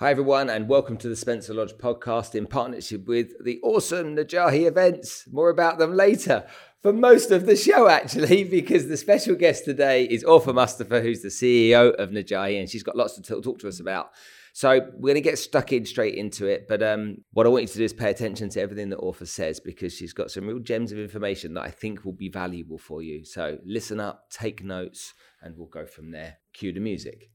Hi, 0.00 0.10
everyone, 0.10 0.48
and 0.48 0.66
welcome 0.66 0.96
to 0.96 1.10
the 1.10 1.14
Spencer 1.14 1.52
Lodge 1.52 1.74
podcast 1.74 2.34
in 2.34 2.46
partnership 2.46 3.06
with 3.06 3.32
the 3.44 3.60
awesome 3.62 4.16
Najahi 4.16 4.66
events. 4.66 5.28
More 5.30 5.50
about 5.50 5.76
them 5.76 5.94
later. 5.94 6.46
For 6.80 6.90
most 6.90 7.30
of 7.30 7.44
the 7.44 7.54
show, 7.54 7.86
actually, 7.86 8.44
because 8.50 8.88
the 8.88 8.96
special 8.96 9.34
guest 9.34 9.66
today 9.66 10.04
is 10.04 10.24
Orfa 10.24 10.54
Mustafa, 10.54 11.02
who's 11.02 11.20
the 11.20 11.28
CEO 11.28 11.92
of 11.96 12.12
Najahi, 12.12 12.58
and 12.58 12.66
she's 12.66 12.82
got 12.82 12.96
lots 12.96 13.20
to 13.20 13.42
talk 13.42 13.58
to 13.58 13.68
us 13.68 13.78
about. 13.78 14.12
So 14.54 14.70
we're 14.94 15.12
going 15.12 15.16
to 15.16 15.20
get 15.20 15.38
stuck 15.38 15.70
in 15.70 15.84
straight 15.84 16.14
into 16.14 16.46
it. 16.46 16.64
But 16.66 16.82
um, 16.82 17.18
what 17.34 17.44
I 17.44 17.50
want 17.50 17.64
you 17.64 17.68
to 17.68 17.78
do 17.78 17.84
is 17.84 17.92
pay 17.92 18.08
attention 18.08 18.48
to 18.48 18.60
everything 18.62 18.88
that 18.88 19.00
Orfa 19.00 19.28
says 19.28 19.60
because 19.60 19.92
she's 19.92 20.14
got 20.14 20.30
some 20.30 20.46
real 20.46 20.60
gems 20.60 20.92
of 20.92 20.98
information 20.98 21.52
that 21.54 21.64
I 21.64 21.70
think 21.70 22.06
will 22.06 22.14
be 22.14 22.30
valuable 22.30 22.78
for 22.78 23.02
you. 23.02 23.22
So 23.26 23.58
listen 23.66 24.00
up, 24.00 24.30
take 24.30 24.64
notes, 24.64 25.12
and 25.42 25.58
we'll 25.58 25.66
go 25.66 25.84
from 25.84 26.10
there. 26.10 26.38
Cue 26.54 26.72
the 26.72 26.80
music. 26.80 27.28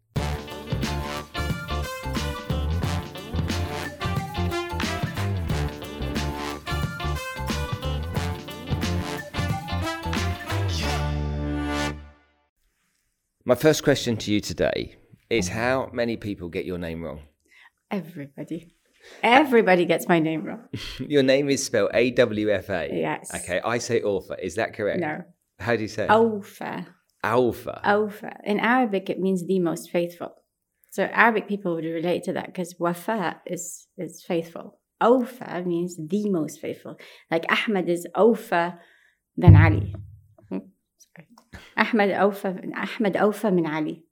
My 13.48 13.54
first 13.54 13.84
question 13.84 14.17
to 14.17 14.31
you 14.31 14.41
today 14.41 14.95
is 15.30 15.49
how 15.49 15.91
many 15.94 16.17
people 16.17 16.49
get 16.49 16.66
your 16.66 16.80
name 16.80 17.03
wrong? 17.03 17.22
Everybody. 17.91 18.73
Everybody 19.22 19.86
gets 19.86 20.08
my 20.08 20.17
name 20.17 20.45
wrong. 20.45 20.67
your 20.99 21.22
name 21.22 21.52
is 21.52 21.63
spelled 21.63 21.91
A 21.94 22.09
W 22.09 22.50
F 22.50 22.70
A. 22.70 22.89
Yes. 22.91 23.31
Okay, 23.36 23.62
I 23.63 23.77
say 23.77 24.02
Orfa. 24.02 24.39
Is 24.41 24.55
that 24.55 24.73
correct? 24.73 25.00
No. 25.00 25.22
How 25.59 25.76
do 25.76 25.84
you 25.84 25.88
say 25.88 26.05
it? 26.05 26.09
Awfa. 26.09 26.88
Alpha. 27.23 27.81
Awfa. 27.86 28.36
In 28.45 28.59
Arabic, 28.59 29.12
it 29.12 29.20
means 29.20 29.45
the 29.45 29.59
most 29.59 29.91
faithful. 29.91 30.34
So 30.89 31.03
Arabic 31.03 31.48
people 31.48 31.75
would 31.75 31.86
relate 31.86 32.23
to 32.23 32.34
that 32.34 32.48
because 32.48 32.73
wafa 32.80 33.41
is, 33.45 33.86
is 33.95 34.23
faithful. 34.27 34.80
Awfa 35.03 35.64
means 35.67 35.98
the 35.98 36.31
most 36.31 36.59
faithful. 36.59 36.98
Like 37.30 37.45
Ahmad 37.48 37.89
is 37.89 38.08
awfa 38.16 38.80
than 39.38 39.55
Ali. 39.55 39.94
Ahmed 41.78 42.11
Awfa, 42.11 42.73
Ahmed 42.75 43.14
Awfa 43.16 43.53
min 43.53 43.66
Ali. 43.66 44.05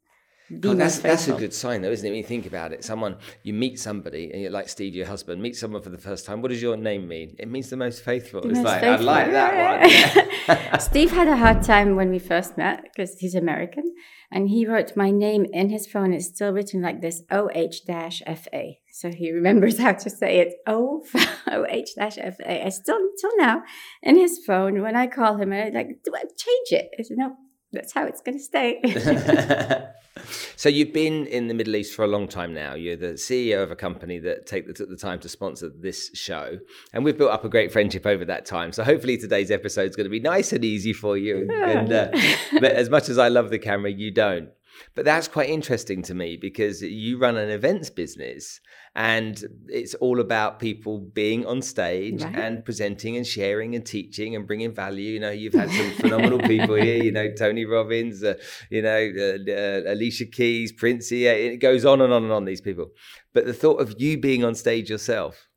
Oh, 0.52 0.73
that's 0.73 0.99
that's 0.99 1.27
a 1.30 1.33
good 1.33 1.53
sign, 1.53 1.81
though, 1.81 1.91
isn't 1.91 2.05
it? 2.05 2.09
When 2.09 2.17
you 2.17 2.23
think 2.23 2.45
about 2.45 2.73
it, 2.73 2.83
someone 2.83 3.17
you 3.44 3.53
meet 3.53 3.80
somebody, 3.80 4.30
and 4.31 4.41
you're 4.41 4.52
like 4.52 4.67
Steve, 4.67 4.94
your 4.94 5.08
husband, 5.08 5.41
meet 5.41 5.55
someone 5.55 5.81
for 5.81 5.89
the 5.89 5.97
first 5.97 6.25
time. 6.25 6.41
What 6.41 6.49
does 6.49 6.61
your 6.61 6.75
name 6.75 7.08
mean? 7.08 7.36
It 7.39 7.49
means 7.49 7.69
the 7.69 7.77
most 7.77 8.03
faithful. 8.03 8.41
The 8.41 8.49
it's 8.49 8.58
most 8.58 8.66
like 8.66 8.81
faithful. 8.81 9.09
I 9.09 9.23
like 9.23 9.31
that 9.31 10.49
one. 10.49 10.80
Steve 10.80 11.11
had 11.11 11.27
a 11.30 11.38
hard 11.38 11.64
time 11.64 11.95
when 11.95 12.09
we 12.09 12.19
first 12.19 12.58
met 12.58 12.83
because 12.83 13.17
he's 13.19 13.36
American, 13.36 13.94
and 14.31 14.49
he 14.49 14.67
wrote 14.67 14.97
my 14.97 15.11
name 15.11 15.45
in 15.53 15.69
his 15.69 15.88
phone. 15.88 16.11
It's 16.14 16.27
still 16.27 16.52
written 16.52 16.81
like 16.81 17.02
this: 17.02 17.23
O 17.31 17.49
H 17.53 17.86
dash 17.86 18.21
F 18.25 18.47
A. 18.53 18.80
So 18.91 19.11
he 19.11 19.31
remembers 19.31 19.80
how 19.86 19.94
to 19.94 20.09
say 20.09 20.39
it. 20.39 20.55
O 20.67 21.05
O 21.47 21.66
H 21.69 21.91
dash 21.95 22.17
F 22.17 22.39
A. 22.41 22.66
I 22.66 22.69
still 22.69 22.99
till 23.19 23.38
now 23.38 23.64
in 24.02 24.17
his 24.17 24.39
phone 24.45 24.81
when 24.81 24.97
I 24.97 25.08
call 25.08 25.38
him, 25.38 25.53
I 25.53 25.69
like 25.69 26.03
do 26.03 26.11
I 26.14 26.23
change 26.23 26.83
it? 26.83 26.89
I 26.99 27.03
said 27.03 27.17
no. 27.17 27.38
That's 27.73 27.91
how 27.91 28.05
it's 28.05 28.21
going 28.21 28.38
to 28.38 28.43
stay. 28.43 28.79
so 30.55 30.69
you've 30.69 30.93
been 30.93 31.25
in 31.25 31.47
the 31.47 31.53
Middle 31.53 31.75
East 31.75 31.95
for 31.95 32.05
a 32.05 32.07
long 32.07 32.27
time 32.27 32.53
now. 32.53 32.75
You're 32.75 32.95
the 32.95 33.13
CEO 33.13 33.63
of 33.63 33.71
a 33.71 33.75
company 33.75 34.19
that 34.19 34.45
take 34.45 34.67
the, 34.67 34.73
took 34.73 34.89
the 34.89 34.95
time 34.95 35.19
to 35.21 35.30
sponsor 35.30 35.69
this 35.69 36.11
show, 36.13 36.59
and 36.93 37.03
we've 37.03 37.17
built 37.17 37.31
up 37.31 37.43
a 37.43 37.49
great 37.49 37.71
friendship 37.71 38.05
over 38.05 38.23
that 38.25 38.45
time. 38.45 38.71
So 38.71 38.83
hopefully 38.83 39.17
today's 39.17 39.52
episode 39.52 39.89
is 39.89 39.95
going 39.95 40.05
to 40.05 40.11
be 40.11 40.19
nice 40.19 40.53
and 40.53 40.63
easy 40.63 40.93
for 40.93 41.17
you. 41.17 41.49
And 41.52 41.91
uh, 41.91 42.11
but 42.53 42.71
as 42.71 42.89
much 42.89 43.09
as 43.09 43.17
I 43.17 43.30
love 43.30 43.49
the 43.49 43.59
camera, 43.59 43.91
you 43.91 44.11
don't. 44.11 44.49
But 44.95 45.06
that's 45.06 45.28
quite 45.28 45.50
interesting 45.50 46.02
to 46.03 46.14
me 46.14 46.38
because 46.38 46.81
you 46.81 47.17
run 47.17 47.38
an 47.38 47.50
events 47.50 47.89
business 47.89 48.59
and 48.95 49.44
it's 49.67 49.95
all 49.95 50.20
about 50.20 50.59
people 50.59 51.00
being 51.00 51.45
on 51.45 51.62
stage 51.62 52.23
Right. 52.23 52.36
and 52.36 52.64
presenting 52.64 53.17
and 53.17 53.26
sharing 53.26 53.76
and 53.76 53.86
teaching 53.86 54.36
and 54.36 54.45
bringing 54.45 54.73
value. 54.73 55.11
You 55.14 55.20
know, 55.20 55.31
you've 55.31 55.54
had 55.54 55.70
some 55.72 55.92
phenomenal 55.98 56.39
people 56.39 56.76
here, 56.76 57.02
you 57.04 57.11
know, 57.11 57.32
Tony 57.32 57.66
Robbins, 57.66 58.23
uh, 58.23 58.36
you 58.70 58.82
know, 58.82 59.11
uh, 59.17 59.52
uh, 59.52 59.93
Alicia 59.93 60.26
Keys, 60.26 60.72
Prince 60.72 61.11
EA, 61.11 61.23
yeah, 61.23 61.32
it 61.32 61.58
goes 61.58 61.86
on 61.86 62.02
and 62.02 62.14
on 62.14 62.23
and 62.23 62.32
on, 62.32 62.45
these 62.45 62.61
people. 62.61 62.92
But 63.33 63.45
the 63.45 63.54
thought 63.54 63.82
of 63.82 63.99
you 63.99 64.20
being 64.20 64.43
on 64.43 64.55
stage 64.55 64.89
yourself, 64.89 65.48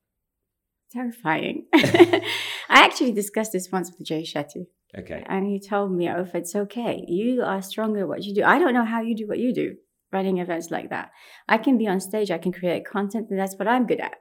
Terrifying. 0.93 1.67
I 1.75 2.23
actually 2.69 3.13
discussed 3.13 3.53
this 3.53 3.71
once 3.71 3.91
with 3.91 4.07
Jay 4.07 4.23
Shetty. 4.23 4.69
Okay. 4.99 5.25
And 5.27 5.47
he 5.47 5.61
told 5.61 5.93
me, 5.93 6.09
oh, 6.09 6.23
if 6.23 6.35
it's 6.35 6.55
okay, 6.55 7.05
you 7.07 7.43
are 7.43 7.63
stronger 7.63 8.01
at 8.01 8.09
what 8.09 8.23
you 8.23 8.35
do. 8.35 8.45
I 8.45 8.59
don't 8.59 8.75
know 8.75 8.85
how 8.85 9.01
you 9.01 9.17
do 9.17 9.27
what 9.27 9.39
you 9.39 9.55
do, 9.55 9.77
running 10.13 10.39
events 10.39 10.71
like 10.71 10.91
that. 10.91 11.11
I 11.49 11.59
can 11.59 11.79
be 11.79 11.87
on 11.87 12.01
stage, 12.01 12.31
I 12.31 12.39
can 12.39 12.53
create 12.53 12.85
content, 12.85 13.29
and 13.31 13.39
that's 13.39 13.57
what 13.57 13.69
I'm 13.69 13.87
good 13.87 14.01
at. 14.01 14.15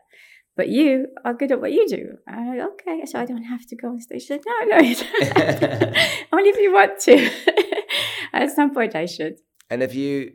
But 0.58 0.70
you 0.70 1.08
are 1.26 1.34
good 1.34 1.52
at 1.52 1.60
what 1.60 1.74
you 1.74 1.86
do. 1.88 2.18
I'm 2.28 2.48
like, 2.48 2.68
okay, 2.74 3.06
so 3.06 3.20
I 3.20 3.26
don't 3.26 3.44
have 3.44 3.66
to 3.68 3.76
go 3.76 3.90
on 3.90 4.00
stage. 4.00 4.22
He 4.22 4.28
said, 4.28 4.42
no, 4.46 4.78
no, 4.78 4.82
you 4.82 4.96
don't. 4.96 5.98
Only 6.32 6.50
if 6.50 6.58
you 6.58 6.74
want 6.74 7.00
to. 7.02 7.30
at 8.34 8.52
some 8.52 8.74
point, 8.74 8.96
I 8.96 9.06
should. 9.06 9.36
And 9.70 9.84
if 9.84 9.94
you, 9.94 10.32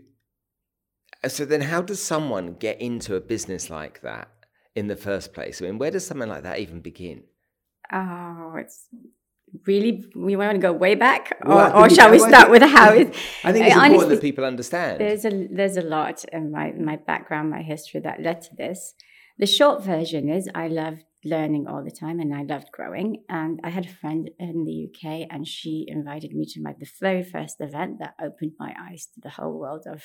so 1.26 1.44
then 1.44 1.62
how 1.62 1.80
does 1.80 2.02
someone 2.02 2.54
get 2.54 2.80
into 2.80 3.14
a 3.14 3.20
business 3.20 3.70
like 3.70 4.02
that 4.02 4.28
in 4.74 4.88
the 4.88 4.96
first 4.96 5.32
place? 5.32 5.62
I 5.62 5.66
mean, 5.66 5.78
where 5.78 5.90
does 5.90 6.06
something 6.06 6.28
like 6.28 6.42
that 6.42 6.58
even 6.58 6.80
begin? 6.80 7.24
Oh, 7.92 8.54
it's 8.58 8.86
really, 9.66 10.04
we 10.14 10.36
want 10.36 10.54
to 10.54 10.58
go 10.58 10.72
way 10.72 10.94
back? 10.94 11.38
Or, 11.44 11.54
Well, 11.56 11.84
or 11.84 11.90
shall 11.90 12.10
we 12.10 12.18
start 12.30 12.48
think- 12.48 12.50
with 12.50 12.62
how 12.62 12.92
it, 12.92 13.08
I 13.44 13.52
think 13.52 13.66
it's 13.66 13.76
important 13.76 14.10
that 14.10 14.20
people 14.20 14.44
understand. 14.44 15.00
There's 15.00 15.24
a 15.24 15.48
there's 15.50 15.76
a 15.76 15.82
lot 15.82 16.24
in 16.32 16.50
my 16.50 16.72
my 16.72 16.96
background, 16.96 17.50
my 17.50 17.62
history 17.62 18.00
that 18.00 18.20
led 18.22 18.42
to 18.42 18.56
this. 18.56 18.94
The 19.38 19.46
short 19.46 19.82
version 19.82 20.28
is 20.28 20.48
I 20.54 20.68
loved 20.68 21.04
learning 21.24 21.66
all 21.66 21.82
the 21.84 21.90
time 21.90 22.20
and 22.20 22.34
I 22.34 22.42
loved 22.42 22.68
growing. 22.72 23.22
And 23.28 23.60
I 23.64 23.70
had 23.70 23.86
a 23.86 23.88
friend 24.02 24.30
in 24.38 24.64
the 24.64 24.88
UK 24.88 25.26
and 25.30 25.46
she 25.46 25.84
invited 25.88 26.32
me 26.32 26.44
to 26.46 26.60
my 26.62 26.74
the 26.78 26.86
very 27.00 27.22
first 27.24 27.56
event 27.60 27.98
that 28.00 28.14
opened 28.22 28.52
my 28.58 28.74
eyes 28.78 29.08
to 29.14 29.20
the 29.22 29.30
whole 29.30 29.58
world 29.58 29.84
of 29.86 30.02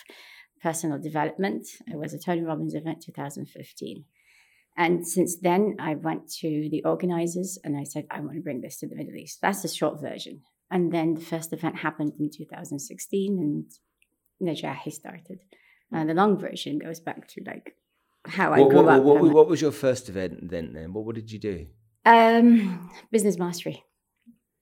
personal 0.61 0.99
development. 0.99 1.67
It 1.87 1.97
was 1.97 2.13
a 2.13 2.19
Tony 2.19 2.41
Robbins 2.41 2.75
event 2.75 3.03
2015. 3.05 4.05
And 4.77 5.07
since 5.07 5.37
then, 5.41 5.77
I 5.79 5.95
went 5.95 6.29
to 6.41 6.69
the 6.69 6.83
organizers 6.83 7.57
and 7.63 7.77
I 7.77 7.83
said, 7.83 8.05
I 8.11 8.19
want 8.19 8.35
to 8.35 8.41
bring 8.41 8.61
this 8.61 8.79
to 8.79 8.87
the 8.87 8.95
Middle 8.95 9.15
East. 9.15 9.39
That's 9.41 9.61
the 9.61 9.69
short 9.69 10.01
version. 10.01 10.41
And 10.69 10.91
then 10.91 11.13
the 11.13 11.21
first 11.21 11.53
event 11.53 11.77
happened 11.77 12.13
in 12.19 12.29
2016 12.35 13.39
and 13.39 13.65
Najahi 14.41 14.91
started. 14.91 15.39
And 15.91 16.09
the 16.09 16.13
long 16.13 16.37
version 16.37 16.79
goes 16.79 16.99
back 16.99 17.27
to 17.29 17.43
like 17.45 17.75
how 18.25 18.51
I 18.51 18.59
what, 18.59 18.69
grew 18.69 18.83
what, 18.83 18.95
up. 18.95 19.03
what, 19.03 19.21
what 19.21 19.47
was 19.47 19.61
your 19.61 19.71
first 19.71 20.09
event 20.09 20.49
then? 20.49 20.73
Then 20.73 20.91
what, 20.93 21.05
what 21.05 21.15
did 21.15 21.31
you 21.31 21.39
do? 21.39 21.67
um, 22.05 22.89
business 23.11 23.37
mastery. 23.37 23.83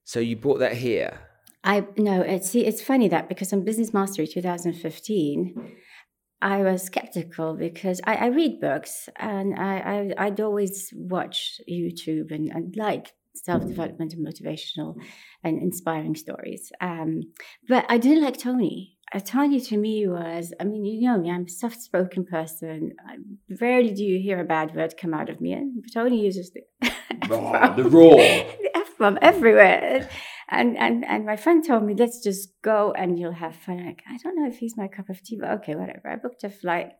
So 0.06 0.20
you 0.20 0.36
brought 0.36 0.60
that 0.60 0.74
here. 0.74 1.20
I 1.64 1.86
no, 1.98 2.22
it's 2.22 2.50
see, 2.50 2.66
it's 2.66 2.82
funny 2.82 3.08
that 3.10 3.30
because 3.30 3.54
on 3.54 3.64
Business 3.64 3.94
Mastery 3.94 4.28
2015, 4.28 5.76
I 6.44 6.62
was 6.62 6.84
skeptical 6.84 7.56
because 7.56 8.02
I, 8.04 8.16
I 8.16 8.26
read 8.28 8.60
books 8.60 9.08
and 9.16 9.58
I, 9.58 9.78
I 10.18 10.26
I'd 10.26 10.42
always 10.42 10.94
watch 10.94 11.62
YouTube 11.70 12.32
and, 12.32 12.52
and 12.52 12.76
like 12.76 13.14
self 13.34 13.66
development 13.66 14.14
and 14.14 14.28
motivational 14.28 14.96
and 15.44 15.62
inspiring 15.62 16.16
stories. 16.16 16.70
Um, 16.82 17.22
but 17.70 17.86
I 17.88 17.98
didn't 17.98 18.24
like 18.24 18.38
Tony. 18.38 18.98
Uh, 19.14 19.22
Tony 19.22 19.62
to 19.62 19.78
me 19.78 20.06
was, 20.08 20.54
I 20.60 20.66
mean, 20.66 20.84
you 20.84 21.08
know 21.08 21.18
me, 21.18 21.32
I'm 21.32 21.46
a 21.46 21.50
soft 21.50 21.80
spoken 21.80 22.26
person. 22.26 22.92
I, 23.08 23.16
rarely 23.62 23.94
do 23.94 24.04
you 24.04 24.20
hear 24.20 24.42
a 24.42 24.46
bad 24.46 24.76
word 24.76 24.96
come 25.00 25.14
out 25.14 25.30
of 25.30 25.40
me. 25.40 25.54
And 25.54 25.82
Tony 25.94 26.26
uses 26.26 26.52
the 26.52 26.64
F-bomb. 26.82 27.76
the 27.78 27.84
raw. 27.90 28.16
the 28.18 28.72
F 28.76 28.98
bomb 28.98 29.18
everywhere. 29.22 30.10
And, 30.50 30.78
and 30.78 31.06
and 31.06 31.26
my 31.26 31.36
friend 31.36 31.66
told 31.66 31.84
me, 31.84 31.96
let's 31.96 32.22
just 32.22 32.50
go 32.62 32.92
and 32.92 33.18
you'll 33.18 33.34
have 33.34 33.56
fun. 33.56 33.80
I'm 33.80 33.86
like, 33.88 34.04
I 34.08 34.18
don't 34.18 34.36
know 34.36 34.48
if 34.48 34.58
he's 34.58 34.78
my 34.78 34.88
cup 34.88 35.10
of 35.10 35.24
tea, 35.24 35.38
but 35.40 35.52
okay, 35.52 35.76
whatever. 35.76 36.10
I 36.10 36.16
booked 36.18 36.44
a 36.44 36.50
flight. 36.50 36.92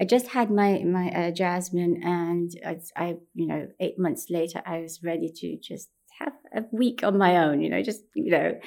I 0.00 0.04
just 0.04 0.28
had 0.28 0.50
my 0.50 0.82
my 0.84 1.10
uh, 1.10 1.30
Jasmine, 1.32 2.00
and 2.04 2.50
I, 2.64 2.78
I, 2.96 3.16
you 3.34 3.46
know, 3.46 3.68
eight 3.80 3.98
months 3.98 4.26
later, 4.30 4.62
I 4.64 4.80
was 4.80 5.00
ready 5.02 5.32
to 5.36 5.58
just 5.60 5.88
have 6.20 6.32
a 6.54 6.64
week 6.70 7.02
on 7.02 7.18
my 7.18 7.36
own. 7.38 7.60
You 7.60 7.70
know, 7.70 7.82
just 7.82 8.02
you 8.14 8.30
know, 8.30 8.58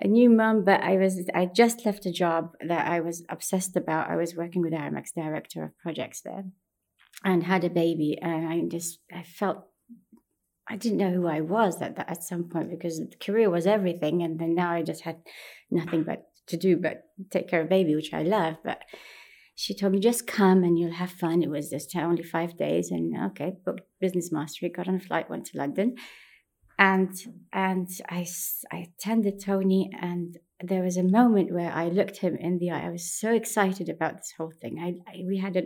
a 0.00 0.06
new 0.06 0.30
mum. 0.30 0.64
But 0.64 0.82
I 0.82 0.96
was 0.96 1.28
I 1.34 1.46
just 1.46 1.84
left 1.84 2.06
a 2.06 2.12
job 2.12 2.52
that 2.66 2.86
I 2.86 3.00
was 3.00 3.24
obsessed 3.28 3.76
about. 3.76 4.10
I 4.10 4.16
was 4.16 4.36
working 4.36 4.62
with 4.62 4.72
Aramex, 4.72 5.14
director 5.14 5.64
of 5.64 5.78
projects 5.78 6.20
there, 6.20 6.44
and 7.24 7.42
had 7.42 7.64
a 7.64 7.70
baby, 7.70 8.16
and 8.20 8.48
I 8.48 8.60
just 8.68 9.00
I 9.12 9.24
felt 9.24 9.64
I 10.68 10.76
didn't 10.76 10.98
know 10.98 11.10
who 11.10 11.26
I 11.26 11.40
was 11.40 11.80
at 11.80 11.96
that, 11.96 12.10
at 12.10 12.24
some 12.24 12.44
point 12.44 12.70
because 12.70 13.00
career 13.20 13.50
was 13.50 13.66
everything, 13.66 14.22
and 14.22 14.38
then 14.38 14.54
now 14.54 14.70
I 14.72 14.82
just 14.82 15.02
had 15.02 15.16
nothing 15.70 16.04
but 16.04 16.28
to 16.48 16.56
do 16.56 16.76
but 16.76 17.04
take 17.30 17.48
care 17.48 17.62
of 17.62 17.68
baby, 17.68 17.94
which 17.94 18.12
I 18.12 18.22
love. 18.22 18.56
But 18.64 18.82
she 19.54 19.74
told 19.74 19.92
me 19.92 20.00
just 20.00 20.26
come 20.26 20.62
and 20.64 20.78
you'll 20.78 20.92
have 20.92 21.10
fun. 21.10 21.42
It 21.42 21.50
was 21.50 21.70
just 21.70 21.94
only 21.96 22.22
five 22.22 22.56
days, 22.56 22.90
and 22.90 23.16
okay, 23.30 23.54
booked 23.64 23.82
business 24.00 24.30
mastery, 24.30 24.68
got 24.68 24.88
on 24.88 24.96
a 24.96 25.00
flight, 25.00 25.30
went 25.30 25.46
to 25.46 25.58
London, 25.58 25.96
and 26.78 27.14
and 27.52 27.88
I 28.08 28.26
I 28.70 28.88
attended 28.88 29.42
Tony, 29.42 29.90
and 30.00 30.36
there 30.62 30.82
was 30.82 30.96
a 30.96 31.02
moment 31.02 31.52
where 31.52 31.72
I 31.72 31.88
looked 31.88 32.18
him 32.18 32.36
in 32.36 32.58
the 32.58 32.70
eye. 32.70 32.86
I 32.86 32.90
was 32.90 33.10
so 33.10 33.32
excited 33.32 33.88
about 33.88 34.18
this 34.18 34.34
whole 34.36 34.52
thing. 34.60 34.78
I, 34.80 35.10
I 35.10 35.24
we 35.26 35.38
had 35.38 35.56
a 35.56 35.64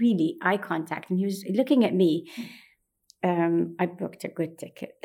really 0.00 0.36
eye 0.42 0.58
contact, 0.58 1.10
and 1.10 1.18
he 1.18 1.24
was 1.24 1.44
looking 1.50 1.84
at 1.84 1.94
me. 1.94 2.30
Hmm. 2.36 2.42
Um, 3.24 3.76
I 3.78 3.86
booked 3.86 4.24
a 4.24 4.28
good 4.28 4.58
ticket. 4.58 4.92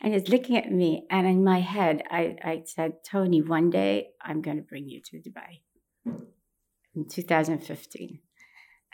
and 0.00 0.14
he's 0.14 0.28
looking 0.28 0.56
at 0.56 0.70
me, 0.70 1.06
and 1.10 1.26
in 1.26 1.44
my 1.44 1.60
head, 1.60 2.02
I, 2.10 2.36
I 2.42 2.62
said, 2.64 3.04
Tony, 3.08 3.40
one 3.40 3.70
day 3.70 4.08
I'm 4.20 4.42
going 4.42 4.56
to 4.56 4.62
bring 4.62 4.88
you 4.88 5.00
to 5.08 5.18
Dubai 5.18 5.52
in 6.96 7.06
2015 7.08 8.20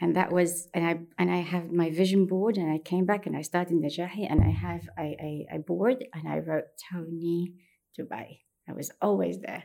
and 0.00 0.16
that 0.16 0.32
was 0.32 0.68
and 0.74 0.84
i 0.84 0.98
and 1.18 1.30
i 1.30 1.40
have 1.40 1.70
my 1.70 1.88
vision 1.90 2.26
board 2.26 2.56
and 2.56 2.70
i 2.70 2.78
came 2.78 3.06
back 3.06 3.26
and 3.26 3.36
i 3.36 3.42
started 3.42 3.70
the 3.70 3.86
najahi 3.86 4.26
and 4.28 4.42
i 4.42 4.50
have 4.50 4.82
a, 4.98 5.16
a, 5.28 5.56
a 5.56 5.58
board 5.58 6.04
and 6.12 6.28
i 6.28 6.38
wrote 6.38 6.64
tony 6.90 7.54
dubai 7.98 8.40
i 8.68 8.72
was 8.72 8.90
always 9.00 9.38
there 9.40 9.64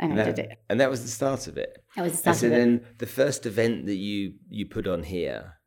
and, 0.00 0.12
and 0.12 0.20
I 0.20 0.24
that, 0.24 0.36
did 0.36 0.44
it. 0.44 0.58
And 0.70 0.80
that 0.80 0.90
was 0.90 1.02
the 1.02 1.08
start 1.08 1.48
of 1.48 1.58
it. 1.58 1.76
That 1.96 2.02
was 2.02 2.12
the 2.12 2.18
start 2.18 2.36
of 2.36 2.42
it. 2.44 2.46
and 2.46 2.54
so 2.54 2.58
then 2.60 2.96
the 2.98 3.06
first 3.06 3.46
event 3.46 3.86
that 3.86 3.96
you 3.96 4.34
you 4.48 4.66
put 4.66 4.86
on 4.86 5.02
here, 5.02 5.57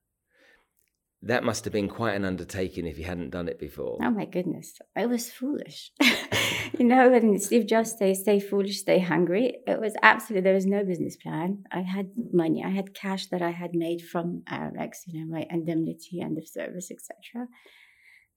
that 1.23 1.43
must 1.43 1.65
have 1.65 1.73
been 1.73 1.87
quite 1.87 2.15
an 2.15 2.25
undertaking 2.25 2.87
if 2.87 2.97
you 2.97 3.05
hadn't 3.05 3.29
done 3.29 3.47
it 3.47 3.59
before. 3.59 3.99
Oh 4.01 4.09
my 4.09 4.25
goodness, 4.25 4.79
I 4.95 5.05
was 5.05 5.31
foolish. 5.31 5.91
you 6.79 6.85
know, 6.85 7.09
when 7.09 7.37
Steve 7.39 7.67
Jobs 7.67 7.95
say 7.97 8.13
"Stay 8.13 8.39
foolish, 8.39 8.79
stay 8.79 8.99
hungry," 8.99 9.57
it 9.67 9.79
was 9.79 9.93
absolutely 10.01 10.43
there 10.43 10.55
was 10.55 10.65
no 10.65 10.83
business 10.83 11.15
plan. 11.15 11.63
I 11.71 11.81
had 11.81 12.11
money, 12.33 12.63
I 12.65 12.69
had 12.69 12.95
cash 12.95 13.27
that 13.27 13.41
I 13.41 13.51
had 13.51 13.75
made 13.75 14.01
from 14.01 14.41
Aramex, 14.51 15.01
you 15.05 15.19
know, 15.19 15.31
my 15.31 15.45
indemnity, 15.49 16.21
end 16.21 16.39
of 16.39 16.47
service, 16.47 16.89
etc. 16.89 17.47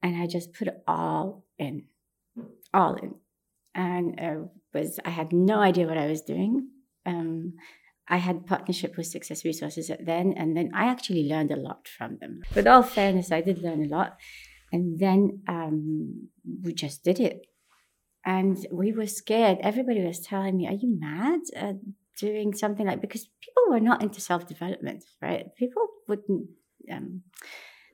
And 0.03 0.21
I 0.21 0.27
just 0.27 0.53
put 0.53 0.67
it 0.67 0.83
all 0.87 1.45
in, 1.57 1.85
all 2.71 2.95
in, 2.95 3.15
and 3.73 4.19
uh, 4.19 4.47
was 4.75 4.99
I 5.03 5.09
had 5.09 5.33
no 5.33 5.59
idea 5.59 5.87
what 5.87 5.97
I 5.97 6.07
was 6.07 6.21
doing. 6.21 6.67
Um, 7.07 7.53
I 8.07 8.17
had 8.17 8.45
partnership 8.45 8.97
with 8.97 9.07
Success 9.07 9.43
Resources 9.43 9.89
at 9.89 10.05
then, 10.05 10.33
and 10.37 10.55
then 10.55 10.71
I 10.73 10.85
actually 10.85 11.27
learned 11.27 11.51
a 11.51 11.55
lot 11.55 11.87
from 11.87 12.17
them. 12.19 12.41
With 12.53 12.67
all 12.67 12.83
fairness, 12.83 13.31
I 13.31 13.41
did 13.41 13.61
learn 13.61 13.83
a 13.83 13.87
lot, 13.87 14.17
and 14.71 14.99
then 14.99 15.41
um, 15.47 16.29
we 16.63 16.73
just 16.73 17.03
did 17.03 17.19
it, 17.19 17.47
and 18.25 18.57
we 18.71 18.91
were 18.91 19.07
scared. 19.07 19.57
Everybody 19.61 20.05
was 20.05 20.19
telling 20.19 20.57
me, 20.57 20.67
"Are 20.67 20.73
you 20.73 20.97
mad?" 20.99 21.39
Uh, 21.55 21.73
doing 22.17 22.53
something 22.53 22.85
like 22.85 23.01
because 23.01 23.27
people 23.41 23.63
were 23.69 23.79
not 23.79 24.01
into 24.01 24.21
self 24.21 24.47
development, 24.47 25.03
right? 25.21 25.47
People 25.57 25.87
wouldn't. 26.07 26.47
Um, 26.91 27.23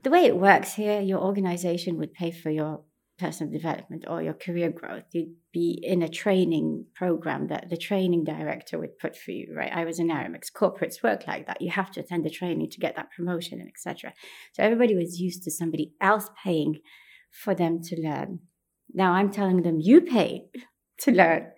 the 0.03 0.09
way 0.09 0.25
it 0.25 0.35
works 0.35 0.73
here, 0.73 0.99
your 0.99 1.19
organization 1.19 1.97
would 1.97 2.13
pay 2.13 2.31
for 2.31 2.49
your 2.49 2.83
personal 3.21 3.53
development 3.53 4.05
or 4.07 4.21
your 4.21 4.33
career 4.33 4.71
growth. 4.71 5.03
You'd 5.11 5.35
be 5.53 5.79
in 5.83 6.01
a 6.01 6.09
training 6.09 6.85
program 6.95 7.47
that 7.47 7.69
the 7.69 7.77
training 7.77 8.23
director 8.23 8.79
would 8.79 8.97
put 8.97 9.15
for 9.15 9.31
you, 9.31 9.53
right? 9.55 9.71
I 9.71 9.85
was 9.85 9.99
in 9.99 10.07
Aramex. 10.07 10.51
Corporates 10.51 11.03
work 11.03 11.27
like 11.27 11.45
that. 11.45 11.61
You 11.61 11.69
have 11.69 11.91
to 11.91 11.99
attend 11.99 12.25
the 12.25 12.31
training 12.31 12.71
to 12.71 12.79
get 12.79 12.95
that 12.95 13.11
promotion 13.15 13.59
and 13.59 13.69
etc. 13.69 14.13
So 14.53 14.63
everybody 14.63 14.95
was 14.95 15.21
used 15.21 15.43
to 15.43 15.51
somebody 15.51 15.93
else 16.01 16.29
paying 16.43 16.79
for 17.29 17.53
them 17.53 17.81
to 17.83 18.01
learn. 18.01 18.39
Now 18.91 19.13
I'm 19.13 19.31
telling 19.31 19.61
them, 19.61 19.79
you 19.79 20.01
pay 20.01 20.45
to 21.01 21.11
learn. 21.11 21.51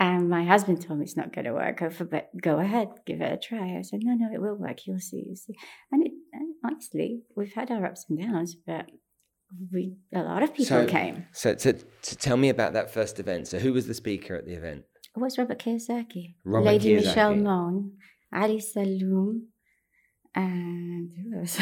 And 0.00 0.28
my 0.28 0.44
husband 0.44 0.82
told 0.82 0.98
me 0.98 1.04
it's 1.04 1.16
not 1.16 1.32
going 1.32 1.44
to 1.46 1.52
work. 1.52 1.78
Go 1.78 1.90
for, 1.90 2.04
but 2.04 2.28
go 2.40 2.58
ahead, 2.58 2.88
give 3.06 3.20
it 3.20 3.32
a 3.32 3.36
try. 3.36 3.76
I 3.78 3.82
said, 3.82 4.00
no, 4.02 4.14
no, 4.14 4.32
it 4.32 4.40
will 4.40 4.54
work. 4.56 4.86
You'll 4.86 5.00
see. 5.00 5.24
You'll 5.26 5.36
see. 5.36 5.54
And, 5.90 6.06
it, 6.06 6.12
honestly, 6.64 7.22
we've 7.36 7.54
had 7.54 7.70
our 7.70 7.84
ups 7.84 8.06
and 8.08 8.20
downs, 8.20 8.54
but 8.54 8.86
we 9.72 9.96
a 10.12 10.22
lot 10.22 10.42
of 10.42 10.50
people 10.52 10.66
So- 10.66 10.86
came. 10.86 11.26
So, 11.32 11.54
to, 11.54 11.72
to 11.72 12.16
tell 12.16 12.36
me 12.36 12.48
about 12.48 12.72
that 12.74 12.92
first 12.92 13.18
event. 13.20 13.48
So, 13.48 13.58
who 13.58 13.72
was 13.72 13.86
the 13.86 13.94
speaker 13.94 14.34
at 14.36 14.44
the 14.46 14.54
event? 14.54 14.84
It 15.16 15.20
was 15.20 15.38
Robert 15.38 15.58
Kiyosaki, 15.58 16.34
Robert 16.44 16.66
Lady 16.66 16.94
Michelle 16.94 17.34
Kiyosaki. 17.34 17.42
Mone, 17.42 17.92
Ali 18.32 18.58
Saloom, 18.60 19.40
and 20.34 21.10
who 21.16 21.38
else? 21.40 21.58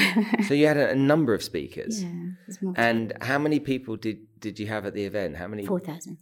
So, 0.49 0.55
you 0.55 0.67
had 0.67 0.77
a, 0.77 0.91
a 0.91 0.95
number 0.95 1.33
of 1.35 1.43
speakers. 1.43 2.03
yeah. 2.03 2.73
And 2.77 3.13
how 3.23 3.39
many 3.39 3.61
people 3.61 3.97
did, 3.97 4.19
did 4.39 4.59
you 4.59 4.67
have 4.67 4.85
at 4.87 4.95
the 4.95 5.05
event? 5.05 5.37
How 5.37 5.49
many? 5.49 5.65
four 5.65 5.81
thousand. 5.81 6.19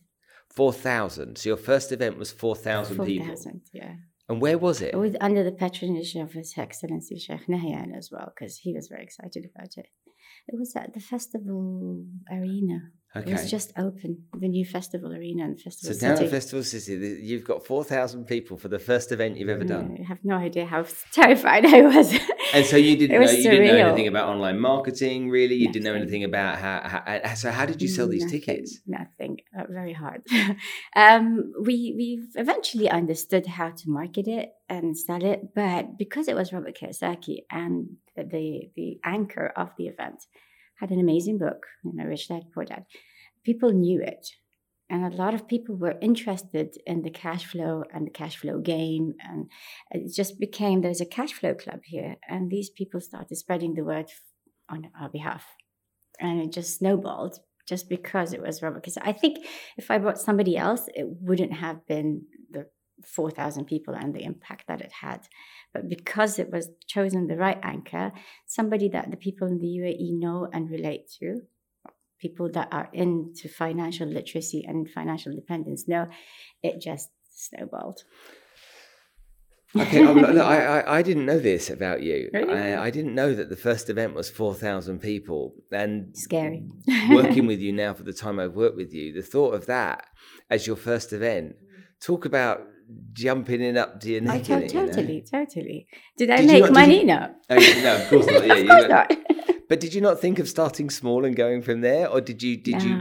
4,000. 0.55 1.37
So, 1.38 1.49
your 1.49 1.56
first 1.56 1.90
event 1.90 2.17
was 2.17 2.31
4,000 2.31 3.05
people. 3.05 3.26
thousand, 3.26 3.62
yeah. 3.72 3.94
And 4.28 4.40
where 4.40 4.56
was 4.56 4.81
it? 4.81 4.94
It 4.94 4.99
was 4.99 5.17
under 5.20 5.43
the 5.43 5.50
patronage 5.50 6.14
of 6.14 6.32
His 6.32 6.55
Excellency 6.56 7.19
Sheikh 7.19 7.46
Nahyan 7.49 7.96
as 7.96 8.08
well, 8.12 8.32
because 8.34 8.58
he 8.58 8.72
was 8.72 8.87
very 8.87 9.02
excited 9.02 9.44
about 9.52 9.70
it. 9.76 9.87
It 10.49 10.58
was 10.58 10.76
at 10.76 10.93
the 10.94 11.00
festival 11.00 12.05
arena. 12.31 12.93
It 13.14 13.28
was 13.32 13.50
just 13.50 13.72
open, 13.78 14.25
the 14.38 14.49
new 14.49 14.64
festival 14.64 15.12
arena 15.14 15.44
and 15.44 15.58
So, 15.58 15.64
festival 15.70 15.99
down 16.00 16.16
city. 16.16 16.26
at 16.26 16.31
Festival 16.32 16.64
City, 16.64 17.20
you've 17.22 17.44
got 17.44 17.64
4,000 17.64 18.25
people 18.26 18.56
for 18.56 18.69
the 18.69 18.78
first 18.81 19.12
event 19.12 19.37
you've 19.37 19.49
ever 19.49 19.64
done. 19.64 19.99
I 20.00 20.05
have 20.08 20.19
no 20.25 20.34
idea 20.37 20.66
how 20.66 20.84
terrified 21.12 21.64
I 21.64 21.82
was. 21.82 22.12
And 22.52 22.66
so 22.66 22.76
you 22.76 22.96
didn't 22.96 23.20
know 23.20 23.31
you 23.31 23.43
didn't 23.50 23.66
know 23.66 23.87
anything 23.88 24.08
about 24.08 24.28
online 24.28 24.58
marketing, 24.58 25.31
really. 25.31 25.55
You 25.55 25.70
didn't 25.72 25.84
know 25.84 25.94
anything 25.94 26.25
about 26.25 26.58
how, 26.58 26.81
how. 26.84 26.99
uh, 27.06 27.34
So 27.34 27.50
how 27.52 27.66
did 27.66 27.81
you 27.81 27.88
sell 27.88 28.08
these 28.08 28.25
Nothing, 28.25 28.40
tickets? 28.40 28.81
Nothing. 28.87 29.38
Uh, 29.56 29.64
very 29.70 29.93
hard. 29.93 30.22
um, 30.96 31.52
we 31.62 31.94
we 31.96 32.08
eventually 32.34 32.88
understood 32.90 33.46
how 33.46 33.70
to 33.70 33.84
market 33.90 34.26
it 34.28 34.50
and 34.69 34.96
sell 34.96 35.22
it, 35.25 35.55
but 35.55 35.99
because 35.99 36.26
it 36.28 36.34
was 36.34 36.52
Robert 36.52 36.76
Kiyosaki 36.78 37.38
and 37.50 37.96
the 38.17 38.70
the 38.76 38.99
anchor 39.05 39.52
of 39.56 39.70
the 39.78 39.87
event 39.87 40.20
had 40.80 40.90
an 40.90 41.00
amazing 41.00 41.38
book, 41.38 41.66
you 41.84 41.92
know, 41.94 42.04
Rich 42.04 42.28
Dad 42.28 42.44
Poor 42.52 42.64
Dad, 42.64 42.84
people 43.44 43.72
knew 43.72 44.00
it. 44.02 44.26
And 44.90 45.04
a 45.04 45.16
lot 45.16 45.34
of 45.34 45.48
people 45.48 45.76
were 45.76 45.96
interested 46.02 46.76
in 46.86 47.02
the 47.02 47.10
cash 47.10 47.46
flow 47.46 47.84
and 47.92 48.06
the 48.06 48.10
cash 48.10 48.36
flow 48.36 48.60
game. 48.60 49.14
And 49.20 49.50
it 49.90 50.14
just 50.14 50.38
became 50.38 50.82
there's 50.82 51.00
a 51.00 51.06
cash 51.06 51.32
flow 51.32 51.54
club 51.54 51.80
here. 51.84 52.16
And 52.28 52.50
these 52.50 52.68
people 52.68 53.00
started 53.00 53.34
spreading 53.36 53.74
the 53.74 53.84
word 53.84 54.10
on 54.68 54.90
our 55.00 55.08
behalf. 55.08 55.46
And 56.20 56.40
it 56.40 56.52
just 56.52 56.76
snowballed 56.78 57.38
just 57.66 57.88
because 57.88 58.32
it 58.32 58.42
was 58.42 58.62
Robert 58.62 58.84
Kiyosaki. 58.84 59.02
I 59.02 59.12
think 59.12 59.38
if 59.78 59.90
I 59.90 59.98
brought 59.98 60.20
somebody 60.20 60.56
else, 60.56 60.82
it 60.94 61.06
wouldn't 61.08 61.54
have 61.54 61.86
been 61.86 62.26
the 62.50 62.66
4,000 63.05 63.64
people 63.67 63.94
and 63.94 64.14
the 64.14 64.23
impact 64.23 64.67
that 64.69 64.81
it 64.81 64.93
had. 65.00 65.26
But 65.73 65.88
because 65.88 66.38
it 66.38 66.50
was 66.50 66.70
chosen 66.87 67.26
the 67.26 67.37
right 67.37 67.58
anchor, 67.62 68.12
somebody 68.46 68.88
that 68.91 69.11
the 69.11 69.17
people 69.17 69.49
in 69.49 69.58
the 69.58 69.67
UAE 69.67 70.19
know 70.19 70.49
and 70.52 70.70
relate 70.70 71.11
to, 71.19 71.43
people 72.20 72.50
that 72.52 72.69
are 72.73 72.88
into 72.93 73.49
financial 73.49 74.06
literacy 74.06 74.64
and 74.67 74.88
financial 74.88 75.32
independence 75.32 75.88
know, 75.88 76.06
it 76.62 76.81
just 76.81 77.11
snowballed. 77.35 78.02
Okay, 79.76 80.06
um, 80.06 80.17
look, 80.17 80.37
I, 80.37 80.81
I 80.81 80.99
I 80.99 81.02
didn't 81.02 81.26
know 81.26 81.41
this 81.41 81.69
about 81.69 82.00
you. 82.00 82.31
Really? 82.32 82.55
I, 82.55 82.85
I 82.85 82.91
didn't 82.91 83.14
know 83.14 83.35
that 83.35 83.50
the 83.50 83.56
first 83.56 83.91
event 83.91 84.14
was 84.14 84.31
four 84.31 84.55
thousand 84.55 85.01
people, 85.01 85.55
and 85.72 86.17
Scary. 86.17 86.65
working 87.10 87.46
with 87.46 87.58
you 87.67 87.72
now 87.72 87.93
for 87.93 88.05
the 88.05 88.13
time 88.13 88.39
I've 88.39 88.55
worked 88.55 88.77
with 88.77 88.94
you, 88.94 89.13
the 89.13 89.22
thought 89.22 89.53
of 89.53 89.67
that 89.67 90.06
as 90.48 90.69
your 90.69 90.77
first 90.77 91.13
event, 91.13 91.56
talk 92.01 92.24
about 92.24 92.60
jumping 93.12 93.60
in 93.60 93.76
up 93.76 94.00
to 94.00 94.08
your 94.10 94.22
I 94.22 94.24
neck 94.24 94.44
to- 94.44 94.55
in 94.56 94.62
it. 94.62 94.74
you 94.74 94.81
know? 94.81 94.86
totally, 94.86 95.24
totally. 95.31 95.86
Did 96.17 96.31
I 96.31 96.36
Did 96.38 96.46
make 96.46 96.62
not- 96.64 96.72
money? 96.72 97.00
you- 97.00 97.06
No. 97.06 97.34
Oh, 97.50 97.56
no, 97.82 97.96
of 97.96 98.08
course 98.08 98.26
not. 98.26 98.46
Yeah, 98.46 98.55
of 98.55 98.67
course 98.69 98.88
not. 98.88 99.19
But 99.69 99.81
did 99.81 99.94
you 99.94 100.00
not 100.03 100.20
think 100.20 100.38
of 100.38 100.48
starting 100.48 100.91
small 100.91 101.24
and 101.24 101.34
going 101.34 101.62
from 101.62 101.81
there, 101.81 102.06
or 102.08 102.20
did 102.20 102.43
you? 102.43 102.56
Did 102.58 102.82
you 102.82 102.96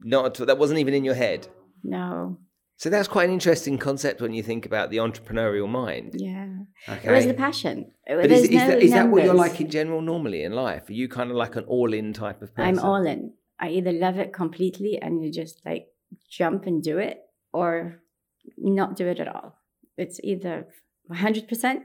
not? 0.00 0.26
At 0.26 0.40
all? 0.40 0.46
That 0.46 0.58
wasn't 0.58 0.80
even 0.80 0.94
in 0.94 1.04
your 1.04 1.14
head. 1.14 1.48
no. 1.82 2.38
So 2.78 2.90
that's 2.90 3.08
quite 3.08 3.26
an 3.28 3.32
interesting 3.32 3.78
concept 3.78 4.20
when 4.20 4.34
you 4.34 4.42
think 4.42 4.66
about 4.66 4.90
the 4.90 4.98
entrepreneurial 4.98 5.66
mind. 5.66 6.12
Yeah. 6.18 6.48
Okay. 6.86 7.08
It 7.08 7.10
was 7.10 7.24
the 7.26 7.32
passion. 7.32 7.92
It, 8.06 8.16
but 8.20 8.30
is, 8.30 8.42
is, 8.42 8.50
no 8.50 8.66
that, 8.66 8.82
is 8.82 8.90
that 8.90 9.08
what 9.08 9.24
you're 9.24 9.32
like 9.32 9.58
in 9.62 9.70
general 9.70 10.02
normally 10.02 10.42
in 10.42 10.52
life? 10.52 10.90
Are 10.90 10.92
you 10.92 11.08
kind 11.08 11.30
of 11.30 11.36
like 11.38 11.56
an 11.56 11.64
all-in 11.64 12.12
type 12.12 12.42
of 12.42 12.54
person? 12.54 12.68
I'm 12.78 12.84
all 12.84 13.06
in. 13.06 13.32
I 13.58 13.70
either 13.70 13.92
love 13.92 14.18
it 14.18 14.34
completely 14.34 14.98
and 15.00 15.24
you 15.24 15.32
just 15.32 15.62
like 15.64 15.86
jump 16.28 16.66
and 16.66 16.82
do 16.82 16.98
it 16.98 17.20
or 17.54 18.02
not 18.56 18.96
do 18.96 19.06
it 19.06 19.20
at 19.20 19.28
all. 19.28 19.58
It's 19.96 20.20
either 20.22 20.66
100% 21.10 21.76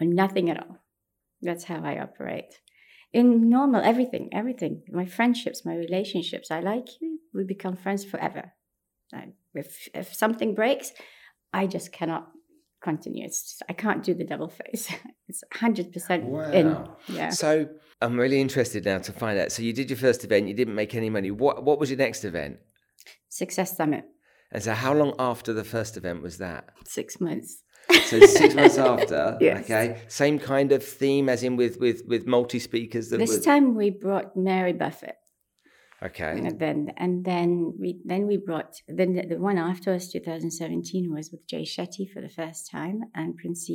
or 0.00 0.06
nothing 0.06 0.50
at 0.50 0.58
all. 0.58 0.78
That's 1.42 1.64
how 1.64 1.82
I 1.84 1.98
operate. 2.00 2.60
In 3.12 3.48
normal, 3.48 3.82
everything, 3.82 4.28
everything, 4.32 4.82
my 4.90 5.06
friendships, 5.06 5.64
my 5.64 5.74
relationships, 5.74 6.50
I 6.50 6.60
like 6.60 7.00
you, 7.00 7.20
we 7.32 7.44
become 7.44 7.76
friends 7.76 8.04
forever. 8.04 8.52
Like, 9.12 9.32
if, 9.54 9.88
if 9.94 10.14
something 10.14 10.54
breaks, 10.54 10.92
I 11.52 11.66
just 11.66 11.90
cannot 11.90 12.28
continue. 12.82 13.24
It's 13.24 13.42
just, 13.42 13.62
I 13.68 13.72
can't 13.72 14.02
do 14.02 14.14
the 14.14 14.24
double 14.24 14.48
face. 14.48 14.92
It's 15.30 15.44
100% 15.54 16.54
in. 16.54 16.72
Wow. 16.72 16.96
Yeah. 17.06 17.28
So 17.28 17.68
I'm 18.00 18.16
really 18.16 18.40
interested 18.40 18.86
now 18.86 18.96
to 18.96 19.12
find 19.12 19.38
out. 19.38 19.52
So 19.52 19.60
you 19.62 19.74
did 19.74 19.90
your 19.90 19.98
first 19.98 20.24
event, 20.24 20.48
you 20.48 20.54
didn't 20.54 20.74
make 20.74 20.94
any 20.94 21.10
money. 21.10 21.30
What 21.30 21.64
what 21.64 21.78
was 21.78 21.90
your 21.90 21.98
next 21.98 22.24
event? 22.24 22.60
Success 23.28 23.76
Summit, 23.76 24.04
And 24.50 24.62
so 24.62 24.72
how 24.72 24.94
long 24.94 25.14
after 25.18 25.52
the 25.52 25.64
first 25.64 25.96
event 25.96 26.22
was 26.22 26.38
that? 26.38 26.70
six 26.86 27.20
months. 27.20 27.62
So 28.06 28.20
six 28.20 28.54
months 28.54 28.78
after. 28.92 29.36
Yes. 29.40 29.64
Okay. 29.64 30.00
Same 30.08 30.38
kind 30.38 30.72
of 30.72 30.82
theme 30.84 31.28
as 31.28 31.42
in 31.42 31.56
with 31.56 31.78
with 31.78 32.02
with 32.06 32.26
multi 32.26 32.58
speakers 32.58 33.10
that 33.10 33.18
This 33.18 33.30
was 33.30 33.44
time 33.44 33.74
we 33.74 33.90
brought 33.90 34.36
Mary 34.36 34.72
Buffett, 34.72 35.16
Okay. 36.02 36.32
and 36.38 36.58
then 36.58 36.92
and 36.96 37.24
then 37.24 37.74
we 37.78 38.00
then 38.04 38.26
we 38.26 38.36
brought 38.36 38.80
then 38.88 39.14
the, 39.14 39.22
the 39.26 39.38
one 39.38 39.58
after 39.58 39.92
us, 39.94 40.10
2017, 40.10 41.12
was 41.12 41.30
with 41.30 41.46
Jay 41.46 41.62
Shetty 41.62 42.10
for 42.12 42.20
the 42.20 42.28
first 42.28 42.70
time 42.70 43.02
and 43.14 43.36
Prince 43.36 43.68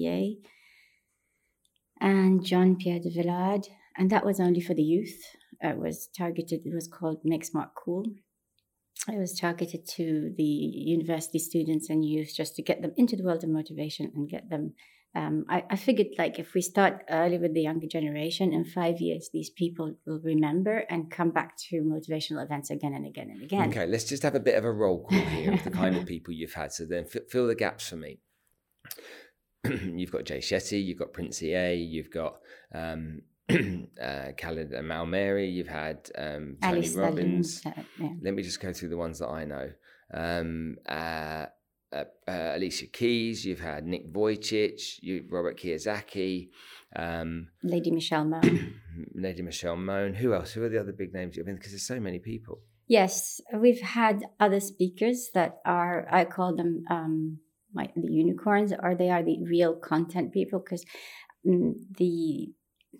and 1.99 2.43
John 2.45 2.75
Pierre 2.75 2.99
de 2.99 3.09
Villard, 3.09 3.67
and 3.97 4.09
that 4.09 4.25
was 4.25 4.39
only 4.39 4.61
for 4.61 4.73
the 4.73 4.83
youth. 4.83 5.17
It 5.61 5.77
was 5.77 6.09
targeted. 6.17 6.61
It 6.65 6.73
was 6.73 6.87
called 6.87 7.19
Make 7.23 7.45
Smart 7.45 7.69
Cool. 7.75 8.05
It 9.07 9.19
was 9.19 9.37
targeted 9.37 9.85
to 9.95 10.33
the 10.37 10.43
university 10.43 11.39
students 11.39 11.89
and 11.89 12.05
youth 12.05 12.33
just 12.33 12.55
to 12.55 12.61
get 12.61 12.81
them 12.81 12.93
into 12.95 13.17
the 13.17 13.23
world 13.23 13.43
of 13.43 13.49
motivation 13.49 14.11
and 14.15 14.29
get 14.29 14.49
them. 14.49 14.73
Um, 15.15 15.45
I, 15.49 15.63
I 15.69 15.75
figured 15.75 16.07
like 16.17 16.39
if 16.39 16.53
we 16.53 16.61
start 16.61 17.03
early 17.09 17.37
with 17.37 17.53
the 17.53 17.61
younger 17.61 17.85
generation, 17.85 18.53
in 18.53 18.63
five 18.63 18.99
years, 18.99 19.29
these 19.31 19.49
people 19.49 19.95
will 20.07 20.21
remember 20.23 20.85
and 20.89 21.11
come 21.11 21.31
back 21.31 21.57
to 21.69 21.81
motivational 21.81 22.43
events 22.43 22.69
again 22.69 22.93
and 22.93 23.05
again 23.05 23.29
and 23.29 23.43
again. 23.43 23.69
Okay, 23.69 23.85
let's 23.85 24.05
just 24.05 24.23
have 24.23 24.35
a 24.35 24.39
bit 24.39 24.55
of 24.55 24.63
a 24.63 24.71
roll 24.71 25.03
call 25.03 25.19
here 25.19 25.53
of 25.53 25.63
the 25.63 25.71
kind 25.81 25.97
of 25.97 26.05
people 26.05 26.33
you've 26.33 26.53
had. 26.53 26.71
So 26.71 26.85
then 26.85 27.05
f- 27.13 27.29
fill 27.29 27.47
the 27.47 27.55
gaps 27.55 27.89
for 27.89 27.97
me. 27.97 28.21
you've 29.65 30.11
got 30.11 30.23
Jay 30.23 30.39
Shetty, 30.39 30.83
you've 30.83 30.99
got 30.99 31.13
Prince 31.13 31.43
EA, 31.43 31.75
you've 31.75 32.11
got 32.11 32.37
um, 32.73 33.21
uh, 33.49 34.31
Khalid 34.37 34.73
Al 34.73 34.83
Ameri, 34.83 35.51
you've 35.51 35.67
had 35.67 36.09
um, 36.17 36.57
Tony 36.61 36.77
Alice 36.77 36.95
Robbins. 36.95 37.61
Uh, 37.65 37.71
yeah. 37.99 38.09
Let 38.21 38.33
me 38.33 38.43
just 38.43 38.61
go 38.61 38.71
through 38.71 38.89
the 38.89 38.97
ones 38.97 39.19
that 39.19 39.27
I 39.27 39.45
know. 39.45 39.69
Um, 40.13 40.77
uh, 40.87 41.45
uh, 41.93 42.05
uh, 42.27 42.53
Alicia 42.55 42.87
Keys, 42.87 43.45
you've 43.45 43.59
had 43.59 43.85
Nick 43.85 44.11
Vujicic, 44.11 44.99
you, 45.01 45.25
Robert 45.29 45.59
Kiyosaki, 45.59 46.49
um, 46.95 47.47
Lady 47.63 47.91
Michelle 47.91 48.25
Moan. 48.25 48.73
Lady 49.13 49.41
Michelle 49.41 49.75
Mone. 49.75 50.13
Who 50.13 50.33
else? 50.33 50.51
Who 50.53 50.63
are 50.63 50.69
the 50.69 50.79
other 50.79 50.93
big 50.93 51.13
names? 51.13 51.37
I 51.37 51.43
mean, 51.43 51.55
because 51.55 51.71
there's 51.71 51.87
so 51.87 51.99
many 51.99 52.19
people. 52.19 52.61
Yes, 52.87 53.41
we've 53.53 53.81
had 53.81 54.23
other 54.39 54.59
speakers 54.59 55.29
that 55.33 55.57
are, 55.65 56.07
I 56.11 56.25
call 56.25 56.55
them 56.55 56.83
um, 56.89 57.39
my, 57.73 57.89
the 57.95 58.11
unicorns, 58.11 58.73
or 58.81 58.95
they 58.95 59.09
are 59.09 59.23
the 59.23 59.41
real 59.43 59.75
content 59.75 60.33
people 60.33 60.59
because 60.59 60.85
mm, 61.47 61.73
the 61.97 62.53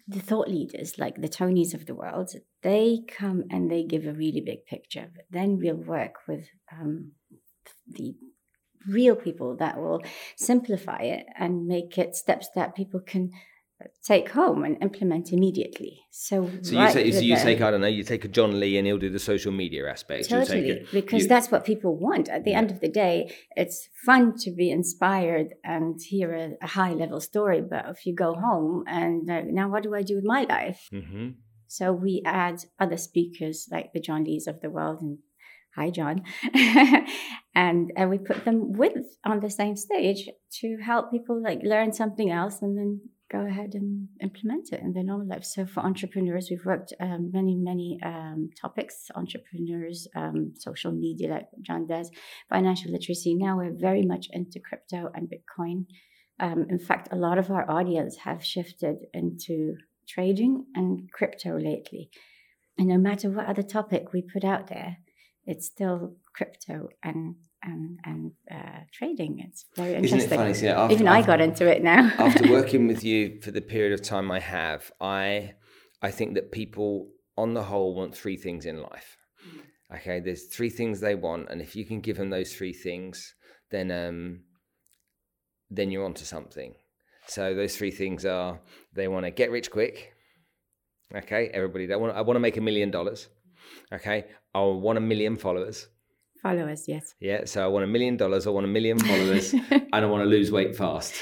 the 0.08 0.20
thought 0.20 0.50
leaders, 0.50 0.98
like 0.98 1.22
the 1.22 1.30
Tonys 1.30 1.74
of 1.74 1.86
the 1.86 1.96
world, 1.96 2.32
they 2.62 3.00
come 3.08 3.44
and 3.50 3.72
they 3.72 3.84
give 3.84 4.06
a 4.06 4.14
really 4.14 4.42
big 4.42 4.66
picture. 4.66 5.10
But 5.16 5.26
then 5.32 5.58
we'll 5.58 5.76
work 5.76 6.16
with 6.28 6.46
um, 6.72 7.14
the 7.88 8.16
real 8.88 9.16
people 9.16 9.56
that 9.58 9.78
will 9.78 10.02
simplify 10.36 11.00
it 11.00 11.26
and 11.38 11.68
make 11.68 11.98
it 11.98 12.16
steps 12.16 12.50
that 12.56 12.76
people 12.76 13.00
can 13.00 13.32
take 14.04 14.30
home 14.30 14.64
and 14.64 14.82
implement 14.82 15.32
immediately. 15.32 16.00
So, 16.12 16.50
So 16.62 16.76
right 16.76 16.88
you 16.96 17.04
take, 17.04 17.14
so 17.14 17.20
you 17.22 17.36
take, 17.38 17.62
I 17.62 17.72
don't 17.72 17.82
know, 17.82 17.88
you 17.88 18.04
take 18.04 18.24
a 18.26 18.28
John 18.28 18.60
Lee 18.60 18.78
and 18.78 18.86
he'll 18.88 18.98
do 18.98 19.10
the 19.10 19.20
social 19.20 19.52
media 19.52 19.84
take 20.28 20.48
Totally, 20.50 20.70
it- 20.70 20.92
because 20.92 21.24
you- 21.24 21.28
that's 21.30 21.50
what 21.52 21.66
people 21.66 21.98
want. 21.98 22.30
At 22.30 22.44
the 22.44 22.52
Yeah. 22.52 22.60
end 22.60 22.72
of 22.72 22.80
the 22.82 22.90
day, 22.90 23.34
it's 23.56 23.90
fun 24.06 24.36
to 24.44 24.52
be 24.52 24.70
inspired 24.70 25.56
and 25.64 26.00
hear 26.02 26.34
a, 26.34 26.46
a 26.62 26.68
high 26.68 26.94
level 26.94 27.20
story. 27.20 27.62
But 27.62 27.86
if 27.90 28.06
you 28.06 28.14
go 28.16 28.34
home 28.36 28.84
and 28.88 29.30
uh, 29.30 29.42
now 29.46 29.70
what 29.72 29.84
do 29.84 29.94
I 29.96 30.04
do 30.04 30.16
with 30.16 30.26
my 30.26 30.44
life? 30.44 30.82
Mhm. 30.94 31.36
So 31.68 31.92
we 31.92 32.22
add 32.26 32.58
other 32.80 32.98
speakers 32.98 33.68
like 33.72 33.94
the 33.94 34.00
John 34.00 34.24
Lees 34.26 34.46
of 34.48 34.62
the 34.62 34.70
world 34.70 35.02
and 35.02 35.18
hi 35.76 35.90
John, 35.90 36.22
and 37.56 37.92
and 37.96 38.10
we 38.10 38.18
put 38.20 38.46
them 38.46 38.74
with 38.74 39.18
on 39.26 39.40
the 39.40 39.50
same 39.50 39.76
stage 39.76 40.30
to 40.60 40.78
help 40.86 41.12
people 41.12 41.42
like 41.42 41.60
learn 41.64 41.92
something 41.92 42.30
else 42.30 42.62
and 42.62 42.78
then 42.78 43.02
go 43.34 43.46
ahead 43.46 43.72
and 43.74 44.08
implement 44.22 44.72
it 44.72 44.80
in 44.80 44.94
their 44.94 45.04
normal 45.04 45.28
life. 45.28 45.44
So 45.44 45.66
for 45.66 45.80
entrepreneurs, 45.82 46.48
we've 46.50 46.66
worked 46.66 46.94
um, 47.00 47.32
many 47.34 47.56
many 47.56 48.00
um, 48.06 48.50
topics: 48.62 48.96
entrepreneurs, 49.16 50.08
um, 50.16 50.54
social 50.56 50.92
media, 50.92 51.28
like 51.30 51.48
John 51.62 51.88
does, 51.88 52.12
financial 52.50 52.92
literacy. 52.92 53.34
Now 53.36 53.58
we're 53.58 53.76
very 53.90 54.04
much 54.04 54.28
into 54.32 54.60
crypto 54.60 55.10
and 55.16 55.28
Bitcoin. 55.34 55.86
Um, 56.40 56.66
in 56.70 56.80
fact, 56.80 57.10
a 57.12 57.16
lot 57.16 57.38
of 57.38 57.50
our 57.52 57.70
audience 57.70 58.18
have 58.18 58.44
shifted 58.44 58.98
into 59.14 59.76
trading 60.08 60.66
and 60.76 61.12
crypto 61.12 61.58
lately. 61.58 62.10
And 62.78 62.88
no 62.88 62.98
matter 62.98 63.30
what 63.30 63.46
other 63.48 63.64
topic 63.64 64.14
we 64.14 64.22
put 64.22 64.44
out 64.44 64.68
there, 64.68 64.98
it's 65.46 65.66
still 65.66 66.16
crypto 66.36 66.90
and 67.04 67.36
and 67.64 68.00
and 68.04 68.32
uh, 68.52 68.82
trading. 68.92 69.40
It's 69.40 69.66
very 69.76 69.92
Isn't 69.92 70.04
interesting. 70.06 70.34
it 70.34 70.36
funny? 70.38 70.54
So, 70.54 70.68
after, 70.68 70.94
Even 70.94 71.08
I 71.08 71.22
got 71.22 71.42
into 71.42 71.68
it 71.68 71.84
now. 71.84 72.12
after 72.18 72.52
working 72.52 72.88
with 72.88 73.04
you 73.04 73.40
for 73.42 73.52
the 73.52 73.62
period 73.62 73.94
of 73.94 74.02
time 74.02 74.32
I 74.32 74.40
have, 74.40 74.92
I 75.00 75.54
I 76.02 76.12
think 76.12 76.36
that 76.36 76.52
people 76.52 77.10
on 77.38 77.54
the 77.54 77.64
whole 77.64 77.96
want 77.96 78.16
three 78.16 78.38
things 78.38 78.66
in 78.66 78.82
life. 78.82 79.18
Okay, 79.96 80.20
there's 80.20 80.46
three 80.46 80.70
things 80.70 81.00
they 81.00 81.16
want, 81.16 81.50
and 81.50 81.62
if 81.62 81.76
you 81.76 81.86
can 81.86 82.02
give 82.02 82.18
them 82.18 82.30
those 82.30 82.54
three 82.54 82.74
things, 82.74 83.36
then 83.70 83.92
um, 83.92 84.42
then 85.70 85.92
you're 85.92 86.06
onto 86.06 86.26
something. 86.26 86.74
So 87.28 87.54
those 87.54 87.78
three 87.78 87.92
things 87.92 88.26
are 88.26 88.60
they 88.94 89.08
want 89.08 89.26
to 89.26 89.32
get 89.32 89.52
rich 89.52 89.72
quick. 89.72 90.14
Okay, 91.16 91.50
everybody. 91.54 91.86
They 91.86 91.96
want. 91.96 92.16
I 92.16 92.22
want 92.22 92.36
to 92.36 92.42
make 92.42 92.58
a 92.58 92.62
million 92.62 92.92
dollars. 92.92 93.28
Okay, 93.92 94.26
I 94.54 94.62
want 94.62 94.98
a 94.98 95.02
million 95.02 95.38
followers. 95.38 95.88
Followers, 96.44 96.84
yes. 96.88 97.16
Yeah, 97.20 97.46
so 97.46 97.64
I 97.64 97.68
want 97.68 97.86
a 97.86 97.88
million 97.88 98.18
dollars. 98.18 98.46
I 98.46 98.50
want 98.52 98.66
a 98.66 98.70
million 98.70 99.00
followers, 99.00 99.54
and 99.72 99.88
I 99.94 100.06
want 100.06 100.24
to 100.24 100.30
lose 100.30 100.52
weight 100.52 100.76
fast. 100.76 101.14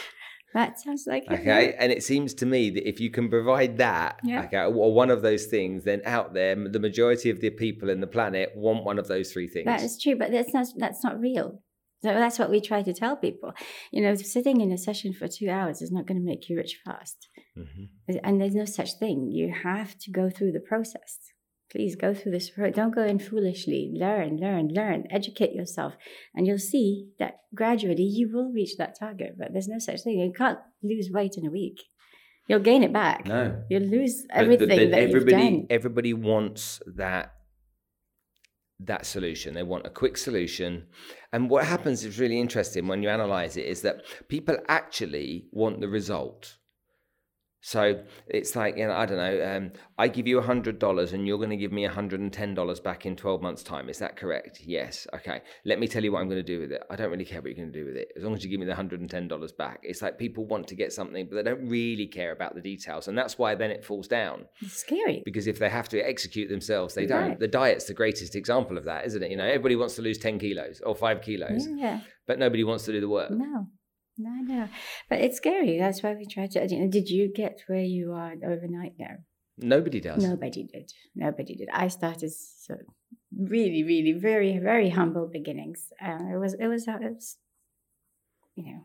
that 0.53 0.79
sounds 0.79 1.05
like 1.07 1.23
it, 1.29 1.31
Okay, 1.39 1.75
and 1.79 1.91
it 1.91 2.03
seems 2.03 2.33
to 2.41 2.45
me 2.45 2.71
that 2.71 2.87
if 2.87 2.99
you 2.99 3.09
can 3.11 3.29
provide 3.29 3.77
that, 3.77 4.19
Yeah. 4.23 4.43
okay, 4.45 4.63
or 4.65 4.93
one 4.93 5.09
of 5.11 5.21
those 5.21 5.45
things, 5.45 5.83
then 5.85 6.01
out 6.05 6.33
there, 6.33 6.55
the 6.55 6.79
majority 6.79 7.29
of 7.29 7.39
the 7.39 7.51
people 7.51 7.89
in 7.89 8.01
the 8.01 8.07
planet 8.17 8.49
want 8.55 8.83
one 8.83 8.97
of 8.99 9.07
those 9.07 9.31
three 9.31 9.47
things. 9.47 9.65
That 9.65 9.83
is 9.83 10.01
true, 10.01 10.15
but 10.17 10.31
that's 10.31 10.53
not 10.53 10.67
that's 10.77 11.03
not 11.03 11.19
real. 11.19 11.61
So 12.03 12.09
that's 12.15 12.39
what 12.39 12.49
we 12.49 12.59
try 12.61 12.81
to 12.81 12.93
tell 12.93 13.15
people. 13.15 13.51
You 13.91 14.01
know, 14.01 14.15
sitting 14.15 14.59
in 14.59 14.71
a 14.71 14.77
session 14.87 15.13
for 15.13 15.27
two 15.27 15.49
hours 15.51 15.83
is 15.83 15.91
not 15.91 16.07
going 16.07 16.19
to 16.19 16.25
make 16.25 16.49
you 16.49 16.57
rich 16.57 16.79
fast. 16.83 17.27
Mhm. 17.55 17.89
And 18.23 18.41
there's 18.41 18.55
no 18.55 18.65
such 18.65 18.93
thing. 19.03 19.29
You 19.31 19.53
have 19.53 19.91
to 19.99 20.09
go 20.11 20.31
through 20.31 20.53
the 20.53 20.65
process. 20.71 21.11
Please 21.71 21.95
go 21.95 22.13
through 22.13 22.33
this. 22.33 22.51
Don't 22.73 22.93
go 22.93 23.03
in 23.03 23.17
foolishly. 23.17 23.91
Learn, 23.95 24.37
learn, 24.37 24.67
learn. 24.73 25.05
Educate 25.09 25.53
yourself, 25.53 25.93
and 26.35 26.45
you'll 26.45 26.57
see 26.57 27.07
that 27.17 27.35
gradually 27.55 28.03
you 28.03 28.29
will 28.31 28.51
reach 28.51 28.75
that 28.77 28.99
target. 28.99 29.35
But 29.37 29.53
there's 29.53 29.69
no 29.69 29.79
such 29.79 30.01
thing. 30.01 30.19
You 30.19 30.33
can't 30.33 30.59
lose 30.83 31.09
weight 31.11 31.35
in 31.37 31.45
a 31.47 31.51
week. 31.51 31.79
You'll 32.47 32.59
gain 32.59 32.83
it 32.83 32.91
back. 32.91 33.25
No, 33.25 33.63
You'll 33.69 33.83
lose 33.83 34.23
But- 34.27 34.33
but- 34.35 34.41
everything 34.43 34.67
but 34.67 34.91
that 34.91 34.99
everybody, 34.99 35.35
you've 35.43 35.51
done. 35.59 35.67
everybody 35.69 36.13
wants 36.13 36.81
that 36.95 37.33
that 38.83 39.05
solution. 39.05 39.53
They 39.53 39.63
want 39.63 39.85
a 39.85 39.91
quick 39.91 40.17
solution, 40.17 40.87
and 41.31 41.49
what 41.49 41.65
happens 41.65 42.03
is 42.03 42.19
really 42.19 42.39
interesting 42.39 42.87
when 42.87 43.03
you 43.03 43.09
analyze 43.09 43.55
it 43.55 43.65
is 43.67 43.83
that 43.83 44.01
people 44.27 44.57
actually 44.67 45.45
want 45.51 45.79
the 45.81 45.87
result. 45.87 46.57
So 47.63 48.03
it's 48.27 48.55
like 48.55 48.75
you 48.77 48.87
know 48.87 48.93
I 48.93 49.05
don't 49.05 49.17
know. 49.17 49.55
Um, 49.55 49.71
I 49.99 50.07
give 50.07 50.27
you 50.27 50.39
a 50.39 50.41
hundred 50.41 50.79
dollars, 50.79 51.13
and 51.13 51.27
you're 51.27 51.37
going 51.37 51.51
to 51.51 51.57
give 51.57 51.71
me 51.71 51.85
a 51.85 51.89
hundred 51.91 52.19
and 52.19 52.33
ten 52.33 52.55
dollars 52.55 52.79
back 52.79 53.05
in 53.05 53.15
twelve 53.15 53.41
months' 53.41 53.61
time. 53.61 53.87
Is 53.87 53.99
that 53.99 54.17
correct? 54.17 54.61
Yes. 54.65 55.05
Okay. 55.13 55.41
Let 55.63 55.79
me 55.79 55.87
tell 55.87 56.03
you 56.03 56.11
what 56.11 56.21
I'm 56.21 56.27
going 56.27 56.43
to 56.43 56.53
do 56.55 56.59
with 56.59 56.71
it. 56.71 56.81
I 56.89 56.95
don't 56.95 57.11
really 57.11 57.23
care 57.25 57.39
what 57.39 57.47
you're 57.49 57.55
going 57.63 57.71
to 57.71 57.79
do 57.79 57.85
with 57.85 57.95
it, 57.95 58.07
as 58.17 58.23
long 58.23 58.33
as 58.33 58.43
you 58.43 58.49
give 58.49 58.59
me 58.59 58.65
the 58.65 58.73
hundred 58.75 58.99
and 59.01 59.09
ten 59.09 59.27
dollars 59.27 59.51
back. 59.51 59.79
It's 59.83 60.01
like 60.01 60.17
people 60.17 60.45
want 60.47 60.67
to 60.69 60.75
get 60.75 60.91
something, 60.91 61.27
but 61.29 61.35
they 61.35 61.43
don't 61.51 61.67
really 61.69 62.07
care 62.07 62.31
about 62.31 62.55
the 62.55 62.61
details, 62.61 63.07
and 63.07 63.15
that's 63.17 63.37
why 63.37 63.53
then 63.53 63.69
it 63.69 63.85
falls 63.85 64.07
down 64.07 64.45
It's 64.61 64.73
scary. 64.77 65.21
because 65.23 65.45
if 65.45 65.59
they 65.59 65.69
have 65.69 65.87
to 65.89 65.99
execute 65.99 66.49
themselves, 66.49 66.95
they 66.95 67.05
don't. 67.05 67.29
Right. 67.29 67.39
The 67.39 67.47
diet's 67.47 67.85
the 67.85 67.93
greatest 67.93 68.35
example 68.35 68.77
of 68.77 68.85
that, 68.85 69.05
isn't 69.05 69.21
it? 69.21 69.29
You 69.29 69.37
know, 69.37 69.45
everybody 69.45 69.75
wants 69.75 69.95
to 69.97 70.01
lose 70.01 70.17
10 70.17 70.39
kilos 70.39 70.81
or 70.83 70.95
five 70.95 71.21
kilos, 71.21 71.67
Yeah. 71.69 71.99
but 72.25 72.39
nobody 72.39 72.63
wants 72.63 72.85
to 72.85 72.91
do 72.91 72.99
the 73.01 73.09
work. 73.09 73.29
No, 73.29 73.67
no, 74.17 74.31
no. 74.41 74.69
But 75.09 75.21
it's 75.21 75.37
scary. 75.37 75.77
That's 75.77 76.03
why 76.03 76.13
we 76.13 76.25
try 76.25 76.47
to. 76.47 76.67
you 76.67 76.79
know, 76.79 76.91
Did 76.91 77.09
you 77.09 77.31
get 77.33 77.61
where 77.67 77.81
you 77.83 78.13
are 78.13 78.33
overnight 78.43 78.93
now? 78.99 79.17
Nobody 79.57 79.99
does. 79.99 80.23
Nobody 80.23 80.63
did. 80.63 80.91
Nobody 81.15 81.55
did. 81.55 81.69
I 81.71 81.87
started 81.87 82.31
so 82.31 82.75
really, 83.37 83.83
really, 83.83 84.13
very, 84.13 84.57
very 84.57 84.89
humble 84.89 85.27
beginnings. 85.27 85.87
Uh, 86.03 86.17
it 86.33 86.39
was, 86.39 86.53
it 86.55 86.67
was, 86.67 86.87
it 86.87 86.99
was, 87.01 87.37
you 88.55 88.65
know, 88.65 88.81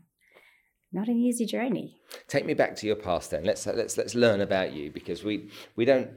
not 0.92 1.08
an 1.08 1.18
easy 1.18 1.46
journey. 1.46 1.96
Take 2.28 2.46
me 2.46 2.54
back 2.54 2.76
to 2.76 2.86
your 2.86 2.96
past 2.96 3.30
then. 3.30 3.44
Let's 3.44 3.66
let's 3.66 3.96
let's 3.96 4.14
learn 4.14 4.40
about 4.40 4.72
you 4.72 4.90
because 4.90 5.24
we 5.24 5.50
we 5.76 5.84
don't 5.84 6.10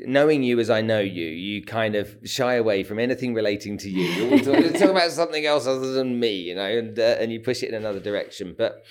knowing 0.00 0.42
you 0.42 0.58
as 0.58 0.70
I 0.70 0.80
know 0.80 1.00
you, 1.00 1.26
you 1.26 1.64
kind 1.64 1.94
of 1.94 2.16
shy 2.24 2.54
away 2.54 2.82
from 2.82 2.98
anything 2.98 3.34
relating 3.34 3.78
to 3.78 3.90
you. 3.90 4.04
You 4.04 4.42
talk, 4.42 4.72
talk 4.74 4.90
about 4.90 5.10
something 5.10 5.44
else 5.44 5.66
other 5.66 5.92
than 5.92 6.18
me, 6.18 6.34
you 6.34 6.54
know, 6.54 6.64
and 6.64 6.98
uh, 6.98 7.16
and 7.20 7.32
you 7.32 7.40
push 7.40 7.62
it 7.62 7.68
in 7.68 7.74
another 7.74 8.00
direction. 8.00 8.54
But 8.56 8.84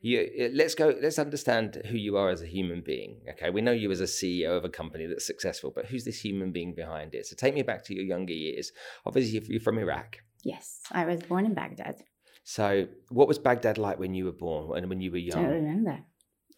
you, 0.00 0.50
let's 0.52 0.74
go. 0.74 0.94
Let's 1.00 1.18
understand 1.18 1.82
who 1.88 1.96
you 1.96 2.16
are 2.16 2.30
as 2.30 2.42
a 2.42 2.46
human 2.46 2.80
being. 2.80 3.20
Okay, 3.30 3.50
we 3.50 3.60
know 3.60 3.72
you 3.72 3.90
as 3.90 4.00
a 4.00 4.04
CEO 4.04 4.56
of 4.56 4.64
a 4.64 4.68
company 4.68 5.06
that's 5.06 5.26
successful, 5.26 5.72
but 5.74 5.86
who's 5.86 6.04
this 6.04 6.20
human 6.20 6.50
being 6.50 6.74
behind 6.74 7.14
it? 7.14 7.26
So 7.26 7.36
take 7.36 7.54
me 7.54 7.62
back 7.62 7.84
to 7.84 7.94
your 7.94 8.04
younger 8.04 8.34
years. 8.34 8.72
Obviously, 9.06 9.40
you're 9.48 9.60
from 9.60 9.78
Iraq. 9.78 10.18
Yes, 10.44 10.80
I 10.90 11.04
was 11.04 11.20
born 11.20 11.46
in 11.46 11.54
Baghdad. 11.54 12.02
So, 12.44 12.88
what 13.10 13.28
was 13.28 13.38
Baghdad 13.38 13.78
like 13.78 14.00
when 14.00 14.14
you 14.14 14.24
were 14.24 14.32
born 14.32 14.76
and 14.76 14.88
when 14.88 15.00
you 15.00 15.12
were 15.12 15.18
young? 15.18 15.40
Don't 15.40 15.52
remember. 15.52 16.00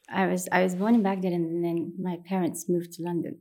I 0.08 0.26
was 0.26 0.48
I 0.50 0.62
was 0.62 0.74
born 0.74 0.94
in 0.94 1.02
Baghdad, 1.02 1.32
and 1.32 1.62
then 1.62 1.92
my 2.00 2.18
parents 2.24 2.66
moved 2.68 2.92
to 2.94 3.02
London 3.02 3.40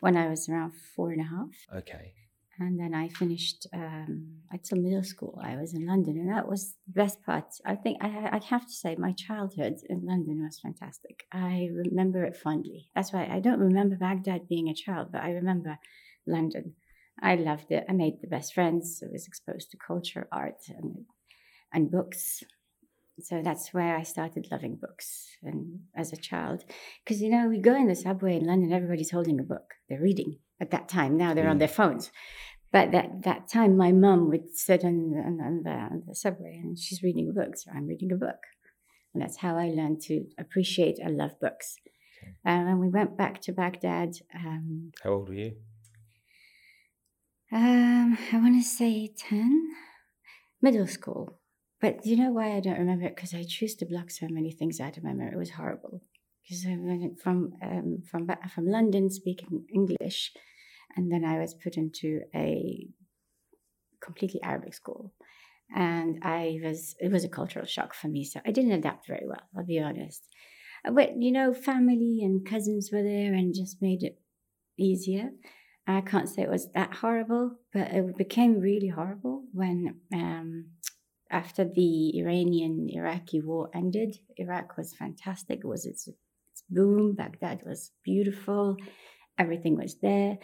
when 0.00 0.16
I 0.16 0.28
was 0.28 0.48
around 0.48 0.72
four 0.94 1.10
and 1.10 1.20
a 1.20 1.24
half. 1.24 1.80
Okay. 1.80 2.12
And 2.60 2.78
then 2.80 2.92
I 2.92 3.08
finished 3.08 3.68
um, 3.72 4.38
until 4.50 4.78
middle 4.78 5.04
school. 5.04 5.40
I 5.40 5.56
was 5.56 5.74
in 5.74 5.86
London, 5.86 6.18
and 6.18 6.32
that 6.34 6.48
was 6.48 6.74
the 6.88 7.04
best 7.04 7.22
part. 7.22 7.44
I 7.64 7.76
think 7.76 7.98
I, 8.02 8.30
I 8.32 8.40
have 8.48 8.66
to 8.66 8.72
say 8.72 8.96
my 8.96 9.12
childhood 9.12 9.74
in 9.88 10.04
London 10.04 10.42
was 10.42 10.58
fantastic. 10.58 11.22
I 11.32 11.68
remember 11.72 12.24
it 12.24 12.36
fondly. 12.36 12.88
That's 12.96 13.12
why 13.12 13.28
I 13.30 13.38
don't 13.38 13.60
remember 13.60 13.96
Baghdad 13.96 14.48
being 14.48 14.68
a 14.68 14.74
child, 14.74 15.12
but 15.12 15.22
I 15.22 15.30
remember 15.30 15.78
London. 16.26 16.74
I 17.22 17.36
loved 17.36 17.70
it. 17.70 17.84
I 17.88 17.92
made 17.92 18.20
the 18.20 18.28
best 18.28 18.54
friends. 18.54 19.02
I 19.04 19.10
was 19.12 19.28
exposed 19.28 19.70
to 19.70 19.76
culture, 19.76 20.26
art, 20.32 20.62
and, 20.68 21.04
and 21.72 21.92
books. 21.92 22.42
So 23.22 23.42
that's 23.42 23.72
where 23.72 23.96
I 23.96 24.02
started 24.02 24.48
loving 24.50 24.76
books 24.76 25.28
and 25.42 25.80
as 25.96 26.12
a 26.12 26.16
child. 26.16 26.64
Because, 27.04 27.20
you 27.20 27.30
know, 27.30 27.48
we 27.48 27.58
go 27.58 27.74
in 27.74 27.88
the 27.88 27.94
subway 27.94 28.36
in 28.36 28.46
London, 28.46 28.72
everybody's 28.72 29.10
holding 29.10 29.40
a 29.40 29.44
book. 29.44 29.74
They're 29.88 30.00
reading 30.00 30.38
at 30.60 30.70
that 30.70 30.88
time. 30.88 31.16
Now 31.16 31.34
they're 31.34 31.46
mm. 31.46 31.50
on 31.50 31.58
their 31.58 31.68
phones. 31.68 32.10
But 32.70 32.92
that, 32.92 33.22
that 33.22 33.48
time, 33.48 33.76
my 33.76 33.92
mum 33.92 34.28
would 34.28 34.54
sit 34.54 34.84
on, 34.84 35.14
on, 35.14 35.40
on, 35.40 35.62
the, 35.64 35.70
on 35.70 36.02
the 36.06 36.14
subway 36.14 36.60
and 36.62 36.78
she's 36.78 37.02
reading 37.02 37.28
a 37.30 37.32
book. 37.32 37.56
So 37.56 37.70
I'm 37.74 37.86
reading 37.86 38.12
a 38.12 38.16
book. 38.16 38.40
And 39.14 39.22
that's 39.22 39.38
how 39.38 39.56
I 39.56 39.68
learned 39.68 40.02
to 40.02 40.26
appreciate 40.38 40.98
and 40.98 41.16
love 41.16 41.40
books. 41.40 41.76
Okay. 42.22 42.32
Um, 42.44 42.66
and 42.66 42.80
we 42.80 42.88
went 42.88 43.16
back 43.16 43.40
to 43.42 43.52
Baghdad. 43.52 44.14
Um, 44.34 44.92
how 45.02 45.10
old 45.10 45.28
were 45.28 45.34
you? 45.34 45.52
Um, 47.50 48.18
I 48.32 48.36
want 48.36 48.62
to 48.62 48.68
say 48.68 49.10
10, 49.16 49.70
middle 50.60 50.86
school. 50.86 51.40
But 51.80 52.04
you 52.04 52.16
know 52.16 52.30
why 52.30 52.56
I 52.56 52.60
don't 52.60 52.78
remember 52.78 53.06
it? 53.06 53.14
Because 53.14 53.34
I 53.34 53.44
choose 53.46 53.74
to 53.76 53.86
block 53.86 54.10
so 54.10 54.26
many 54.28 54.50
things 54.50 54.80
out 54.80 54.96
of 54.96 55.04
my 55.04 55.12
memory. 55.12 55.34
It 55.34 55.38
was 55.38 55.50
horrible. 55.50 56.02
Because 56.42 56.66
I 56.66 56.76
went 56.78 57.20
from 57.20 57.52
um, 57.62 58.02
from 58.10 58.28
from 58.52 58.66
London 58.66 59.10
speaking 59.10 59.66
English, 59.72 60.32
and 60.96 61.12
then 61.12 61.24
I 61.24 61.38
was 61.38 61.54
put 61.54 61.76
into 61.76 62.22
a 62.34 62.88
completely 64.00 64.42
Arabic 64.42 64.74
school, 64.74 65.12
and 65.74 66.18
I 66.22 66.58
was 66.62 66.96
it 67.00 67.12
was 67.12 67.24
a 67.24 67.28
cultural 67.28 67.66
shock 67.66 67.94
for 67.94 68.08
me. 68.08 68.24
So 68.24 68.40
I 68.46 68.50
didn't 68.50 68.72
adapt 68.72 69.06
very 69.06 69.26
well. 69.26 69.42
I'll 69.56 69.64
be 69.64 69.78
honest. 69.78 70.24
But 70.90 71.20
you 71.20 71.32
know, 71.32 71.52
family 71.52 72.20
and 72.22 72.46
cousins 72.46 72.90
were 72.92 73.02
there 73.02 73.34
and 73.34 73.54
just 73.54 73.82
made 73.82 74.02
it 74.02 74.18
easier. 74.78 75.30
I 75.86 76.02
can't 76.02 76.28
say 76.28 76.42
it 76.42 76.50
was 76.50 76.70
that 76.72 76.94
horrible, 76.94 77.56
but 77.72 77.88
it 77.88 78.16
became 78.16 78.60
really 78.60 78.88
horrible 78.88 79.44
when 79.52 80.00
um, 80.12 80.66
after 81.30 81.64
the 81.64 82.18
Iranian 82.18 82.88
Iraqi 82.90 83.40
war 83.40 83.70
ended, 83.74 84.18
Iraq 84.36 84.76
was 84.76 84.94
fantastic. 84.94 85.60
It 85.60 85.66
was 85.66 85.84
its, 85.84 86.08
its 86.08 86.64
boom. 86.70 87.14
Baghdad 87.14 87.62
was 87.66 87.92
beautiful. 88.02 88.76
Everything 89.38 89.76
was 89.76 89.96
there. 90.00 90.38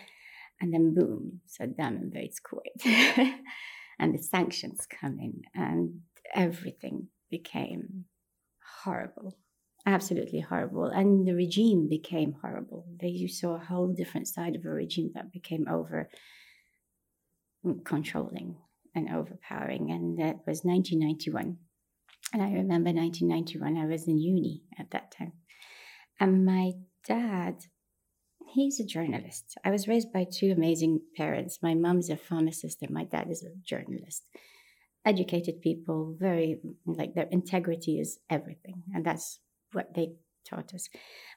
And 0.60 0.72
then, 0.72 0.94
boom, 0.94 1.40
Saddam 1.48 2.00
invades 2.00 2.40
Kuwait. 2.40 2.84
and 3.98 4.14
the 4.14 4.22
sanctions 4.22 4.86
come 4.86 5.18
in, 5.18 5.42
and 5.54 6.00
everything 6.34 7.08
became 7.30 8.04
horrible. 8.84 9.36
Absolutely 9.86 10.40
horrible. 10.40 10.86
And 10.86 11.26
the 11.26 11.34
regime 11.34 11.88
became 11.88 12.36
horrible. 12.40 12.86
They, 13.00 13.08
you 13.08 13.28
saw 13.28 13.56
a 13.56 13.64
whole 13.64 13.92
different 13.92 14.28
side 14.28 14.54
of 14.54 14.64
a 14.64 14.70
regime 14.70 15.10
that 15.14 15.32
became 15.32 15.66
over 15.68 16.08
controlling 17.84 18.56
and 18.94 19.08
overpowering. 19.10 19.90
And 19.90 20.18
that 20.18 20.46
was 20.46 20.62
1991. 20.64 21.56
And 22.32 22.42
I 22.42 22.52
remember 22.52 22.90
1991, 22.90 23.76
I 23.76 23.86
was 23.86 24.08
in 24.08 24.18
uni 24.18 24.62
at 24.78 24.90
that 24.90 25.12
time. 25.16 25.32
And 26.20 26.44
my 26.44 26.72
dad, 27.06 27.56
he's 28.52 28.80
a 28.80 28.84
journalist. 28.84 29.56
I 29.64 29.70
was 29.70 29.88
raised 29.88 30.12
by 30.12 30.24
two 30.24 30.52
amazing 30.52 31.00
parents. 31.16 31.58
My 31.62 31.74
mom's 31.74 32.10
a 32.10 32.16
pharmacist, 32.16 32.82
and 32.82 32.90
my 32.90 33.04
dad 33.04 33.28
is 33.30 33.44
a 33.44 33.54
journalist. 33.64 34.22
Educated 35.04 35.60
people, 35.60 36.16
very, 36.18 36.60
like, 36.86 37.14
their 37.14 37.28
integrity 37.30 37.98
is 37.98 38.18
everything. 38.30 38.82
And 38.94 39.04
that's 39.04 39.40
what 39.72 39.94
they 39.94 40.14
taught 40.48 40.74
us. 40.74 40.88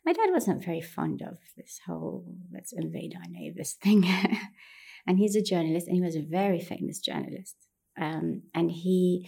My 0.06 0.14
dad 0.14 0.30
wasn't 0.32 0.64
very 0.66 0.82
fond 0.82 1.22
of 1.22 1.38
this 1.56 1.80
whole 1.86 2.26
let's 2.54 2.74
invade 2.74 3.14
our 3.16 3.30
neighbors 3.30 3.74
thing. 3.74 4.04
and 5.08 5.18
he's 5.18 5.36
a 5.36 5.42
journalist, 5.42 5.88
and 5.88 5.96
he 5.96 6.02
was 6.02 6.16
a 6.16 6.22
very 6.22 6.60
famous 6.60 7.00
journalist. 7.00 7.56
Um, 8.00 8.44
and 8.54 8.70
he 8.70 9.28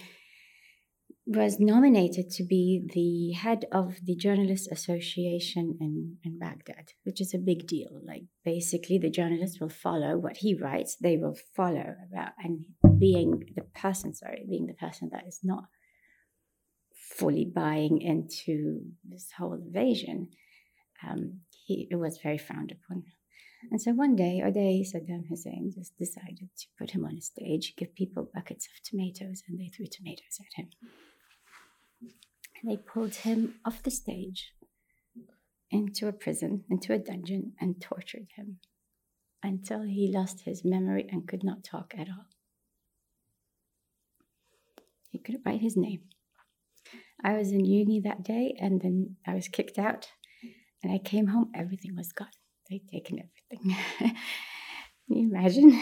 was 1.26 1.60
nominated 1.60 2.30
to 2.30 2.44
be 2.44 2.88
the 2.92 3.38
head 3.38 3.64
of 3.72 3.96
the 4.04 4.16
Journalists 4.16 4.68
Association 4.70 5.76
in, 5.80 6.16
in 6.24 6.38
Baghdad, 6.38 6.92
which 7.04 7.20
is 7.20 7.34
a 7.34 7.38
big 7.38 7.66
deal. 7.66 8.00
Like 8.04 8.24
basically, 8.44 8.98
the 8.98 9.10
journalists 9.10 9.60
will 9.60 9.68
follow 9.68 10.18
what 10.18 10.38
he 10.38 10.54
writes; 10.54 10.96
they 10.96 11.16
will 11.16 11.36
follow 11.56 11.94
about, 12.10 12.32
and 12.42 12.64
being 12.98 13.44
the 13.56 13.62
person, 13.62 14.14
sorry, 14.14 14.44
being 14.48 14.66
the 14.66 14.74
person 14.74 15.10
that 15.12 15.26
is 15.26 15.40
not 15.42 15.64
fully 17.16 17.44
buying 17.44 18.00
into 18.00 18.80
this 19.04 19.28
whole 19.36 19.54
invasion, 19.54 20.28
um, 21.08 21.40
he 21.66 21.88
it 21.90 21.96
was 21.96 22.18
very 22.22 22.38
frowned 22.38 22.72
upon. 22.72 23.04
And 23.68 23.80
so 23.80 23.92
one 23.92 24.16
day, 24.16 24.40
or 24.42 24.50
Saddam 24.50 25.28
Hussein 25.28 25.70
just 25.74 25.96
decided 25.98 26.48
to 26.56 26.66
put 26.78 26.92
him 26.92 27.04
on 27.04 27.16
a 27.18 27.20
stage, 27.20 27.74
give 27.76 27.94
people 27.94 28.30
buckets 28.32 28.66
of 28.66 28.82
tomatoes, 28.82 29.42
and 29.46 29.60
they 29.60 29.68
threw 29.68 29.86
tomatoes 29.86 30.38
at 30.40 30.62
him. 30.62 30.70
And 32.00 32.70
they 32.70 32.76
pulled 32.76 33.16
him 33.16 33.56
off 33.64 33.82
the 33.82 33.90
stage 33.90 34.52
into 35.70 36.08
a 36.08 36.12
prison, 36.12 36.64
into 36.70 36.94
a 36.94 36.98
dungeon, 36.98 37.52
and 37.60 37.80
tortured 37.80 38.28
him 38.36 38.58
until 39.42 39.82
he 39.82 40.10
lost 40.12 40.42
his 40.44 40.64
memory 40.64 41.06
and 41.10 41.28
could 41.28 41.44
not 41.44 41.62
talk 41.62 41.92
at 41.96 42.08
all. 42.08 42.26
He 45.10 45.18
couldn't 45.18 45.42
write 45.44 45.60
his 45.60 45.76
name. 45.76 46.02
I 47.22 47.36
was 47.36 47.52
in 47.52 47.64
uni 47.64 48.00
that 48.00 48.22
day, 48.22 48.54
and 48.58 48.80
then 48.80 49.16
I 49.26 49.34
was 49.34 49.48
kicked 49.48 49.78
out, 49.78 50.08
and 50.82 50.92
I 50.92 50.98
came 50.98 51.28
home, 51.28 51.50
everything 51.54 51.94
was 51.94 52.12
gone 52.12 52.28
they'd 52.70 52.88
taken 52.88 53.18
everything. 53.18 53.76
Can 53.98 55.16
you 55.16 55.28
imagine? 55.28 55.80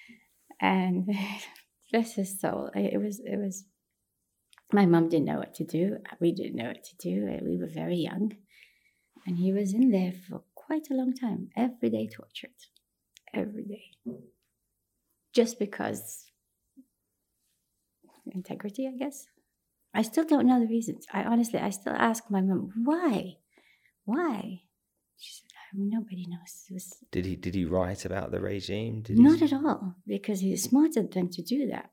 and 0.60 1.06
bless 1.92 2.14
his 2.14 2.40
soul, 2.40 2.70
it 2.74 3.00
was 3.00 3.20
it 3.20 3.36
was. 3.36 3.64
My 4.72 4.86
mom 4.86 5.08
didn't 5.08 5.26
know 5.26 5.38
what 5.38 5.54
to 5.56 5.64
do. 5.64 5.98
We 6.20 6.32
didn't 6.32 6.56
know 6.56 6.68
what 6.68 6.84
to 6.84 6.96
do. 6.96 7.28
Uh, 7.28 7.44
we 7.44 7.58
were 7.58 7.68
very 7.68 7.96
young, 7.96 8.32
and 9.26 9.36
he 9.38 9.52
was 9.52 9.74
in 9.74 9.90
there 9.90 10.12
for 10.28 10.42
quite 10.54 10.88
a 10.90 10.94
long 10.94 11.14
time, 11.14 11.50
every 11.56 11.90
day 11.90 12.08
tortured, 12.08 12.58
every 13.34 13.64
day, 13.64 13.90
just 15.32 15.58
because 15.58 16.24
integrity, 18.32 18.88
I 18.88 18.96
guess. 18.96 19.26
I 19.92 20.02
still 20.02 20.24
don't 20.24 20.46
know 20.46 20.58
the 20.58 20.66
reasons. 20.66 21.06
I 21.12 21.22
honestly, 21.22 21.60
I 21.60 21.70
still 21.70 21.92
ask 21.92 22.24
my 22.30 22.40
mom, 22.40 22.72
why? 22.82 23.36
Why? 24.04 24.62
She 25.16 25.32
said, 25.34 25.53
nobody 25.76 26.26
knows. 26.28 26.66
Was, 26.70 26.96
did 27.10 27.26
he 27.26 27.36
did 27.36 27.54
he 27.54 27.64
write 27.64 28.04
about 28.04 28.30
the 28.30 28.40
regime? 28.40 29.02
Did 29.02 29.18
not 29.18 29.38
he... 29.38 29.44
at 29.44 29.52
all, 29.52 29.96
because 30.06 30.40
he's 30.40 30.62
smarter 30.62 31.02
than 31.02 31.30
to 31.30 31.42
do 31.42 31.68
that. 31.68 31.90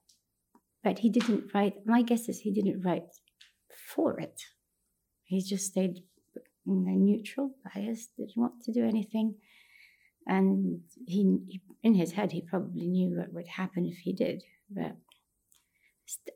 But 0.84 1.00
he 1.00 1.10
didn't 1.10 1.54
write. 1.54 1.86
My 1.86 2.02
guess 2.02 2.30
is 2.30 2.40
he 2.40 2.54
didn't 2.54 2.82
write 2.82 3.10
for 3.94 4.20
it. 4.20 4.42
He 5.24 5.42
just 5.42 5.68
stayed 5.68 6.04
neutral, 6.66 7.56
biased, 7.64 8.16
didn't 8.18 8.38
want 8.38 8.64
to 8.64 8.74
do 8.74 8.86
anything, 8.86 9.36
and 10.28 10.82
he, 11.08 11.38
in 11.84 11.96
his 11.96 12.12
head 12.12 12.32
he 12.32 12.42
probably 12.42 12.88
knew 12.88 13.18
what 13.18 13.34
would 13.34 13.48
happen 13.48 13.86
if 13.86 13.98
he 14.00 14.14
did, 14.14 14.44
but 14.70 14.96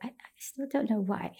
I, 0.01 0.07
I 0.07 0.11
still 0.39 0.67
don't 0.71 0.89
know 0.89 1.01
why. 1.01 1.35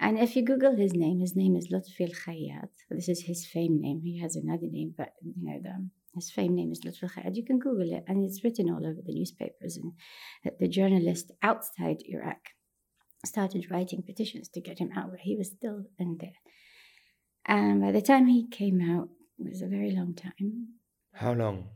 And 0.00 0.18
if 0.18 0.36
you 0.36 0.44
Google 0.44 0.76
his 0.76 0.94
name, 0.94 1.18
his 1.20 1.34
name 1.34 1.56
is 1.56 1.72
Lutfi 1.72 2.02
Al 2.02 2.14
Khayyat. 2.24 2.70
This 2.90 3.08
is 3.08 3.22
his 3.22 3.46
fame 3.46 3.80
name. 3.80 4.00
He 4.02 4.20
has 4.20 4.36
another 4.36 4.68
name, 4.70 4.94
but 4.96 5.10
you 5.22 5.34
know 5.36 5.58
the, 5.60 5.88
his 6.14 6.30
fame 6.30 6.54
name 6.54 6.70
is 6.70 6.80
Lutfi 6.82 7.02
Al 7.04 7.10
Khayyat. 7.10 7.36
You 7.36 7.44
can 7.44 7.58
Google 7.58 7.92
it, 7.92 8.04
and 8.06 8.24
it's 8.24 8.44
written 8.44 8.70
all 8.70 8.86
over 8.86 9.00
the 9.04 9.14
newspapers. 9.14 9.76
And 9.76 9.92
the 10.60 10.68
journalist 10.68 11.32
outside 11.42 11.98
Iraq 12.06 12.38
started 13.26 13.70
writing 13.70 14.02
petitions 14.02 14.48
to 14.50 14.60
get 14.60 14.78
him 14.78 14.90
out, 14.96 15.10
but 15.10 15.20
he 15.20 15.36
was 15.36 15.50
still 15.50 15.84
in 15.98 16.18
there. 16.20 16.38
And 17.44 17.80
by 17.80 17.92
the 17.92 18.02
time 18.02 18.26
he 18.26 18.48
came 18.48 18.80
out, 18.80 19.08
it 19.38 19.48
was 19.50 19.62
a 19.62 19.66
very 19.66 19.90
long 19.90 20.14
time. 20.14 20.68
How 21.12 21.32
long? 21.32 21.70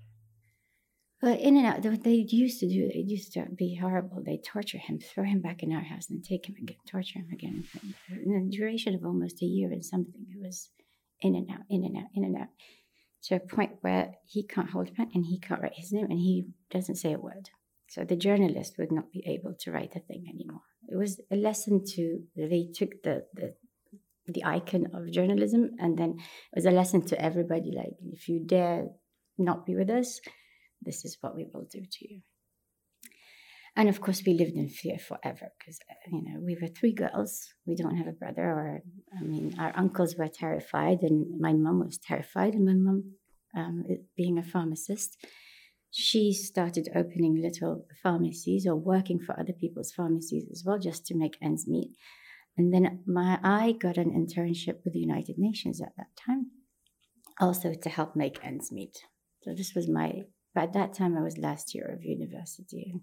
But 1.23 1.39
in 1.39 1.57
and 1.57 1.65
out, 1.65 2.03
they 2.03 2.27
used 2.29 2.59
to 2.61 2.69
do, 2.69 2.91
it 2.93 3.09
used 3.09 3.33
to 3.35 3.47
be 3.55 3.77
horrible. 3.81 4.25
They 4.27 4.41
torture 4.45 4.79
him, 4.79 4.99
throw 4.99 5.23
him 5.23 5.41
back 5.41 5.63
in 5.63 5.73
our 5.73 5.81
house, 5.81 6.11
and 6.11 6.23
take 6.23 6.49
him 6.49 6.57
again, 6.61 6.79
torture 6.91 7.21
him 7.21 7.29
again. 7.33 7.63
In 8.11 8.51
the 8.51 8.57
duration 8.57 8.93
of 8.97 9.05
almost 9.05 9.41
a 9.41 9.47
year 9.47 9.71
and 9.71 9.85
something, 9.85 10.27
it 10.29 10.45
was 10.45 10.71
in 11.21 11.37
and 11.37 11.49
out, 11.49 11.61
in 11.71 11.85
and 11.85 11.97
out, 11.97 12.11
in 12.17 12.25
and 12.25 12.37
out, 12.37 12.49
to 13.25 13.37
a 13.37 13.39
point 13.39 13.75
where 13.83 14.15
he 14.27 14.43
can't 14.45 14.71
hold 14.71 14.89
a 14.89 14.93
pen 14.93 15.11
and 15.15 15.25
he 15.25 15.39
can't 15.39 15.63
write 15.63 15.77
his 15.77 15.93
name 15.93 16.07
and 16.11 16.19
he 16.19 16.49
doesn't 16.73 16.97
say 16.97 17.13
a 17.13 17.21
word. 17.21 17.51
So 17.89 18.03
the 18.03 18.17
journalist 18.17 18.75
would 18.79 18.91
not 18.91 19.13
be 19.13 19.23
able 19.25 19.55
to 19.61 19.71
write 19.71 19.95
a 19.95 20.01
thing 20.01 20.25
anymore. 20.29 20.63
It 20.89 20.97
was 20.97 21.21
a 21.31 21.37
lesson 21.37 21.85
to, 21.95 22.19
they 22.37 22.69
took 22.75 23.01
the, 23.05 23.27
the 23.35 23.55
the 24.29 24.45
icon 24.45 24.87
of 24.95 25.11
journalism 25.11 25.71
and 25.81 25.99
then 25.99 26.11
it 26.11 26.55
was 26.55 26.65
a 26.65 26.71
lesson 26.71 27.05
to 27.05 27.21
everybody 27.21 27.73
like 27.77 27.93
if 28.13 28.29
you 28.29 28.41
dare 28.47 28.87
not 29.37 29.67
be 29.67 29.75
with 29.75 29.91
us 29.91 30.21
this 30.85 31.05
is 31.05 31.19
what 31.21 31.35
we 31.35 31.47
will 31.53 31.67
do 31.71 31.81
to 31.81 32.09
you. 32.09 32.21
And 33.75 33.89
of 33.89 34.03
course, 34.03 34.23
we 34.27 34.35
lived 34.35 34.57
in 34.57 34.69
fear 34.69 34.99
forever 34.99 35.51
because, 35.59 35.79
you 36.11 36.23
know, 36.23 36.41
we 36.41 36.59
were 36.61 36.69
three 36.69 36.93
girls. 36.93 37.49
We 37.65 37.75
don't 37.75 37.97
have 37.97 38.07
a 38.07 38.13
brother, 38.13 38.43
or, 38.43 38.83
I 39.19 39.23
mean, 39.23 39.55
our 39.59 39.73
uncles 39.75 40.15
were 40.15 40.29
terrified, 40.29 40.99
and 41.01 41.41
my 41.41 41.55
mom 41.55 41.81
was 41.81 41.97
terrified. 41.97 42.53
And 42.53 42.67
my 42.67 42.75
mom, 42.75 43.13
um, 43.57 43.85
being 44.15 44.37
a 44.37 44.43
pharmacist, 44.43 45.17
she 45.91 46.35
started 46.35 46.91
opening 46.95 47.41
little 47.41 47.87
pharmacies 48.03 48.67
or 48.67 48.77
working 48.77 49.19
for 49.19 49.39
other 49.39 49.55
people's 49.55 49.93
pharmacies 49.93 50.45
as 50.51 50.63
well, 50.67 50.79
just 50.79 51.07
to 51.07 51.17
make 51.17 51.37
ends 51.41 51.67
meet. 51.67 51.97
And 52.59 52.75
then 52.75 53.01
my 53.07 53.39
I 53.43 53.73
got 53.73 53.97
an 53.97 54.11
internship 54.11 54.85
with 54.85 54.93
the 54.93 55.01
United 55.01 55.37
Nations 55.39 55.81
at 55.81 55.97
that 55.97 56.15
time, 56.27 56.51
also 57.41 57.73
to 57.73 57.89
help 57.89 58.15
make 58.17 58.45
ends 58.45 58.71
meet. 58.71 58.99
So 59.45 59.55
this 59.57 59.73
was 59.75 59.89
my. 59.89 60.25
By 60.55 60.67
that 60.67 60.93
time, 60.95 61.17
I 61.17 61.23
was 61.23 61.39
last 61.39 61.75
year 61.75 61.91
of 61.93 62.05
university, 62.05 62.95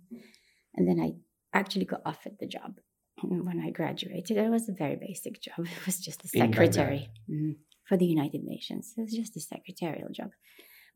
and 0.75 0.87
then 0.87 0.99
I 0.99 1.13
actually 1.57 1.85
got 1.85 2.01
offered 2.05 2.37
the 2.39 2.47
job 2.47 2.79
when 3.23 3.59
I 3.59 3.71
graduated. 3.71 4.37
It 4.37 4.49
was 4.49 4.69
a 4.69 4.73
very 4.73 4.95
basic 4.95 5.41
job. 5.41 5.59
It 5.59 5.85
was 5.85 5.99
just 5.99 6.23
a 6.23 6.27
secretary 6.27 7.09
mm, 7.29 7.55
for 7.85 7.97
the 7.97 8.05
United 8.05 8.43
Nations. 8.43 8.93
It 8.97 9.01
was 9.01 9.13
just 9.13 9.35
a 9.35 9.41
secretarial 9.41 10.09
job. 10.11 10.31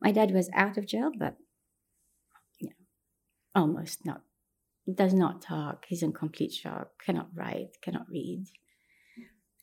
My 0.00 0.12
dad 0.12 0.32
was 0.32 0.50
out 0.54 0.76
of 0.78 0.86
jail, 0.86 1.10
but 1.18 1.36
you 2.60 2.68
know, 2.68 3.60
almost 3.60 4.04
not. 4.04 4.22
Does 4.92 5.14
not 5.14 5.40
talk. 5.40 5.86
He's 5.88 6.02
in 6.02 6.12
complete 6.12 6.52
shock. 6.52 6.88
Cannot 7.04 7.30
write. 7.34 7.78
Cannot 7.82 8.06
read. 8.10 8.44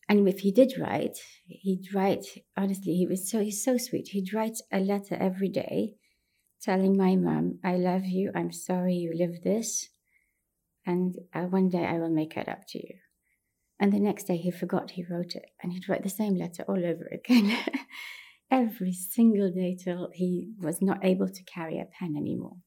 And 0.10 0.28
if 0.28 0.40
he 0.40 0.52
did 0.52 0.74
write, 0.80 1.20
he'd 1.46 1.94
write. 1.94 2.26
Honestly, 2.58 2.96
he 2.96 3.08
was 3.08 3.30
so 3.30 3.40
he's 3.40 3.64
so 3.64 3.78
sweet. 3.78 4.10
He'd 4.10 4.34
write 4.34 4.58
a 4.72 4.80
letter 4.80 5.16
every 5.16 5.48
day, 5.48 5.94
telling 6.62 6.98
my 6.98 7.16
mom, 7.16 7.60
"I 7.64 7.76
love 7.76 8.06
you. 8.06 8.32
I'm 8.36 8.52
sorry 8.52 8.96
you 8.96 9.14
lived 9.16 9.44
this 9.44 9.90
and 10.86 11.16
uh, 11.34 11.42
one 11.42 11.70
day 11.70 11.86
I 11.86 12.00
will 12.00 12.10
make 12.10 12.38
it 12.38 12.50
up 12.50 12.66
to 12.70 12.80
you. 12.80 12.96
And 13.80 13.92
the 13.92 14.00
next 14.00 14.26
day 14.26 14.38
he 14.38 14.52
forgot 14.52 14.92
he 14.92 15.06
wrote 15.10 15.36
it, 15.36 15.46
and 15.62 15.74
he'd 15.74 15.90
write 15.90 16.04
the 16.04 16.10
same 16.10 16.36
letter 16.36 16.64
all 16.68 16.78
over 16.78 17.10
again. 17.12 17.58
Every 18.52 18.94
single 18.94 19.52
day 19.52 19.78
till 19.82 20.10
he 20.14 20.52
was 20.60 20.82
not 20.82 21.04
able 21.04 21.30
to 21.30 21.44
carry 21.44 21.80
a 21.80 21.86
pen 21.86 22.16
anymore. 22.18 22.58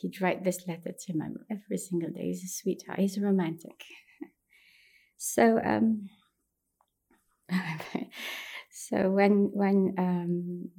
He'd 0.00 0.20
write 0.20 0.42
this 0.42 0.66
letter 0.66 0.92
to 1.06 1.16
my 1.16 1.26
mom 1.26 1.44
every 1.50 1.78
single 1.78 2.10
day. 2.10 2.24
He's 2.24 2.42
a 2.42 2.48
sweetheart. 2.48 2.98
He's 2.98 3.16
a 3.16 3.20
romantic. 3.20 3.84
so, 5.16 5.60
um, 5.62 6.08
so 8.72 9.10
when 9.10 9.50
when 9.52 9.94
um, 9.98 10.70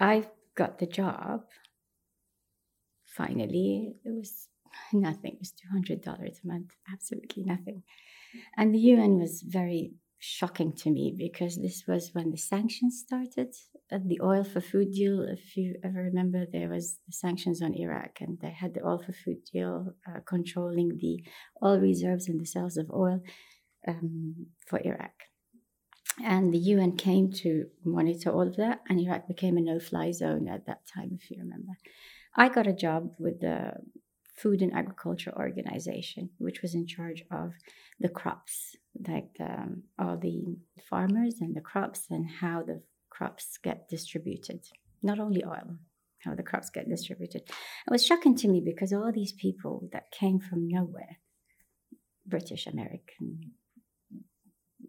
I 0.00 0.24
got 0.56 0.78
the 0.78 0.86
job, 0.86 1.42
finally, 3.18 3.94
it 4.04 4.10
was 4.10 4.48
nothing. 4.92 5.32
It 5.34 5.40
was 5.40 5.52
$200 5.74 6.06
a 6.06 6.46
month, 6.46 6.70
absolutely 6.92 7.44
nothing. 7.44 7.82
And 8.56 8.74
the 8.74 8.78
UN 8.92 9.18
was 9.18 9.42
very 9.42 9.92
shocking 10.20 10.72
to 10.72 10.90
me 10.90 11.14
because 11.16 11.56
this 11.56 11.84
was 11.86 12.10
when 12.12 12.30
the 12.30 12.36
sanctions 12.36 13.04
started. 13.06 13.54
Uh, 13.90 13.98
the 14.04 14.20
oil 14.22 14.44
for 14.44 14.60
food 14.60 14.92
deal, 14.92 15.22
if 15.22 15.56
you 15.56 15.76
ever 15.84 16.02
remember, 16.02 16.44
there 16.44 16.68
was 16.68 16.98
the 17.06 17.12
sanctions 17.12 17.62
on 17.62 17.74
Iraq, 17.74 18.20
and 18.20 18.38
they 18.40 18.50
had 18.50 18.74
the 18.74 18.86
oil 18.86 18.98
for 18.98 19.12
food 19.12 19.38
deal 19.50 19.94
uh, 20.06 20.20
controlling 20.26 20.98
the 21.00 21.22
oil 21.64 21.78
reserves 21.78 22.28
and 22.28 22.40
the 22.40 22.46
sales 22.46 22.76
of 22.76 22.90
oil 22.90 23.20
um, 23.86 24.46
for 24.66 24.80
Iraq. 24.84 25.14
And 26.22 26.52
the 26.52 26.58
UN 26.58 26.96
came 26.96 27.30
to 27.44 27.66
monitor 27.84 28.30
all 28.30 28.48
of 28.48 28.56
that, 28.56 28.80
and 28.88 29.00
Iraq 29.00 29.28
became 29.28 29.56
a 29.56 29.60
no 29.60 29.78
fly 29.78 30.10
zone 30.10 30.48
at 30.48 30.66
that 30.66 30.82
time, 30.92 31.10
if 31.18 31.30
you 31.30 31.38
remember. 31.40 31.74
I 32.36 32.48
got 32.48 32.66
a 32.66 32.72
job 32.72 33.14
with 33.18 33.40
the 33.40 33.72
Food 34.36 34.62
and 34.62 34.72
Agriculture 34.72 35.32
Organization, 35.36 36.30
which 36.38 36.62
was 36.62 36.74
in 36.74 36.86
charge 36.86 37.24
of 37.30 37.52
the 37.98 38.08
crops, 38.08 38.76
like 39.06 39.30
um, 39.40 39.82
all 39.98 40.16
the 40.16 40.56
farmers 40.88 41.36
and 41.40 41.56
the 41.56 41.60
crops 41.60 42.06
and 42.10 42.28
how 42.40 42.62
the 42.62 42.82
crops 43.10 43.58
get 43.62 43.88
distributed. 43.88 44.60
Not 45.02 45.18
only 45.18 45.44
oil, 45.44 45.78
how 46.20 46.34
the 46.34 46.42
crops 46.42 46.70
get 46.70 46.88
distributed. 46.88 47.42
It 47.42 47.90
was 47.90 48.06
shocking 48.06 48.36
to 48.36 48.48
me 48.48 48.62
because 48.64 48.92
all 48.92 49.10
these 49.12 49.32
people 49.32 49.88
that 49.92 50.12
came 50.12 50.38
from 50.38 50.68
nowhere, 50.68 51.18
British, 52.26 52.66
American, 52.66 53.52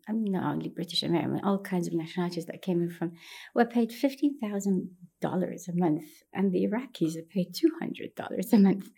I 0.07 0.13
mean, 0.13 0.31
not 0.31 0.51
only 0.51 0.69
British 0.69 1.03
American, 1.03 1.41
all 1.43 1.59
kinds 1.59 1.87
of 1.87 1.93
nationalities 1.93 2.45
that 2.45 2.61
came 2.61 2.81
in 2.81 2.89
from, 2.89 3.13
were 3.53 3.65
paid 3.65 3.91
$15,000 3.91 5.67
a 5.67 5.73
month, 5.73 6.03
and 6.33 6.51
the 6.51 6.67
Iraqis 6.67 7.17
are 7.17 7.23
paid 7.23 7.53
$200 7.53 8.53
a 8.53 8.57
month 8.57 8.89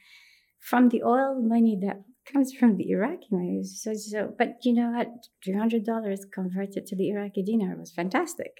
from 0.59 0.89
the 0.89 1.03
oil 1.03 1.41
money 1.41 1.77
that 1.81 2.03
comes 2.31 2.53
from 2.53 2.77
the 2.77 2.89
Iraqi 2.91 3.27
money. 3.31 3.63
So, 3.63 3.93
so 3.93 4.33
but 4.37 4.57
you 4.63 4.73
know 4.73 4.91
what? 4.91 5.07
$300 5.47 6.31
converted 6.31 6.85
to 6.85 6.95
the 6.95 7.09
Iraqi 7.09 7.43
dinar 7.43 7.75
was 7.77 7.91
fantastic. 7.91 8.51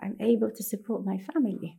I'm 0.00 0.16
able 0.20 0.50
to 0.54 0.62
support 0.62 1.04
my 1.04 1.18
family. 1.18 1.78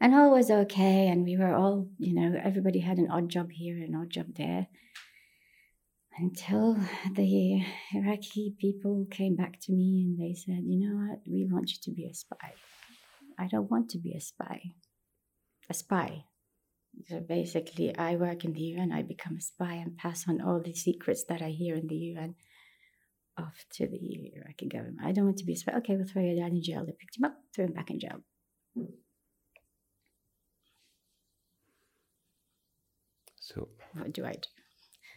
And 0.00 0.14
all 0.14 0.30
was 0.30 0.50
okay, 0.50 1.08
and 1.08 1.24
we 1.24 1.36
were 1.36 1.52
all, 1.52 1.88
you 1.98 2.14
know, 2.14 2.38
everybody 2.42 2.78
had 2.78 2.98
an 2.98 3.10
odd 3.10 3.28
job 3.28 3.50
here, 3.50 3.76
an 3.78 3.96
odd 3.96 4.10
job 4.10 4.26
there. 4.36 4.68
Until 6.20 6.76
the 7.14 7.62
Iraqi 7.94 8.54
people 8.58 9.06
came 9.08 9.36
back 9.36 9.60
to 9.62 9.72
me 9.72 10.04
and 10.04 10.18
they 10.18 10.34
said, 10.34 10.64
you 10.64 10.80
know 10.80 10.96
what, 10.96 11.20
we 11.26 11.46
want 11.48 11.70
you 11.70 11.78
to 11.82 11.92
be 11.92 12.06
a 12.06 12.14
spy. 12.14 12.54
I 13.38 13.46
don't 13.46 13.70
want 13.70 13.90
to 13.90 13.98
be 13.98 14.14
a 14.16 14.20
spy. 14.20 14.60
A 15.70 15.74
spy. 15.74 16.24
So 17.06 17.20
basically, 17.20 17.96
I 17.96 18.16
work 18.16 18.44
in 18.44 18.52
the 18.52 18.60
UN, 18.60 18.90
I 18.90 19.02
become 19.02 19.36
a 19.36 19.40
spy 19.40 19.74
and 19.74 19.96
pass 19.96 20.28
on 20.28 20.40
all 20.40 20.60
the 20.60 20.74
secrets 20.74 21.24
that 21.28 21.40
I 21.40 21.50
hear 21.50 21.76
in 21.76 21.86
the 21.86 21.94
UN 21.94 22.34
off 23.38 23.64
to 23.74 23.86
the 23.86 24.32
Iraqi 24.34 24.66
government. 24.66 24.98
I 25.04 25.12
don't 25.12 25.26
want 25.26 25.38
to 25.38 25.44
be 25.44 25.52
a 25.52 25.56
spy. 25.56 25.74
Okay, 25.76 25.94
we'll 25.94 26.08
throw 26.08 26.22
your 26.22 26.34
dad 26.34 26.50
in 26.50 26.62
jail. 26.62 26.84
They 26.84 26.96
picked 26.98 27.16
him 27.16 27.24
up, 27.26 27.36
threw 27.54 27.66
him 27.66 27.74
back 27.74 27.90
in 27.90 28.00
jail. 28.00 28.18
So, 33.36 33.68
what 33.94 34.12
do 34.12 34.24
I 34.24 34.32
do? 34.32 34.57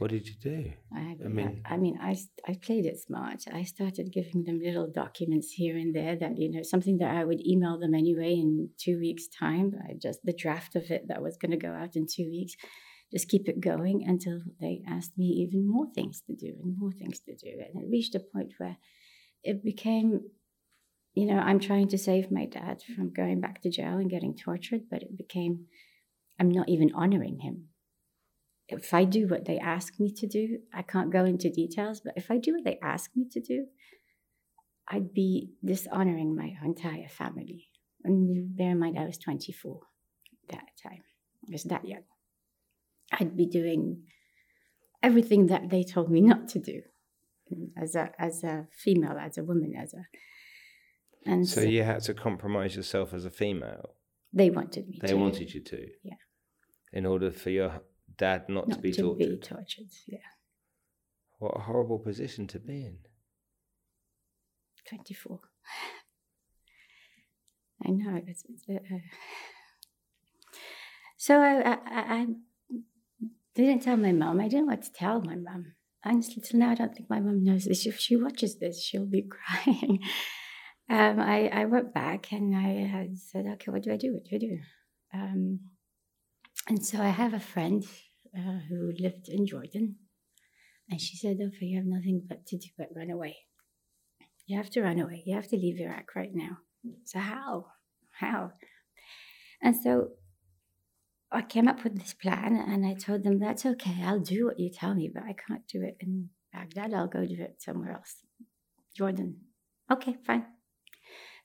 What 0.01 0.09
did 0.09 0.27
you 0.27 0.33
do? 0.41 0.71
I, 0.91 1.15
I 1.23 1.27
mean, 1.27 1.61
I, 1.63 1.75
I 1.75 1.77
mean, 1.77 1.99
I, 2.01 2.17
I 2.47 2.55
played 2.55 2.87
it 2.87 2.99
smart. 2.99 3.43
I 3.53 3.61
started 3.61 4.11
giving 4.11 4.43
them 4.45 4.59
little 4.59 4.89
documents 4.91 5.51
here 5.51 5.77
and 5.77 5.95
there 5.95 6.15
that 6.15 6.39
you 6.39 6.49
know 6.49 6.63
something 6.63 6.97
that 6.97 7.15
I 7.15 7.23
would 7.23 7.45
email 7.45 7.79
them 7.79 7.93
anyway 7.93 8.33
in 8.33 8.69
two 8.79 8.97
weeks' 8.97 9.27
time. 9.27 9.75
I 9.87 9.93
just 10.01 10.21
the 10.23 10.33
draft 10.33 10.75
of 10.75 10.89
it 10.89 11.07
that 11.09 11.21
was 11.21 11.37
going 11.37 11.51
to 11.51 11.67
go 11.67 11.71
out 11.71 11.95
in 11.95 12.07
two 12.07 12.27
weeks. 12.31 12.55
Just 13.11 13.29
keep 13.29 13.47
it 13.47 13.61
going 13.61 14.03
until 14.07 14.39
they 14.59 14.81
asked 14.87 15.19
me 15.19 15.25
even 15.25 15.69
more 15.69 15.85
things 15.93 16.23
to 16.25 16.33
do 16.33 16.55
and 16.63 16.79
more 16.79 16.93
things 16.93 17.19
to 17.19 17.35
do, 17.35 17.51
and 17.51 17.83
it 17.83 17.87
reached 17.91 18.15
a 18.15 18.21
point 18.33 18.53
where 18.57 18.77
it 19.43 19.63
became 19.63 20.21
you 21.13 21.27
know, 21.27 21.37
I'm 21.37 21.59
trying 21.59 21.89
to 21.89 21.99
save 21.99 22.31
my 22.31 22.45
dad 22.45 22.81
from 22.95 23.13
going 23.13 23.39
back 23.39 23.61
to 23.61 23.69
jail 23.69 23.99
and 23.99 24.09
getting 24.09 24.35
tortured, 24.35 24.83
but 24.89 25.03
it 25.03 25.15
became, 25.15 25.65
I'm 26.39 26.49
not 26.49 26.69
even 26.69 26.93
honoring 26.95 27.41
him 27.41 27.67
if 28.71 28.93
I 28.93 29.03
do 29.03 29.27
what 29.27 29.45
they 29.45 29.57
ask 29.57 29.99
me 29.99 30.11
to 30.13 30.27
do, 30.27 30.59
I 30.73 30.81
can't 30.81 31.11
go 31.11 31.25
into 31.25 31.49
details, 31.49 32.01
but 32.03 32.13
if 32.15 32.31
I 32.31 32.37
do 32.37 32.53
what 32.53 32.63
they 32.63 32.79
ask 32.81 33.11
me 33.15 33.25
to 33.31 33.39
do, 33.39 33.65
I'd 34.87 35.13
be 35.13 35.53
dishonoring 35.63 36.35
my 36.35 36.53
entire 36.63 37.07
family. 37.07 37.67
And 38.03 38.55
bear 38.55 38.71
in 38.71 38.79
mind, 38.79 38.97
I 38.97 39.05
was 39.05 39.17
24 39.17 39.79
that 40.49 40.67
time. 40.81 41.03
I 41.47 41.51
was 41.51 41.63
that 41.65 41.85
young. 41.85 42.03
I'd 43.11 43.37
be 43.37 43.45
doing 43.45 44.03
everything 45.03 45.47
that 45.47 45.69
they 45.69 45.83
told 45.83 46.09
me 46.11 46.21
not 46.21 46.47
to 46.49 46.59
do 46.59 46.81
as 47.77 47.95
a 47.95 48.11
as 48.17 48.43
a 48.43 48.67
female, 48.71 49.17
as 49.19 49.37
a 49.37 49.43
woman, 49.43 49.73
as 49.77 49.93
a. 49.93 50.05
And 51.25 51.47
so, 51.47 51.61
so 51.61 51.67
you 51.67 51.83
had 51.83 52.01
to 52.03 52.13
compromise 52.13 52.75
yourself 52.75 53.13
as 53.13 53.25
a 53.25 53.29
female. 53.29 53.95
They 54.33 54.49
wanted 54.49 54.87
me. 54.87 54.99
They 55.01 55.09
to. 55.09 55.15
wanted 55.15 55.53
you 55.53 55.61
to. 55.61 55.87
Yeah. 56.03 56.15
In 56.93 57.05
order 57.05 57.31
for 57.31 57.49
your 57.49 57.81
dad 58.17 58.49
not, 58.49 58.67
not 58.67 58.75
to 58.75 58.81
be 58.81 58.91
to 58.91 59.01
tortured. 59.01 59.41
Be 59.41 59.47
tortured, 59.47 59.91
yeah. 60.07 60.19
What 61.39 61.57
a 61.57 61.61
horrible 61.61 61.99
position 61.99 62.47
to 62.47 62.59
be 62.59 62.85
in. 62.85 62.97
24. 64.87 65.39
I 67.85 67.89
know. 67.89 68.21
It's, 68.27 68.43
it's, 68.47 68.63
uh, 68.69 68.97
so 71.17 71.39
I, 71.39 71.71
I, 71.71 71.77
I, 71.87 72.27
didn't 73.55 73.81
tell 73.83 73.97
my 73.97 74.11
mom. 74.11 74.39
I 74.39 74.47
didn't 74.47 74.67
want 74.67 74.83
to 74.83 74.93
tell 74.93 75.21
my 75.21 75.35
mom. 75.35 75.73
Honestly, 76.03 76.41
till 76.41 76.59
now, 76.59 76.71
I 76.71 76.75
don't 76.75 76.95
think 76.95 77.09
my 77.09 77.19
mom 77.19 77.43
knows 77.43 77.65
this. 77.65 77.85
If 77.85 77.99
she 77.99 78.15
watches 78.15 78.59
this, 78.59 78.81
she'll 78.83 79.05
be 79.05 79.23
crying. 79.29 79.99
Um, 80.89 81.19
I, 81.19 81.47
I 81.47 81.65
went 81.65 81.93
back 81.93 82.31
and 82.31 82.55
I 82.55 82.87
had 82.87 83.17
said, 83.17 83.45
okay, 83.45 83.71
what 83.71 83.83
do 83.83 83.93
I 83.93 83.97
do? 83.97 84.13
What 84.13 84.25
do 84.25 84.35
I 84.35 84.39
do? 84.39 84.59
Um, 85.13 85.59
and 86.67 86.85
so 86.85 86.99
I 86.99 87.09
have 87.09 87.33
a 87.33 87.39
friend 87.39 87.83
uh, 88.37 88.59
who 88.69 88.91
lived 88.99 89.27
in 89.27 89.45
Jordan, 89.45 89.95
and 90.89 91.01
she 91.01 91.17
said, 91.17 91.37
"Okay, 91.41 91.65
you 91.65 91.77
have 91.77 91.87
nothing 91.87 92.23
but 92.27 92.45
to 92.47 92.57
do 92.57 92.67
but 92.77 92.89
run 92.95 93.09
away. 93.09 93.37
You 94.45 94.57
have 94.57 94.69
to 94.71 94.81
run 94.81 94.99
away. 94.99 95.23
You 95.25 95.35
have 95.35 95.47
to 95.49 95.57
leave 95.57 95.79
Iraq 95.79 96.15
right 96.15 96.33
now." 96.33 96.57
So 97.05 97.19
how? 97.19 97.67
How? 98.11 98.51
And 99.61 99.75
so 99.75 100.09
I 101.31 101.41
came 101.41 101.67
up 101.67 101.83
with 101.83 101.97
this 101.97 102.13
plan 102.13 102.55
and 102.55 102.85
I 102.85 102.93
told 102.93 103.23
them, 103.23 103.39
that's 103.39 103.65
okay. 103.65 104.03
I'll 104.03 104.19
do 104.19 104.45
what 104.45 104.59
you 104.59 104.69
tell 104.69 104.93
me, 104.93 105.09
but 105.13 105.23
I 105.23 105.33
can't 105.33 105.65
do 105.67 105.81
it 105.81 105.97
in 105.99 106.29
Baghdad. 106.51 106.93
I'll 106.93 107.07
go 107.07 107.25
do 107.25 107.37
it 107.39 107.61
somewhere 107.61 107.91
else. 107.91 108.17
Jordan. 108.95 109.37
Okay, 109.89 110.17
fine. 110.25 110.45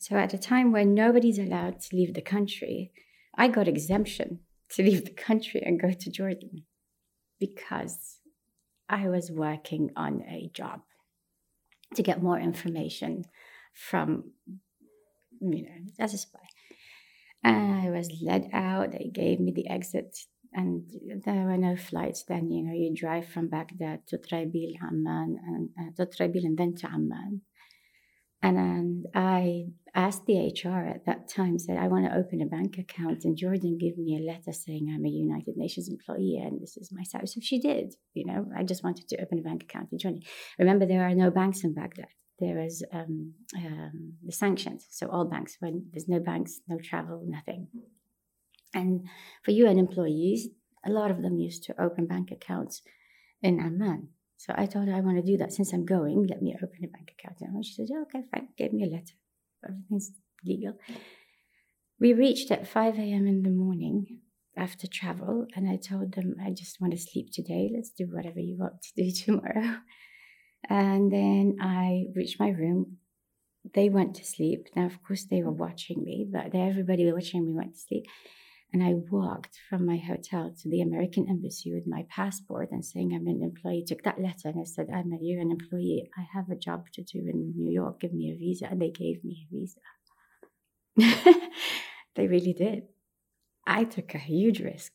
So 0.01 0.17
at 0.17 0.35
a 0.35 0.39
time 0.39 0.73
when 0.73 0.95
nobody's 0.95 1.39
allowed 1.39 1.81
to 1.81 1.97
leave 1.97 2.15
the 2.15 2.23
country, 2.23 2.93
I 3.37 3.49
got 3.49 3.69
exemption 3.69 4.41
to 4.71 4.83
leave 4.83 5.05
the 5.05 5.11
country 5.11 5.63
and 5.65 5.81
go 5.81 5.93
to 5.93 6.11
Jordan 6.11 6.65
because 7.39 8.19
I 8.89 9.09
was 9.09 9.31
working 9.31 9.91
on 9.97 10.23
a 10.23 10.51
job 10.55 10.81
to 11.95 12.03
get 12.03 12.23
more 12.23 12.39
information 12.39 13.25
from, 13.73 14.33
you 15.41 15.63
know, 15.63 15.93
as 15.99 16.15
a 16.15 16.19
spy. 16.19 16.41
And 17.45 17.75
I 17.75 17.91
was 17.91 18.11
led 18.23 18.51
out. 18.53 18.93
They 18.93 19.11
gave 19.13 19.39
me 19.39 19.53
the 19.53 19.69
exit, 19.69 20.19
and 20.53 20.83
there 21.25 21.45
were 21.45 21.57
no 21.57 21.77
flights. 21.77 22.25
Then 22.25 22.51
you 22.51 22.65
know 22.65 22.73
you 22.73 22.93
drive 22.93 23.29
from 23.29 23.49
Baghdad 23.49 24.01
to 24.09 24.19
Trabil, 24.19 24.75
Amman, 24.83 25.39
and 25.47 25.69
uh, 25.79 26.05
to 26.05 26.07
Trabil, 26.07 26.45
and 26.45 26.59
then 26.59 26.75
to 26.77 26.89
Amman. 26.89 27.43
And, 28.47 28.59
and 28.59 29.07
I 29.15 29.67
asked 29.95 30.27
the 30.27 30.39
HR 30.39 30.87
at 30.87 31.07
that 31.07 31.29
time, 31.29 31.59
said, 31.59 31.79
I 31.79 31.89
want 31.89 32.07
to 32.07 32.17
open 32.17 32.43
a 32.43 32.47
bank 32.47 32.79
account 32.79 33.25
in 33.25 33.37
Jordan. 33.37 33.79
Give 33.79 33.97
me 33.99 34.17
a 34.17 34.27
letter 34.31 34.53
saying 34.53 34.93
I'm 34.95 35.05
a 35.05 35.09
United 35.09 35.57
Nations 35.57 35.89
employee 35.89 36.41
and 36.45 36.61
this 36.61 36.77
is 36.77 36.91
my 36.93 37.03
salary. 37.03 37.29
So 37.29 37.41
she 37.43 37.59
did. 37.59 37.95
You 38.15 38.27
know, 38.27 38.47
I 38.57 38.63
just 38.63 38.85
wanted 38.85 39.09
to 39.09 39.21
open 39.23 39.39
a 39.39 39.43
bank 39.43 39.63
account 39.65 39.89
in 39.93 39.99
Jordan. 39.99 40.23
Remember, 40.59 40.87
there 40.87 41.07
are 41.07 41.15
no 41.15 41.31
banks 41.31 41.65
in 41.65 41.75
Baghdad 41.75 42.09
there 42.39 42.57
was 42.57 42.85
um, 42.93 43.33
um, 43.57 44.15
the 44.25 44.33
sanctions. 44.33 44.87
So 44.91 45.09
all 45.09 45.25
banks, 45.25 45.57
when 45.61 45.87
there's 45.93 46.09
no 46.09 46.21
banks, 46.21 46.61
no 46.69 46.79
travel, 46.79 47.23
nothing. 47.27 47.69
And 48.75 49.07
for 49.43 49.53
UN 49.53 49.79
employees, 49.79 50.49
a 50.85 50.91
lot 50.91 51.11
of 51.11 51.23
them 51.23 51.39
used 51.39 51.65
to 51.65 51.83
open 51.83 52.07
bank 52.07 52.31
accounts 52.31 52.83
in 53.43 53.59
Amman. 53.59 54.09
So 54.37 54.55
I 54.57 54.67
told 54.67 54.89
her 54.89 54.95
I 54.95 55.01
want 55.01 55.17
to 55.17 55.23
do 55.23 55.39
that 55.39 55.53
since 55.53 55.73
I'm 55.73 55.85
going. 55.85 56.27
Let 56.27 56.43
me 56.43 56.55
open 56.57 56.85
a 56.85 56.89
bank 56.89 57.13
account. 57.19 57.41
And 57.41 57.65
she 57.65 57.75
said, 57.75 57.89
"Okay, 58.03 58.23
fine." 58.33 58.49
Gave 58.57 58.73
me 58.73 58.85
a 58.85 58.89
letter. 58.89 59.15
Everything's 59.65 60.13
legal. 60.45 60.75
We 61.99 62.13
reached 62.13 62.51
at 62.51 62.69
5 62.69 62.99
a.m. 62.99 63.27
in 63.27 63.43
the 63.43 63.51
morning 63.51 64.21
after 64.57 64.87
travel, 64.87 65.47
and 65.55 65.69
I 65.69 65.77
told 65.77 66.13
them 66.13 66.37
I 66.45 66.51
just 66.51 66.81
want 66.81 66.93
to 66.93 66.99
sleep 66.99 67.31
today. 67.33 67.71
Let's 67.75 67.91
do 67.91 68.05
whatever 68.05 68.41
you 68.41 68.57
want 68.59 68.83
to 68.83 69.03
do 69.03 69.11
tomorrow. 69.25 69.79
And 70.69 71.13
then 71.13 71.57
I 71.61 72.07
reached 72.15 72.41
my 72.41 72.51
room. 72.51 72.99
They 73.75 73.89
went 73.89 74.15
to 74.17 74.25
sleep. 74.25 74.69
Now, 74.77 74.87
of 74.87 75.03
course, 75.03 75.25
they 75.25 75.43
were 75.43 75.53
watching 75.53 76.05
me, 76.05 76.27
but 76.31 76.55
everybody 76.55 77.11
watching 77.11 77.47
me 77.47 77.53
went 77.53 77.75
to 77.75 77.81
sleep. 77.81 78.05
And 78.73 78.83
I 78.83 78.95
walked 78.95 79.59
from 79.71 79.87
my 79.87 79.97
hotel 79.97 80.53
to 80.63 80.69
the 80.69 80.83
American 80.83 81.27
embassy 81.29 81.73
with 81.73 81.87
my 81.87 82.05
passport 82.11 82.71
and 82.73 82.85
saying 82.85 83.13
I'm 83.15 83.27
an 83.27 83.43
employee. 83.43 83.85
Took 83.87 84.03
that 84.03 84.21
letter 84.21 84.49
and 84.49 84.61
I 84.61 84.65
said, 84.65 84.89
I'm 84.93 85.13
a 85.13 85.19
UN 85.21 85.51
employee. 85.51 86.11
I 86.19 86.27
have 86.35 86.51
a 86.51 86.57
job 86.57 86.87
to 86.95 87.03
do 87.03 87.19
in 87.21 87.55
New 87.57 87.71
York. 87.73 88.01
Give 88.01 88.13
me 88.13 88.33
a 88.33 88.37
visa. 88.37 88.67
And 88.69 88.83
they 88.83 88.91
gave 88.91 89.25
me 89.25 89.47
a 89.47 89.55
visa. 89.55 89.81
they 92.17 92.27
really 92.27 92.53
did. 92.53 92.85
I 93.67 93.85
took 93.85 94.15
a 94.15 94.19
huge 94.19 94.61
risk. 94.61 94.93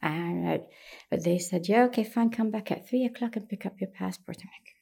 And, 0.00 0.62
but 1.10 1.24
they 1.24 1.38
said, 1.38 1.68
yeah, 1.68 1.84
okay, 1.84 2.04
fine, 2.04 2.30
come 2.30 2.50
back 2.50 2.70
at 2.70 2.88
three 2.88 3.04
o'clock 3.04 3.36
and 3.36 3.48
pick 3.48 3.66
up 3.66 3.80
your 3.80 3.90
passport. 3.90 4.38
I'm 4.40 4.48
like, 4.48 4.74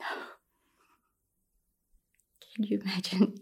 No. 0.00 0.24
can 2.54 2.64
you 2.64 2.80
imagine? 2.80 3.34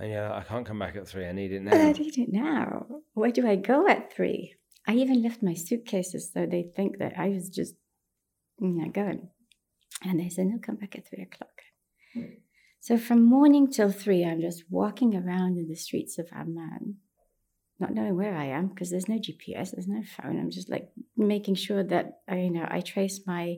Yeah, 0.00 0.32
I 0.34 0.42
can't 0.42 0.66
come 0.66 0.78
back 0.78 0.96
at 0.96 1.08
three. 1.08 1.26
I 1.26 1.32
need 1.32 1.52
it 1.52 1.62
now. 1.62 1.72
I 1.72 1.92
need 1.92 2.18
it 2.18 2.32
now. 2.32 2.86
Where 3.14 3.30
do 3.30 3.46
I 3.46 3.56
go 3.56 3.88
at 3.88 4.12
three? 4.12 4.54
I 4.86 4.94
even 4.94 5.22
left 5.22 5.42
my 5.42 5.54
suitcases 5.54 6.30
so 6.32 6.46
they 6.46 6.66
think 6.76 6.98
that 6.98 7.14
I 7.18 7.28
was 7.30 7.48
just, 7.48 7.74
you 8.60 8.68
know, 8.68 8.88
going. 8.90 9.28
And 10.02 10.20
they 10.20 10.28
said, 10.28 10.46
no, 10.46 10.58
come 10.58 10.76
back 10.76 10.94
at 10.96 11.08
three 11.08 11.22
o'clock. 11.24 11.50
So 12.80 12.96
from 12.96 13.24
morning 13.24 13.68
till 13.68 13.90
three, 13.90 14.24
I'm 14.24 14.40
just 14.40 14.64
walking 14.70 15.16
around 15.16 15.58
in 15.58 15.66
the 15.68 15.74
streets 15.74 16.18
of 16.18 16.28
Amman, 16.32 16.98
not 17.80 17.92
knowing 17.92 18.16
where 18.16 18.36
I 18.36 18.44
am 18.44 18.68
because 18.68 18.90
there's 18.90 19.08
no 19.08 19.16
GPS, 19.16 19.72
there's 19.72 19.88
no 19.88 20.02
phone. 20.04 20.38
I'm 20.38 20.50
just 20.50 20.70
like 20.70 20.88
making 21.16 21.56
sure 21.56 21.82
that 21.82 22.20
I, 22.28 22.36
you 22.36 22.50
know, 22.50 22.66
I 22.70 22.80
trace 22.80 23.22
my 23.26 23.56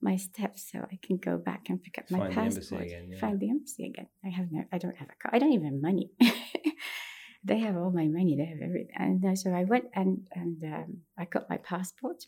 my 0.00 0.16
steps 0.16 0.70
so 0.70 0.80
I 0.80 0.98
can 1.02 1.16
go 1.16 1.38
back 1.38 1.68
and 1.68 1.82
pick 1.82 1.98
up 1.98 2.10
my 2.10 2.18
Find 2.18 2.34
passport. 2.34 2.82
the 2.82 2.86
again. 2.86 3.08
Yeah. 3.10 3.18
Find 3.18 3.40
the 3.40 3.50
embassy 3.50 3.86
again. 3.86 4.06
I 4.24 4.28
have 4.28 4.46
no, 4.50 4.64
I 4.72 4.78
don't 4.78 4.96
have 4.96 5.08
a 5.08 5.22
car. 5.22 5.34
I 5.34 5.38
don't 5.38 5.52
even 5.52 5.66
have 5.66 5.82
money. 5.82 6.10
they 7.44 7.58
have 7.58 7.76
all 7.76 7.90
my 7.90 8.06
money. 8.06 8.36
They 8.36 8.44
have 8.44 8.62
everything. 8.62 8.94
And 8.96 9.24
uh, 9.24 9.34
so 9.34 9.52
I 9.52 9.64
went 9.64 9.86
and 9.94 10.28
and 10.32 10.62
um, 10.64 10.98
I 11.18 11.24
got 11.24 11.50
my 11.50 11.56
passport. 11.56 12.24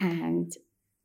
And 0.00 0.52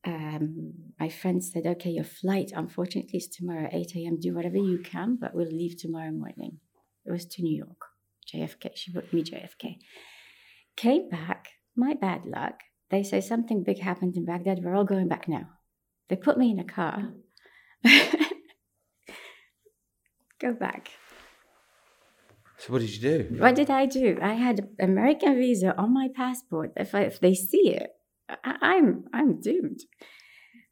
um, 0.06 0.74
my 1.00 1.10
friend 1.10 1.44
said, 1.44 1.66
"Okay, 1.66 1.92
your 1.92 2.04
flight 2.04 2.52
unfortunately 2.56 3.18
is 3.18 3.28
tomorrow 3.28 3.66
at 3.66 3.74
8 3.74 3.96
a.m. 3.96 4.20
Do 4.20 4.36
whatever 4.36 4.58
you 4.58 4.80
can, 4.80 5.18
but 5.20 5.34
we'll 5.34 5.48
leave 5.48 5.78
tomorrow 5.78 6.12
morning." 6.12 6.60
It 7.06 7.12
was 7.12 7.26
to 7.26 7.42
New 7.42 7.58
York, 7.58 7.82
JFK. 8.34 8.72
She 8.76 8.92
booked 8.92 9.14
me 9.14 9.24
JFK. 9.24 9.78
Came 10.76 11.10
back. 11.10 11.50
My 11.76 11.94
bad 11.94 12.26
luck 12.26 12.60
they 12.94 13.04
say 13.04 13.22
something 13.22 13.64
big 13.64 13.80
happened 13.80 14.16
in 14.16 14.26
Baghdad. 14.26 14.60
We're 14.64 14.76
all 14.76 14.86
going 14.86 15.08
back 15.08 15.28
now. 15.28 15.50
They 16.10 16.16
put 16.16 16.38
me 16.38 16.52
in 16.52 16.60
a 16.60 16.64
car. 16.64 17.14
Go 20.40 20.54
back. 20.54 20.90
So 22.58 22.72
what 22.72 22.82
did 22.82 22.96
you 22.96 23.02
do? 23.02 23.36
What 23.40 23.56
did 23.56 23.70
I 23.70 23.86
do? 23.86 24.18
I 24.22 24.34
had 24.34 24.70
American 24.80 25.36
visa 25.36 25.76
on 25.76 25.94
my 25.94 26.08
passport. 26.16 26.72
If 26.78 26.94
I, 26.96 27.02
if 27.02 27.20
they 27.20 27.34
see 27.34 27.70
it, 27.70 27.90
I, 28.30 28.56
I'm 28.62 29.06
I'm 29.14 29.42
doomed. 29.42 29.82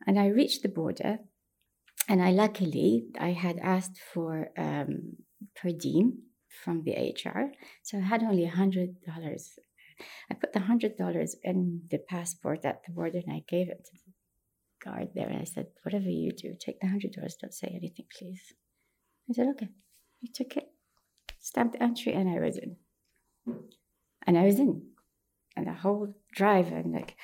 And 0.07 0.19
I 0.19 0.27
reached 0.27 0.63
the 0.63 0.69
border, 0.69 1.19
and 2.07 2.21
I 2.23 2.31
luckily 2.31 3.07
I 3.19 3.31
had 3.31 3.57
asked 3.59 3.99
for 4.13 4.49
um, 4.57 5.17
per 5.55 5.71
diem 5.71 6.23
from 6.63 6.83
the 6.83 6.93
HR, 6.93 7.51
so 7.83 7.97
I 7.97 8.01
had 8.01 8.23
only 8.23 8.45
hundred 8.45 9.01
dollars 9.05 9.59
I 10.29 10.35
put 10.35 10.53
the 10.53 10.61
hundred 10.61 10.97
dollars 10.97 11.35
in 11.43 11.83
the 11.89 11.97
passport 11.97 12.65
at 12.65 12.83
the 12.85 12.93
border 12.93 13.19
and 13.25 13.33
I 13.33 13.43
gave 13.47 13.69
it 13.69 13.85
to 13.85 13.91
the 14.05 14.11
guard 14.83 15.09
there. 15.13 15.27
And 15.27 15.39
I 15.39 15.45
said, 15.45 15.67
Whatever 15.83 16.09
you 16.09 16.31
do, 16.31 16.55
take 16.59 16.79
the 16.79 16.87
hundred 16.87 17.13
dollars, 17.13 17.35
don't 17.39 17.53
say 17.53 17.67
anything, 17.67 18.05
please. 18.17 18.53
He 19.27 19.33
said, 19.33 19.47
Okay. 19.51 19.69
He 20.19 20.27
took 20.27 20.55
it, 20.55 20.69
stamped 21.39 21.73
the 21.73 21.83
entry, 21.83 22.13
and 22.13 22.29
I 22.29 22.39
was 22.39 22.57
in. 22.57 22.75
And 24.27 24.37
I 24.37 24.43
was 24.43 24.59
in. 24.59 24.83
And 25.55 25.67
the 25.67 25.73
whole 25.73 26.13
drive, 26.35 26.71
I'm 26.71 26.93
like, 26.93 27.15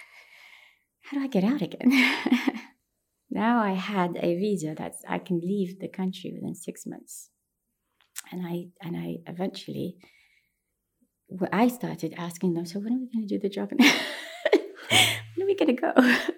how 1.03 1.17
do 1.17 1.23
I 1.23 1.27
get 1.27 1.43
out 1.43 1.61
again? 1.61 1.91
now 3.29 3.61
I 3.61 3.73
had 3.73 4.17
a 4.17 4.35
visa 4.35 4.73
that 4.77 4.95
I 5.07 5.19
can 5.19 5.39
leave 5.39 5.79
the 5.79 5.87
country 5.87 6.33
within 6.33 6.55
six 6.55 6.85
months. 6.85 7.29
And 8.31 8.45
I 8.45 8.65
and 8.81 8.97
I 8.97 9.17
eventually 9.27 9.97
I 11.51 11.67
started 11.67 12.13
asking 12.17 12.53
them, 12.53 12.65
so 12.65 12.79
when 12.79 12.93
are 12.93 12.99
we 12.99 13.09
going 13.13 13.27
to 13.27 13.37
do 13.37 13.39
the 13.39 13.49
job? 13.49 13.71
when 13.75 13.81
are 15.41 15.45
we 15.45 15.55
going 15.55 15.75
to 15.75 15.81
go? 15.81 15.93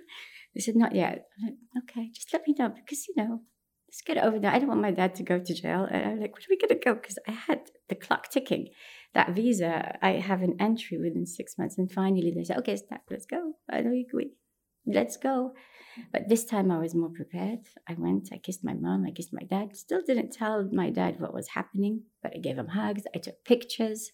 They 0.55 0.61
said, 0.61 0.75
not 0.75 0.95
yet. 0.95 1.27
I'm 1.37 1.45
like, 1.45 1.83
okay, 1.83 2.09
just 2.11 2.33
let 2.33 2.41
me 2.47 2.55
know 2.57 2.69
because, 2.69 3.07
you 3.07 3.13
know, 3.15 3.41
let's 3.87 4.01
get 4.01 4.17
over 4.17 4.39
there. 4.39 4.51
I 4.51 4.57
don't 4.57 4.67
want 4.67 4.81
my 4.81 4.91
dad 4.91 5.13
to 5.15 5.23
go 5.23 5.37
to 5.39 5.53
jail. 5.53 5.87
And 5.89 6.03
I'm 6.03 6.19
like, 6.19 6.33
when 6.33 6.41
are 6.41 6.49
we 6.49 6.57
going 6.57 6.69
to 6.69 6.83
go? 6.83 6.95
Because 6.95 7.19
I 7.27 7.31
had 7.31 7.69
the 7.87 7.95
clock 7.95 8.29
ticking. 8.29 8.69
That 9.13 9.35
visa, 9.35 9.97
I 10.01 10.13
have 10.13 10.41
an 10.41 10.55
entry 10.59 10.97
within 10.97 11.27
six 11.27 11.55
months. 11.57 11.77
And 11.77 11.91
finally 11.91 12.33
they 12.35 12.43
said, 12.43 12.57
okay, 12.57 12.75
stop, 12.75 13.01
let's 13.11 13.27
go. 13.27 13.53
I 13.69 13.81
know 13.81 13.91
you 13.91 14.05
agree. 14.09 14.31
Let's 14.85 15.17
go. 15.17 15.53
But 16.11 16.29
this 16.29 16.45
time 16.45 16.71
I 16.71 16.79
was 16.79 16.95
more 16.95 17.09
prepared. 17.09 17.59
I 17.87 17.95
went, 17.97 18.29
I 18.31 18.37
kissed 18.37 18.63
my 18.63 18.73
mom, 18.73 19.05
I 19.05 19.11
kissed 19.11 19.33
my 19.33 19.43
dad. 19.43 19.75
Still 19.75 20.01
didn't 20.05 20.31
tell 20.31 20.67
my 20.71 20.89
dad 20.89 21.19
what 21.19 21.33
was 21.33 21.49
happening, 21.49 22.03
but 22.23 22.33
I 22.35 22.39
gave 22.39 22.57
him 22.57 22.67
hugs. 22.67 23.03
I 23.13 23.19
took 23.19 23.43
pictures 23.43 24.11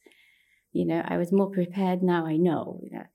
you 0.75 0.85
know, 0.85 1.01
I 1.07 1.17
was 1.17 1.31
more 1.31 1.49
prepared 1.49 2.03
now 2.03 2.25
I 2.25 2.35
know, 2.35 2.81
know. 2.91 3.05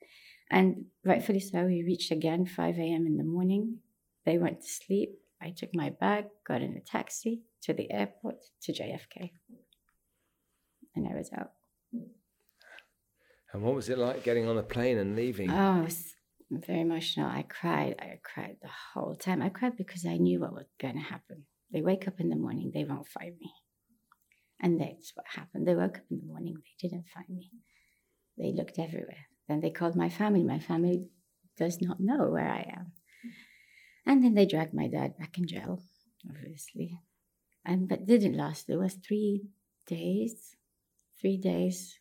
And 0.50 0.86
rightfully 1.04 1.40
so, 1.40 1.64
we 1.64 1.84
reached 1.84 2.10
again 2.10 2.46
5 2.46 2.78
a.m. 2.78 3.06
in 3.06 3.18
the 3.18 3.24
morning. 3.24 3.78
They 4.24 4.38
went 4.38 4.62
to 4.62 4.66
sleep. 4.66 5.10
I 5.42 5.50
took 5.50 5.70
my 5.74 5.90
bag, 5.90 6.24
got 6.46 6.62
in 6.62 6.74
a 6.76 6.80
taxi 6.80 7.42
to 7.62 7.74
the 7.74 7.90
airport 7.92 8.36
to 8.62 8.72
JFK. 8.72 9.32
And 10.96 11.06
I 11.06 11.14
was 11.14 11.30
out. 11.36 11.52
And 13.52 13.62
what 13.62 13.74
was 13.74 13.88
it 13.88 13.98
like 13.98 14.24
getting 14.24 14.48
on 14.48 14.56
the 14.56 14.62
plane 14.62 14.98
and 14.98 15.14
leaving? 15.14 15.50
Oh, 15.50 15.80
it 15.80 15.84
was 15.84 16.14
very 16.50 16.80
emotional. 16.80 17.26
I 17.26 17.42
cried. 17.42 17.96
I 18.00 18.18
cried 18.22 18.56
the 18.62 18.68
whole 18.94 19.14
time. 19.14 19.42
I 19.42 19.50
cried 19.50 19.76
because 19.76 20.06
I 20.06 20.16
knew 20.16 20.40
what 20.40 20.52
was 20.52 20.66
going 20.80 20.94
to 20.94 21.00
happen. 21.00 21.44
They 21.72 21.82
wake 21.82 22.08
up 22.08 22.20
in 22.20 22.30
the 22.30 22.36
morning, 22.36 22.72
they 22.74 22.84
won't 22.84 23.06
find 23.06 23.34
me. 23.38 23.52
And 24.62 24.80
that's 24.80 25.12
what 25.14 25.26
happened. 25.26 25.66
They 25.66 25.74
woke 25.74 25.98
up 25.98 26.04
in 26.10 26.18
the 26.18 26.26
morning, 26.26 26.56
they 26.56 26.88
didn't 26.88 27.08
find 27.14 27.28
me. 27.28 27.50
They 28.36 28.52
looked 28.52 28.78
everywhere. 28.78 29.26
Then 29.48 29.60
they 29.60 29.70
called 29.70 29.96
my 29.96 30.08
family. 30.08 30.42
My 30.42 30.58
family 30.58 31.06
does 31.56 31.80
not 31.80 32.00
know 32.00 32.28
where 32.28 32.48
I 32.48 32.66
am. 32.76 32.92
And 34.06 34.24
then 34.24 34.34
they 34.34 34.46
dragged 34.46 34.74
my 34.74 34.88
dad 34.88 35.18
back 35.18 35.38
in 35.38 35.46
jail, 35.46 35.82
obviously. 36.28 36.98
And 37.64 37.88
but 37.88 38.06
didn't 38.06 38.36
last. 38.36 38.68
It 38.68 38.76
was 38.76 38.94
three 38.94 39.42
days. 39.86 40.56
Three 41.20 41.36
days. 41.36 41.99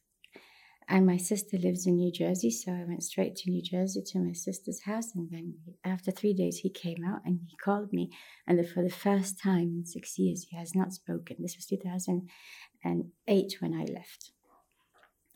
And 0.90 1.06
my 1.06 1.18
sister 1.18 1.58
lives 1.58 1.86
in 1.86 1.98
New 1.98 2.12
Jersey, 2.12 2.50
so 2.50 2.72
I 2.72 2.84
went 2.84 3.04
straight 3.04 3.36
to 3.38 3.52
New 3.52 3.62
Jersey 3.62 4.02
to 4.08 4.20
my 4.20 4.34
sister's 4.34 4.82
house. 4.86 5.14
And 5.14 5.30
then 5.30 5.54
after 5.86 6.10
three 6.10 6.34
days, 6.34 6.58
he 6.58 6.72
came 6.72 7.04
out 7.08 7.22
and 7.24 7.42
he 7.48 7.56
called 7.64 7.94
me. 7.94 8.10
And 8.48 8.68
for 8.68 8.82
the 8.82 8.90
first 8.90 9.40
time 9.40 9.76
in 9.78 9.86
six 9.86 10.18
years, 10.18 10.48
he 10.50 10.58
has 10.58 10.74
not 10.74 10.92
spoken. 10.92 11.38
This 11.40 11.56
was 11.56 11.68
2008 11.68 13.56
when 13.60 13.74
I 13.76 13.86
left. 13.94 14.32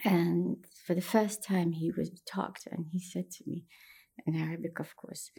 And 0.03 0.65
for 0.85 0.95
the 0.95 1.01
first 1.01 1.43
time, 1.43 1.73
he 1.73 1.91
was 1.95 2.09
talked 2.27 2.67
and 2.71 2.87
he 2.91 2.99
said 2.99 3.29
to 3.31 3.43
me, 3.45 3.65
in 4.25 4.35
Arabic, 4.35 4.79
of 4.79 4.95
course, 4.95 5.29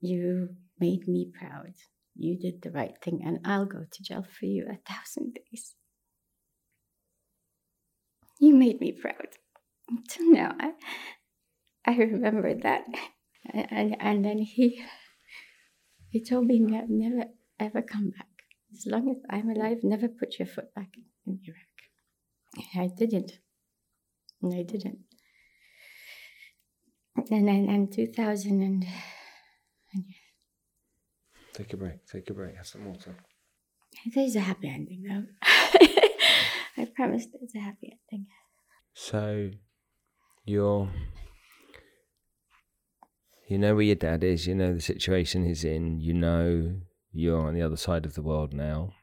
You 0.00 0.56
made 0.78 1.08
me 1.08 1.30
proud. 1.32 1.74
You 2.14 2.38
did 2.38 2.60
the 2.62 2.70
right 2.70 2.94
thing, 3.02 3.22
and 3.24 3.38
I'll 3.44 3.66
go 3.66 3.84
to 3.90 4.02
jail 4.02 4.24
for 4.38 4.46
you 4.46 4.66
a 4.68 4.76
thousand 4.92 5.34
days. 5.34 5.74
You 8.42 8.56
made 8.56 8.80
me 8.80 8.90
proud. 8.90 9.28
Until 9.88 10.32
now, 10.32 10.56
I, 10.58 10.72
I 11.86 11.94
remember 11.94 12.52
that. 12.64 12.82
And, 13.54 13.96
and 14.00 14.24
then 14.24 14.38
he, 14.38 14.82
he 16.08 16.24
told 16.24 16.46
me 16.46 16.58
never, 16.58 17.30
ever 17.60 17.82
come 17.82 18.10
back. 18.10 18.26
As 18.74 18.84
long 18.84 19.08
as 19.10 19.18
I'm 19.30 19.48
alive, 19.48 19.78
never 19.84 20.08
put 20.08 20.40
your 20.40 20.48
foot 20.48 20.74
back 20.74 20.88
in 21.24 21.38
Iraq. 21.46 22.66
And 22.74 22.82
I 22.82 22.92
didn't. 22.92 23.30
And 24.42 24.52
I 24.52 24.64
didn't. 24.64 24.98
And 27.14 27.46
then 27.46 27.68
in 27.68 27.92
2000 27.92 28.60
and, 28.60 28.84
and 29.94 30.04
Take 31.52 31.72
a 31.74 31.76
break. 31.76 32.04
Take 32.06 32.28
a 32.28 32.34
break. 32.34 32.56
Have 32.56 32.66
some 32.66 32.86
water. 32.86 33.14
there's 34.12 34.34
a 34.34 34.40
happy 34.40 34.68
ending 34.68 35.04
though. 35.08 35.86
I 36.82 36.86
promise 36.96 37.26
there's 37.26 37.54
a 37.54 37.60
happy 37.60 37.98
ending. 38.12 38.26
So, 38.94 39.50
you're. 40.44 40.88
You 43.48 43.58
know 43.58 43.74
where 43.74 43.84
your 43.84 43.96
dad 43.96 44.24
is. 44.24 44.46
You 44.46 44.54
know 44.54 44.74
the 44.74 44.80
situation 44.80 45.44
he's 45.44 45.64
in. 45.64 46.00
You 46.00 46.14
know 46.14 46.76
you're 47.12 47.46
on 47.46 47.54
the 47.54 47.62
other 47.62 47.76
side 47.76 48.06
of 48.06 48.14
the 48.14 48.22
world 48.22 48.52
now. 48.54 48.94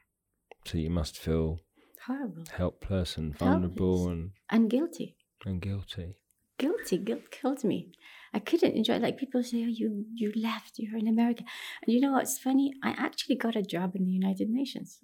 So 0.66 0.76
you 0.78 0.90
must 0.90 1.16
feel 1.16 1.60
Horrible. 2.06 2.44
helpless 2.56 3.16
and 3.16 3.36
vulnerable 3.36 4.08
and, 4.08 4.32
And 4.50 4.68
guilty. 4.68 5.16
and 5.46 5.60
guilty. 5.62 6.16
Guilty. 6.58 6.98
Guilt 6.98 7.30
killed 7.30 7.64
me. 7.64 7.92
I 8.34 8.38
couldn't 8.40 8.74
enjoy 8.76 8.98
like 8.98 9.18
people 9.18 9.42
say, 9.42 9.64
Oh, 9.64 9.68
you 9.68 10.04
you 10.14 10.32
left, 10.36 10.72
you're 10.78 10.98
in 10.98 11.08
America. 11.08 11.44
And 11.82 11.94
you 11.94 12.00
know 12.00 12.12
what's 12.12 12.38
funny? 12.38 12.72
I 12.82 12.90
actually 12.90 13.36
got 13.36 13.56
a 13.56 13.62
job 13.62 13.94
in 13.96 14.04
the 14.04 14.10
United 14.12 14.48
Nations. 14.50 14.98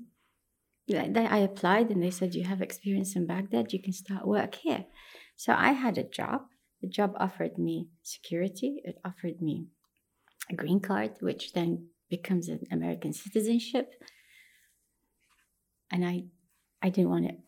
Like, 0.88 1.14
they- 1.14 1.26
I 1.26 1.38
applied 1.38 1.90
and 1.90 2.02
they 2.02 2.10
said, 2.10 2.34
You 2.34 2.44
have 2.44 2.62
experience 2.62 3.16
in 3.16 3.26
Baghdad, 3.26 3.72
you 3.72 3.82
can 3.82 3.92
start 3.92 4.26
work 4.26 4.54
here. 4.56 4.86
So 5.36 5.52
I 5.52 5.72
had 5.72 5.98
a 5.98 6.04
job. 6.04 6.42
The 6.80 6.88
job 6.88 7.12
offered 7.18 7.58
me 7.58 7.88
security, 8.02 8.80
it 8.84 8.98
offered 9.04 9.40
me 9.42 9.66
a 10.50 10.54
green 10.54 10.80
card, 10.80 11.12
which 11.20 11.52
then 11.54 11.88
becomes 12.08 12.48
an 12.48 12.60
American 12.70 13.12
citizenship. 13.12 13.90
And 15.90 16.04
I 16.04 16.24
I 16.82 16.90
didn't 16.90 17.10
want 17.10 17.26
it. 17.26 17.38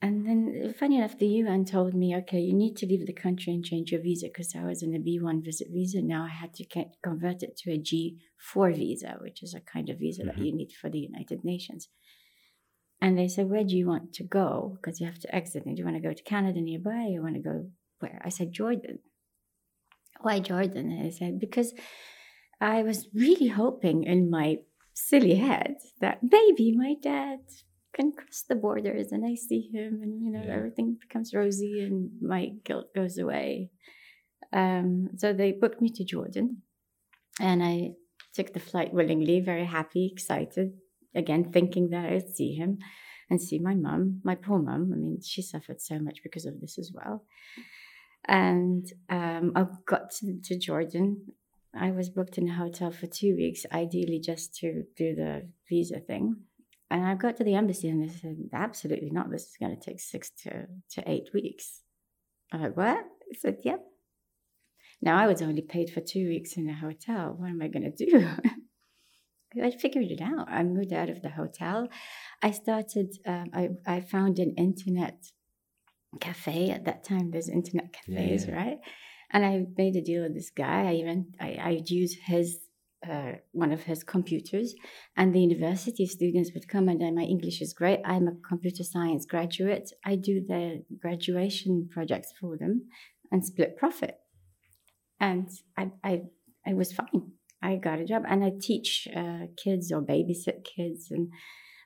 And 0.00 0.24
then, 0.26 0.72
funny 0.78 0.98
enough, 0.98 1.18
the 1.18 1.26
UN 1.26 1.64
told 1.64 1.92
me, 1.92 2.14
okay, 2.18 2.38
you 2.38 2.54
need 2.54 2.76
to 2.76 2.86
leave 2.86 3.04
the 3.04 3.12
country 3.12 3.52
and 3.52 3.64
change 3.64 3.90
your 3.90 4.00
visa 4.00 4.28
because 4.28 4.54
I 4.54 4.62
was 4.64 4.80
in 4.80 4.94
a 4.94 4.98
B1 5.00 5.44
visit 5.44 5.68
visa. 5.72 6.00
Now 6.00 6.22
I 6.24 6.28
had 6.28 6.54
to 6.54 6.64
convert 7.02 7.42
it 7.42 7.56
to 7.58 7.72
a 7.72 7.78
G4 7.78 8.76
visa, 8.76 9.18
which 9.20 9.42
is 9.42 9.54
a 9.54 9.60
kind 9.60 9.90
of 9.90 9.98
visa 9.98 10.22
that 10.22 10.36
Mhm. 10.36 10.44
you 10.46 10.52
need 10.54 10.72
for 10.72 10.88
the 10.88 11.00
United 11.00 11.42
Nations. 11.42 11.88
And 13.00 13.16
they 13.16 13.28
said, 13.28 13.48
where 13.48 13.64
do 13.64 13.76
you 13.76 13.86
want 13.86 14.12
to 14.14 14.24
go? 14.24 14.76
Because 14.76 15.00
you 15.00 15.06
have 15.06 15.20
to 15.20 15.34
exit. 15.34 15.64
Do 15.64 15.72
you 15.76 15.84
want 15.84 15.96
to 15.96 16.02
go 16.02 16.12
to 16.12 16.22
Canada 16.22 16.60
nearby? 16.60 17.06
You 17.10 17.22
want 17.22 17.34
to 17.34 17.40
go 17.40 17.70
where? 18.00 18.20
I 18.24 18.28
said, 18.28 18.52
Jordan. 18.52 18.98
Why 20.20 20.40
Jordan? 20.40 20.90
And 20.90 21.04
they 21.04 21.10
said, 21.12 21.38
because 21.38 21.72
I 22.60 22.82
was 22.82 23.08
really 23.14 23.46
hoping 23.48 24.02
in 24.02 24.30
my 24.30 24.56
silly 24.94 25.36
head 25.36 25.76
that 26.00 26.18
maybe 26.22 26.74
my 26.76 26.94
dad 27.00 27.38
can 27.94 28.10
cross 28.12 28.42
the 28.48 28.56
borders 28.56 29.12
and 29.12 29.24
I 29.24 29.36
see 29.36 29.70
him 29.72 30.00
and 30.02 30.20
you 30.22 30.30
know 30.32 30.42
Yeah. 30.44 30.54
everything 30.56 30.96
becomes 31.00 31.32
rosy 31.32 31.82
and 31.84 32.10
my 32.20 32.52
guilt 32.64 32.92
goes 32.94 33.16
away. 33.18 33.70
Um, 34.52 35.10
so 35.16 35.32
they 35.32 35.52
booked 35.52 35.80
me 35.80 35.90
to 35.90 36.04
Jordan 36.04 36.62
and 37.40 37.62
I 37.62 37.92
took 38.34 38.52
the 38.52 38.60
flight 38.60 38.92
willingly, 38.92 39.40
very 39.40 39.64
happy, 39.64 40.10
excited, 40.12 40.72
again 41.14 41.50
thinking 41.52 41.90
that 41.90 42.06
I'd 42.06 42.34
see 42.34 42.54
him 42.54 42.78
and 43.30 43.40
see 43.40 43.58
my 43.58 43.74
mum, 43.74 44.20
my 44.24 44.34
poor 44.34 44.58
mum. 44.58 44.90
I 44.92 44.96
mean, 44.96 45.20
she 45.22 45.42
suffered 45.42 45.80
so 45.80 45.98
much 45.98 46.22
because 46.22 46.46
of 46.46 46.60
this 46.60 46.78
as 46.78 46.92
well. 46.94 47.24
And 48.26 48.86
um, 49.08 49.52
I 49.54 49.66
got 49.86 50.10
to, 50.18 50.38
to 50.44 50.58
Jordan. 50.58 51.32
I 51.74 51.90
was 51.90 52.08
booked 52.08 52.38
in 52.38 52.48
a 52.48 52.54
hotel 52.54 52.90
for 52.90 53.06
two 53.06 53.36
weeks, 53.36 53.66
ideally 53.72 54.20
just 54.20 54.54
to 54.56 54.84
do 54.96 55.14
the 55.14 55.48
visa 55.68 56.00
thing. 56.00 56.36
And 56.90 57.04
I 57.04 57.14
got 57.14 57.36
to 57.36 57.44
the 57.44 57.54
embassy 57.54 57.88
and 57.88 58.02
they 58.02 58.12
said, 58.12 58.36
absolutely 58.52 59.10
not. 59.10 59.30
This 59.30 59.42
is 59.42 59.56
going 59.60 59.76
to 59.76 59.82
take 59.82 60.00
six 60.00 60.30
to, 60.42 60.66
to 60.92 61.10
eight 61.10 61.28
weeks. 61.34 61.82
I'm 62.50 62.62
like, 62.62 62.76
what? 62.76 62.96
I 62.96 63.38
said, 63.38 63.58
yep. 63.62 63.84
Now 65.02 65.18
I 65.18 65.26
was 65.26 65.42
only 65.42 65.60
paid 65.60 65.90
for 65.90 66.00
two 66.00 66.26
weeks 66.28 66.56
in 66.56 66.68
a 66.68 66.74
hotel. 66.74 67.34
What 67.36 67.50
am 67.50 67.60
I 67.62 67.68
going 67.68 67.92
to 67.92 68.06
do? 68.06 68.26
I 69.62 69.70
figured 69.70 70.10
it 70.10 70.20
out. 70.20 70.48
I 70.48 70.62
moved 70.62 70.92
out 70.92 71.08
of 71.08 71.22
the 71.22 71.30
hotel. 71.30 71.88
I 72.42 72.50
started, 72.50 73.16
um, 73.26 73.50
I, 73.54 73.68
I 73.86 74.00
found 74.00 74.38
an 74.38 74.54
internet 74.56 75.16
cafe 76.20 76.70
at 76.70 76.84
that 76.84 77.04
time. 77.04 77.30
There's 77.30 77.48
internet 77.48 77.92
cafes, 77.92 78.46
yeah. 78.46 78.54
right? 78.54 78.78
And 79.30 79.44
I 79.44 79.66
made 79.76 79.96
a 79.96 80.02
deal 80.02 80.22
with 80.22 80.34
this 80.34 80.50
guy. 80.50 80.90
I 80.90 80.94
even, 80.94 81.32
I, 81.40 81.58
I'd 81.60 81.90
use 81.90 82.16
his, 82.26 82.58
uh, 83.08 83.32
one 83.52 83.72
of 83.72 83.84
his 83.84 84.02
computers 84.02 84.74
and 85.16 85.34
the 85.34 85.40
university 85.40 86.04
students 86.04 86.50
would 86.52 86.66
come 86.66 86.88
and 86.88 87.14
my 87.14 87.22
english 87.22 87.62
is 87.62 87.72
great 87.72 88.00
i'm 88.04 88.26
a 88.26 88.34
computer 88.48 88.82
science 88.82 89.24
graduate 89.24 89.92
i 90.04 90.16
do 90.16 90.44
the 90.44 90.82
graduation 91.00 91.88
projects 91.88 92.32
for 92.40 92.56
them 92.56 92.82
and 93.30 93.46
split 93.46 93.76
profit 93.76 94.18
and 95.20 95.48
i 95.76 95.88
i, 96.02 96.22
I 96.66 96.74
was 96.74 96.92
fine 96.92 97.37
i 97.62 97.76
got 97.76 98.00
a 98.00 98.04
job 98.04 98.22
and 98.28 98.44
i 98.44 98.52
teach 98.60 99.08
uh, 99.14 99.46
kids 99.56 99.92
or 99.92 100.02
babysit 100.02 100.64
kids 100.64 101.10
and 101.10 101.28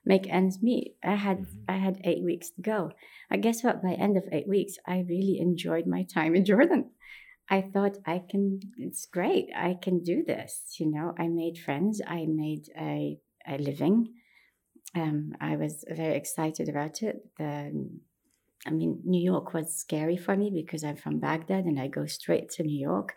make 0.04 0.26
ends 0.28 0.62
meet 0.62 0.96
i 1.04 1.14
had 1.14 1.38
Mhm. 1.38 1.64
i 1.68 1.76
had 1.76 2.00
eight 2.04 2.22
weeks 2.24 2.50
to 2.50 2.62
go 2.62 2.90
i 3.30 3.36
guess 3.36 3.62
what 3.62 3.82
by 3.82 3.92
end 3.92 4.16
of 4.16 4.24
eight 4.32 4.48
weeks 4.48 4.74
i 4.86 5.04
really 5.08 5.38
enjoyed 5.40 5.86
my 5.86 6.02
time 6.04 6.34
in 6.34 6.44
jordan 6.52 6.90
I 7.50 7.60
thought 7.60 7.98
I 8.06 8.22
can, 8.30 8.60
it's 8.78 9.04
great. 9.04 9.48
I 9.54 9.76
can 9.82 10.02
do 10.02 10.22
this. 10.26 10.76
You 10.78 10.90
know, 10.90 11.12
I 11.18 11.28
made 11.28 11.58
friends, 11.58 12.00
I 12.06 12.24
made 12.26 12.68
a, 12.78 13.18
a 13.46 13.58
living. 13.58 14.14
Um, 14.94 15.32
I 15.40 15.56
was 15.56 15.84
very 15.88 16.14
excited 16.16 16.68
about 16.68 17.02
it. 17.02 17.16
The, 17.38 17.72
I 18.66 18.70
mean, 18.70 19.00
New 19.04 19.22
York 19.22 19.52
was 19.52 19.74
scary 19.74 20.16
for 20.16 20.36
me 20.36 20.50
because 20.54 20.84
I'm 20.84 20.96
from 20.96 21.18
Baghdad 21.18 21.64
and 21.64 21.80
I 21.80 21.88
go 21.88 22.06
straight 22.06 22.48
to 22.50 22.62
New 22.62 22.78
York. 22.78 23.14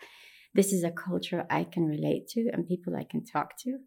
This 0.56 0.72
is 0.72 0.86
a 0.86 0.92
culture 0.92 1.46
I 1.50 1.66
can 1.66 1.86
relate 1.86 2.30
to 2.30 2.50
and 2.54 2.66
people 2.66 2.96
I 2.96 3.04
can 3.04 3.26
talk 3.26 3.58
to. 3.64 3.78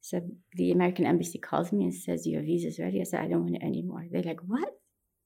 So 0.00 0.20
the 0.54 0.72
American 0.72 1.06
embassy 1.06 1.38
calls 1.38 1.72
me 1.72 1.84
and 1.84 1.94
says, 1.94 2.26
Your 2.26 2.42
visa's 2.42 2.80
ready. 2.80 3.00
I 3.00 3.04
said, 3.04 3.20
I 3.20 3.28
don't 3.28 3.44
want 3.44 3.56
it 3.56 3.62
anymore. 3.62 4.04
They're 4.10 4.22
like, 4.22 4.40
What? 4.46 4.70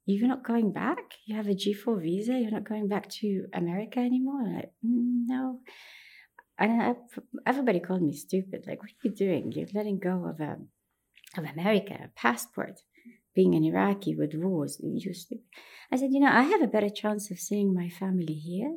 You're 0.05 0.29
not 0.29 0.47
going 0.47 0.73
back? 0.73 1.15
You 1.25 1.37
have 1.37 1.49
a 1.49 1.55
G4 1.55 2.03
visa? 2.03 2.39
You're 2.39 2.51
not 2.51 2.69
going 2.69 2.89
back 2.89 3.09
to 3.21 3.47
America 3.55 4.01
anymore? 4.01 4.43
I'm 4.43 4.55
like, 4.55 4.73
"Mm, 4.85 5.25
no. 5.27 5.61
And 6.59 6.83
I, 6.83 6.95
everybody 7.47 7.81
called 7.81 8.03
me 8.03 8.13
stupid. 8.13 8.65
Like, 8.67 8.83
what 8.83 8.91
are 8.91 9.09
you 9.09 9.15
doing? 9.15 9.53
You're 9.53 9.67
letting 9.73 9.99
go 9.99 10.27
of 10.27 10.41
a, 10.41 10.59
of 11.39 11.45
America, 11.51 11.99
a 12.05 12.09
passport. 12.09 12.81
Being 13.35 13.55
an 13.55 13.65
Iraqi 13.65 14.15
with 14.15 14.35
wars, 14.35 14.79
you're 14.81 15.15
stupid. 15.15 15.47
I 15.91 15.97
said, 15.97 16.13
you 16.13 16.21
know, 16.21 16.31
I 16.31 16.43
have 16.43 16.63
a 16.63 16.69
better 16.69 16.91
chance 16.91 17.31
of 17.31 17.41
seeing 17.41 17.75
my 17.75 17.89
family 17.89 18.35
here 18.35 18.77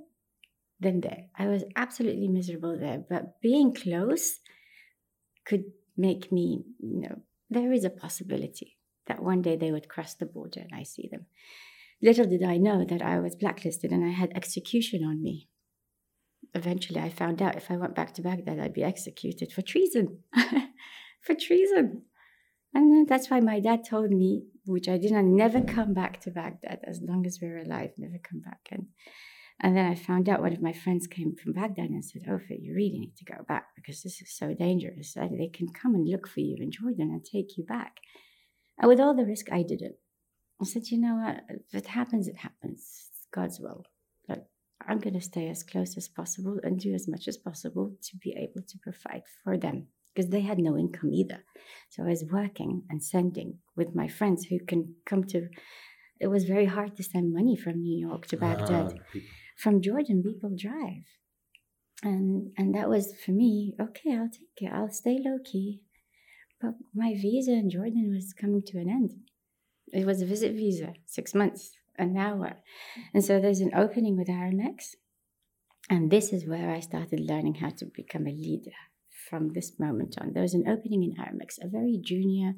than 0.80 1.02
there. 1.02 1.26
I 1.38 1.48
was 1.48 1.63
absolutely 1.76 2.28
miserable 2.28 2.78
there, 2.78 3.04
but 3.10 3.42
being 3.42 3.73
close 3.73 4.40
could 5.46 5.65
make 5.96 6.32
me, 6.32 6.63
you 6.80 7.02
know, 7.02 7.21
there 7.50 7.71
is 7.71 7.84
a 7.84 7.90
possibility 7.90 8.78
that 9.08 9.23
one 9.23 9.42
day 9.42 9.56
they 9.56 9.71
would 9.71 9.90
cross 9.90 10.13
the 10.13 10.25
border 10.25 10.62
and 10.62 10.71
I 10.73 10.84
see 10.84 11.10
them. 11.12 11.25
Little 12.02 12.25
did 12.25 12.44
I 12.44 12.58
know 12.58 12.86
that 12.86 13.02
I 13.02 13.19
was 13.19 13.36
blacklisted 13.36 13.92
and 13.92 14.06
I 14.06 14.12
had 14.12 14.32
execution 14.36 15.04
on 15.04 15.23
me. 15.23 15.48
Eventually, 16.54 17.00
I 17.00 17.10
found 17.10 17.42
out 17.42 17.56
if 17.56 17.71
I 17.71 17.78
went 17.78 17.96
back 17.96 18.13
to 18.15 18.21
Baghdad, 18.21 18.60
I'd 18.60 18.73
be 18.73 18.84
executed 18.84 19.52
for 19.52 19.62
treason. 19.62 20.19
for 21.21 21.34
treason. 21.36 22.04
And 22.73 23.08
that's 23.08 23.30
why 23.30 23.40
my 23.40 23.60
dad 23.60 23.84
told 23.90 24.12
me, 24.12 24.44
which 24.65 24.88
I 24.88 24.98
didn't, 24.98 25.36
never 25.36 25.62
come 25.62 25.94
back 25.94 26.21
to 26.21 26.32
Baghdad 26.32 26.80
as 26.84 27.02
long 27.02 27.25
as 27.25 27.40
we're 27.42 27.60
alive, 27.60 27.92
never 27.98 28.17
come 28.17 28.42
back. 28.42 28.60
And, 28.71 28.88
and 29.60 29.76
then 29.76 29.86
I 29.86 29.96
found 29.96 30.30
out 30.30 30.42
one 30.42 30.54
of 30.54 30.62
my 30.62 30.74
friends 30.74 31.08
came 31.08 31.36
from 31.36 31.54
Baghdad 31.54 31.90
and 31.90 32.06
said, 32.06 32.24
Oh, 32.30 32.40
you 32.50 32.76
really 32.76 33.00
need 33.00 33.16
to 33.18 33.26
go 33.26 33.44
back 33.48 33.68
because 33.76 34.04
this 34.04 34.22
is 34.22 34.32
so 34.32 34.54
dangerous. 34.54 35.14
They 35.14 35.50
can 35.52 35.70
come 35.70 35.96
and 35.96 36.08
look 36.08 36.28
for 36.28 36.42
you 36.42 36.58
in 36.60 36.72
Jordan 36.72 37.10
and 37.12 37.26
take 37.26 37.58
you 37.58 37.66
back. 37.66 37.98
And 38.78 38.88
with 38.88 39.00
all 39.00 39.16
the 39.16 39.26
risk, 39.26 39.52
I 39.52 39.64
didn't. 39.64 39.96
I 40.62 40.66
said, 40.66 40.88
you 40.88 41.00
know 41.00 41.16
what? 41.16 41.42
If 41.50 41.74
it 41.74 41.88
happens, 41.88 42.28
it 42.28 42.38
happens. 42.38 43.10
It's 43.10 43.28
God's 43.34 43.60
will. 43.60 43.86
But 44.28 44.48
I'm 44.88 45.00
going 45.00 45.16
to 45.16 45.22
stay 45.22 45.50
as 45.50 45.64
close 45.64 45.98
as 45.98 46.08
possible 46.08 46.60
and 46.64 46.80
do 46.80 46.94
as 46.94 47.08
much 47.08 47.28
as 47.28 47.38
possible 47.38 47.96
to 48.04 48.18
be 48.18 48.36
able 48.38 48.62
to 48.68 48.78
provide 48.82 49.24
for 49.44 49.58
them 49.58 49.88
because 50.14 50.30
they 50.30 50.42
had 50.42 50.60
no 50.60 50.78
income 50.78 51.12
either. 51.14 51.44
So 51.90 52.04
I 52.04 52.08
was 52.08 52.26
working 52.32 52.84
and 52.90 53.04
sending 53.04 53.60
with 53.76 53.96
my 53.96 54.08
friends 54.08 54.46
who 54.46 54.60
can 54.60 54.96
come 55.06 55.24
to. 55.26 55.48
It 56.20 56.28
was 56.28 56.46
very 56.46 56.66
hard 56.66 56.96
to 56.98 57.04
send 57.04 57.34
money 57.34 57.56
from 57.56 57.82
New 57.82 58.00
York 58.08 58.26
to 58.28 58.38
Baghdad. 58.38 59.00
Ah, 59.00 59.20
From 59.58 59.82
Jordan, 59.82 60.24
people 60.24 60.52
drive. 60.56 61.04
And 62.04 62.52
and 62.58 62.76
that 62.76 62.90
was 62.90 63.14
for 63.26 63.32
me, 63.32 63.74
okay, 63.82 64.16
I'll 64.16 64.30
take 64.30 64.58
it. 64.58 64.72
I'll 64.72 64.92
stay 64.92 65.20
low 65.24 65.40
key. 65.44 65.82
But 66.62 66.76
my 66.94 67.14
visa 67.14 67.52
in 67.52 67.70
Jordan 67.70 68.12
was 68.14 68.34
coming 68.34 68.62
to 68.68 68.78
an 68.78 68.90
end. 68.90 69.12
It 69.92 70.06
was 70.06 70.22
a 70.22 70.26
visit 70.26 70.54
visa, 70.54 70.94
six 71.06 71.34
months. 71.34 71.72
And 71.98 72.14
now 72.14 72.36
what? 72.36 72.62
And 73.14 73.24
so 73.24 73.40
there's 73.40 73.62
an 73.62 73.72
opening 73.76 74.16
with 74.18 74.28
Aramex. 74.28 74.96
And 75.90 76.12
this 76.12 76.34
is 76.34 76.48
where 76.48 76.70
I 76.72 76.80
started 76.80 77.20
learning 77.20 77.56
how 77.56 77.70
to 77.70 77.86
become 77.86 78.28
a 78.28 78.32
leader 78.32 78.78
from 79.30 79.54
this 79.54 79.80
moment 79.80 80.18
on. 80.20 80.34
There 80.34 80.44
was 80.44 80.54
an 80.54 80.68
opening 80.68 81.04
in 81.04 81.16
Aramex, 81.16 81.58
a 81.62 81.68
very 81.68 81.98
junior 82.04 82.54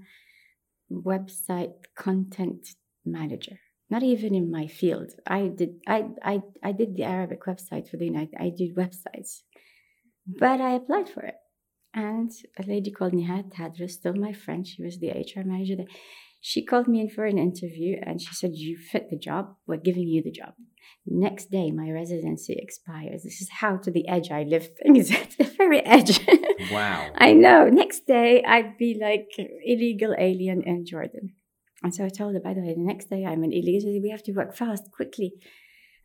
website 0.91 1.73
content 1.95 2.75
manager. 3.05 3.59
Not 3.89 4.03
even 4.03 4.35
in 4.35 4.51
my 4.51 4.67
field. 4.67 5.13
I 5.25 5.47
did 5.47 5.81
I 5.87 6.05
I, 6.23 6.41
I 6.63 6.71
did 6.71 6.95
the 6.95 7.03
Arabic 7.03 7.43
website 7.45 7.89
for 7.89 7.97
the 7.97 8.05
United 8.05 8.35
I 8.39 8.51
did 8.55 8.75
websites. 8.75 9.41
But 10.27 10.61
I 10.61 10.73
applied 10.75 11.09
for 11.09 11.21
it. 11.21 11.35
And 11.93 12.31
a 12.59 12.63
lady 12.63 12.91
called 12.91 13.13
Nihat 13.13 13.51
Tadra, 13.51 13.89
still 13.89 14.13
my 14.13 14.31
friend, 14.31 14.67
she 14.67 14.83
was 14.83 14.99
the 14.99 15.09
HR 15.09 15.43
manager 15.43 15.75
there. 15.75 15.87
She 16.41 16.63
called 16.63 16.87
me 16.87 17.01
in 17.01 17.09
for 17.09 17.25
an 17.25 17.37
interview 17.37 17.97
and 18.01 18.21
she 18.21 18.33
said, 18.33 18.51
You 18.53 18.77
fit 18.77 19.09
the 19.09 19.17
job, 19.17 19.55
we're 19.67 19.77
giving 19.77 20.07
you 20.07 20.21
the 20.23 20.31
job. 20.31 20.53
Next 21.05 21.49
day, 21.51 21.71
my 21.71 21.89
residency 21.89 22.55
expires. 22.57 23.23
This 23.23 23.41
is 23.41 23.49
how 23.49 23.77
to 23.77 23.91
the 23.91 24.07
edge 24.07 24.31
I 24.31 24.43
live 24.43 24.69
things 24.83 25.11
at 25.11 25.31
the 25.37 25.43
very 25.43 25.83
edge. 25.85 26.25
Wow. 26.71 27.11
I 27.15 27.33
know. 27.33 27.67
Next 27.69 28.05
day, 28.05 28.43
I'd 28.43 28.77
be 28.77 28.97
like 29.01 29.29
illegal 29.65 30.15
alien 30.17 30.61
in 30.61 30.85
Jordan. 30.85 31.33
And 31.83 31.93
so 31.93 32.05
I 32.05 32.09
told 32.09 32.33
her, 32.33 32.41
by 32.41 32.53
the 32.53 32.61
way, 32.61 32.73
the 32.73 32.83
next 32.83 33.09
day 33.09 33.25
I'm 33.25 33.43
in 33.43 33.53
illegal. 33.53 33.79
She 33.81 33.93
said, 33.93 34.03
we 34.03 34.09
have 34.09 34.23
to 34.23 34.33
work 34.33 34.55
fast, 34.55 34.91
quickly. 34.91 35.33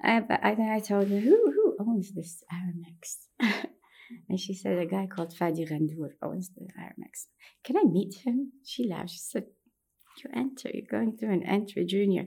Uh, 0.03 0.21
but 0.21 0.41
I, 0.43 0.55
then 0.55 0.69
I 0.69 0.81
told 0.81 1.09
her, 1.09 1.19
who, 1.19 1.53
who 1.53 1.77
owns 1.81 2.13
this 2.13 2.45
Aramex? 2.53 3.65
and 4.29 4.39
she 4.39 4.55
said, 4.55 4.79
a 4.79 4.87
guy 4.87 5.07
called 5.07 5.35
Fadi 5.35 5.69
Ghandour 5.69 6.11
owns 6.23 6.51
the 6.51 6.69
Aramex. 6.79 7.27
Can 7.65 7.77
I 7.77 7.85
meet 7.85 8.15
him? 8.25 8.53
She 8.65 8.89
laughed. 8.89 9.11
She 9.11 9.19
said, 9.19 9.45
you 10.19 10.31
enter, 10.33 10.71
you're 10.73 10.87
going 10.89 11.17
through 11.17 11.33
an 11.33 11.43
entry 11.43 11.85
junior. 11.85 12.27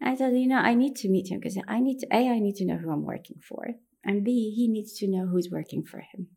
And 0.00 0.20
I 0.20 0.24
her, 0.24 0.36
you 0.36 0.48
know, 0.48 0.58
I 0.58 0.74
need 0.74 0.96
to 0.96 1.08
meet 1.08 1.30
him 1.30 1.40
because 1.40 1.58
I 1.66 1.80
need 1.80 2.00
to, 2.00 2.06
A, 2.12 2.28
I 2.28 2.38
need 2.38 2.56
to 2.56 2.66
know 2.66 2.76
who 2.76 2.90
I'm 2.90 3.04
working 3.04 3.38
for. 3.48 3.66
And 4.04 4.24
B, 4.24 4.52
he 4.54 4.68
needs 4.68 4.92
to 4.98 5.08
know 5.08 5.26
who's 5.26 5.48
working 5.50 5.84
for 5.84 6.00
him. 6.00 6.28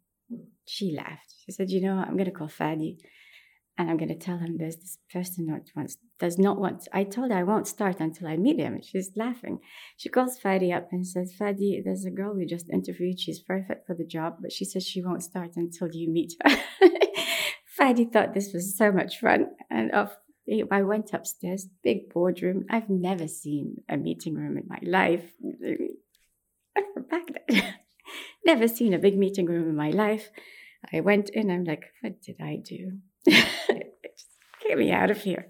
She 0.65 0.95
laughed. 0.95 1.35
She 1.45 1.51
said, 1.51 1.69
you 1.69 1.81
know, 1.81 1.95
I'm 1.95 2.13
going 2.13 2.25
to 2.25 2.31
call 2.31 2.47
Fadi 2.47 2.97
and 3.77 3.89
I'm 3.89 3.97
going 3.97 4.09
to 4.09 4.15
tell 4.15 4.37
him 4.37 4.57
there's 4.57 4.77
this 4.77 4.97
person 5.11 5.45
that 5.47 5.69
wants, 5.75 5.97
does 6.19 6.37
not 6.37 6.59
want. 6.59 6.87
I 6.93 7.03
told 7.03 7.31
her 7.31 7.37
I 7.37 7.43
won't 7.43 7.67
start 7.67 7.99
until 7.99 8.27
I 8.27 8.37
meet 8.37 8.59
him. 8.59 8.81
She's 8.81 9.11
laughing. 9.15 9.59
She 9.97 10.09
calls 10.09 10.39
Fadi 10.39 10.75
up 10.75 10.89
and 10.91 11.05
says, 11.05 11.35
Fadi, 11.39 11.83
there's 11.83 12.05
a 12.05 12.11
girl 12.11 12.33
we 12.33 12.45
just 12.45 12.69
interviewed. 12.69 13.19
She's 13.19 13.39
perfect 13.39 13.85
for 13.85 13.93
the 13.93 14.05
job, 14.05 14.37
but 14.41 14.51
she 14.51 14.65
says 14.65 14.85
she 14.85 15.03
won't 15.03 15.23
start 15.23 15.51
until 15.55 15.89
you 15.91 16.09
meet 16.09 16.33
her. 16.43 16.57
Fadi 17.79 18.11
thought 18.11 18.33
this 18.33 18.53
was 18.53 18.75
so 18.75 18.91
much 18.91 19.19
fun. 19.19 19.51
And 19.69 19.91
off, 19.93 20.17
I 20.71 20.81
went 20.81 21.13
upstairs, 21.13 21.67
big 21.83 22.11
boardroom. 22.11 22.65
I've 22.69 22.89
never 22.89 23.27
seen 23.27 23.83
a 23.87 23.97
meeting 23.97 24.33
room 24.33 24.57
in 24.57 24.67
my 24.67 24.79
life. 24.81 25.31
Back 27.09 27.27
then. 27.47 27.75
never 28.45 28.67
seen 28.67 28.93
a 28.93 28.99
big 28.99 29.17
meeting 29.17 29.45
room 29.45 29.69
in 29.69 29.75
my 29.75 29.89
life. 29.89 30.29
I 30.93 31.01
went 31.01 31.29
in, 31.29 31.51
I'm 31.51 31.63
like, 31.63 31.85
what 32.01 32.21
did 32.21 32.37
I 32.41 32.57
do? 32.63 32.99
Get 34.67 34.77
me 34.77 34.91
out 34.91 35.11
of 35.11 35.21
here. 35.21 35.47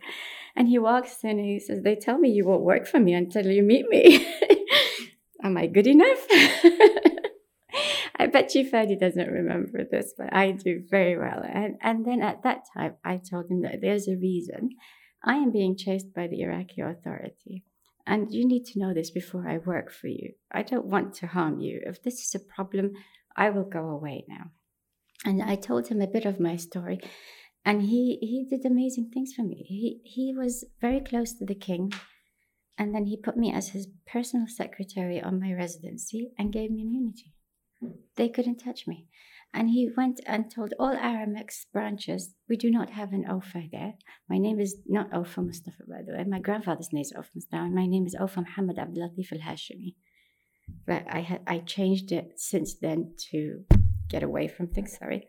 And 0.56 0.68
he 0.68 0.80
walks 0.80 1.24
in 1.24 1.32
and 1.32 1.46
he 1.46 1.60
says, 1.60 1.84
They 1.84 1.96
tell 1.96 2.18
me 2.18 2.30
you 2.30 2.46
won't 2.46 2.64
work 2.64 2.88
for 2.88 3.00
me 3.00 3.14
until 3.14 3.46
you 3.46 3.64
meet 3.64 3.88
me. 3.90 4.28
Am 5.44 5.56
I 5.58 5.68
good 5.68 5.88
enough? 5.88 6.26
I 8.20 8.26
bet 8.26 8.56
you 8.56 8.70
Fadi 8.70 9.00
doesn't 9.00 9.32
remember 9.32 9.84
this, 9.90 10.14
but 10.18 10.34
I 10.34 10.52
do 10.52 10.84
very 10.90 11.16
well. 11.18 11.44
And, 11.44 11.78
and 11.82 12.06
then 12.06 12.24
at 12.24 12.42
that 12.44 12.64
time, 12.76 12.96
I 13.06 13.18
told 13.18 13.50
him 13.50 13.62
that 13.62 13.82
there's 13.82 14.08
a 14.08 14.18
reason 14.18 14.72
I 15.24 15.36
am 15.36 15.52
being 15.52 15.78
chased 15.78 16.14
by 16.14 16.28
the 16.28 16.42
Iraqi 16.42 16.82
authority. 16.82 17.64
And 18.08 18.34
you 18.34 18.48
need 18.48 18.66
to 18.68 18.80
know 18.80 18.94
this 18.94 19.12
before 19.12 19.48
I 19.48 19.58
work 19.58 19.92
for 19.92 20.08
you. 20.08 20.34
I 20.52 20.64
don't 20.64 20.86
want 20.86 21.14
to 21.16 21.28
harm 21.28 21.60
you. 21.60 21.82
If 21.86 22.02
this 22.02 22.22
is 22.22 22.34
a 22.34 22.40
problem, 22.40 22.94
I 23.36 23.50
will 23.50 23.66
go 23.66 23.90
away 23.90 24.26
now. 24.28 24.52
And 25.26 25.44
I 25.44 25.56
told 25.56 25.88
him 25.88 26.02
a 26.02 26.08
bit 26.08 26.26
of 26.26 26.40
my 26.40 26.56
story. 26.56 27.00
And 27.68 27.82
he, 27.82 28.18
he 28.22 28.46
did 28.50 28.66
amazing 28.66 29.12
things 29.14 29.34
for 29.36 29.44
me. 29.44 29.66
He, 29.68 30.00
he 30.06 30.34
was 30.34 30.64
very 30.80 31.02
close 31.02 31.34
to 31.34 31.46
the 31.46 31.54
king. 31.54 31.92
And 32.78 32.96
then 32.96 33.08
he 33.08 33.18
put 33.18 33.36
me 33.36 33.52
as 33.52 33.70
his 33.70 33.90
personal 34.10 34.48
secretary 34.48 35.22
on 35.22 35.42
my 35.42 35.52
residency 35.52 36.32
and 36.40 36.54
gave 36.54 36.72
me 36.72 36.84
immunity. 36.84 37.34
They 38.16 38.30
couldn't 38.30 38.64
touch 38.64 38.88
me. 38.88 39.08
And 39.54 39.70
he 39.70 39.90
went 39.98 40.22
and 40.26 40.50
told 40.50 40.76
all 40.80 40.96
Aramex 40.96 41.66
branches, 41.74 42.36
we 42.48 42.56
do 42.56 42.72
not 42.72 42.92
have 42.92 43.12
an 43.12 43.26
Awfa 43.26 43.70
there. 43.70 43.96
My 44.30 44.38
name 44.38 44.62
is 44.62 44.78
not 44.88 45.12
Awfa 45.12 45.46
Mustafa, 45.46 45.84
by 45.90 46.04
the 46.06 46.14
way. 46.14 46.24
My 46.24 46.40
grandfather's 46.40 46.94
name 46.94 47.02
is 47.02 47.12
Awfa 47.12 47.36
Mustafa. 47.36 47.64
and 47.64 47.76
My 47.76 47.86
name 47.86 48.06
is 48.06 48.16
Awfa 48.16 48.46
Muhammad 48.46 48.78
Abdulatif 48.78 49.34
al 49.34 49.40
Hashimi. 49.40 49.96
But 50.86 51.04
I 51.10 51.20
had 51.20 51.42
I 51.46 51.60
changed 51.60 52.14
it 52.14 52.40
since 52.40 52.76
then 52.76 53.16
to 53.32 53.66
get 54.08 54.24
away 54.24 54.48
from 54.48 54.68
things, 54.68 54.98
sorry. 54.98 55.28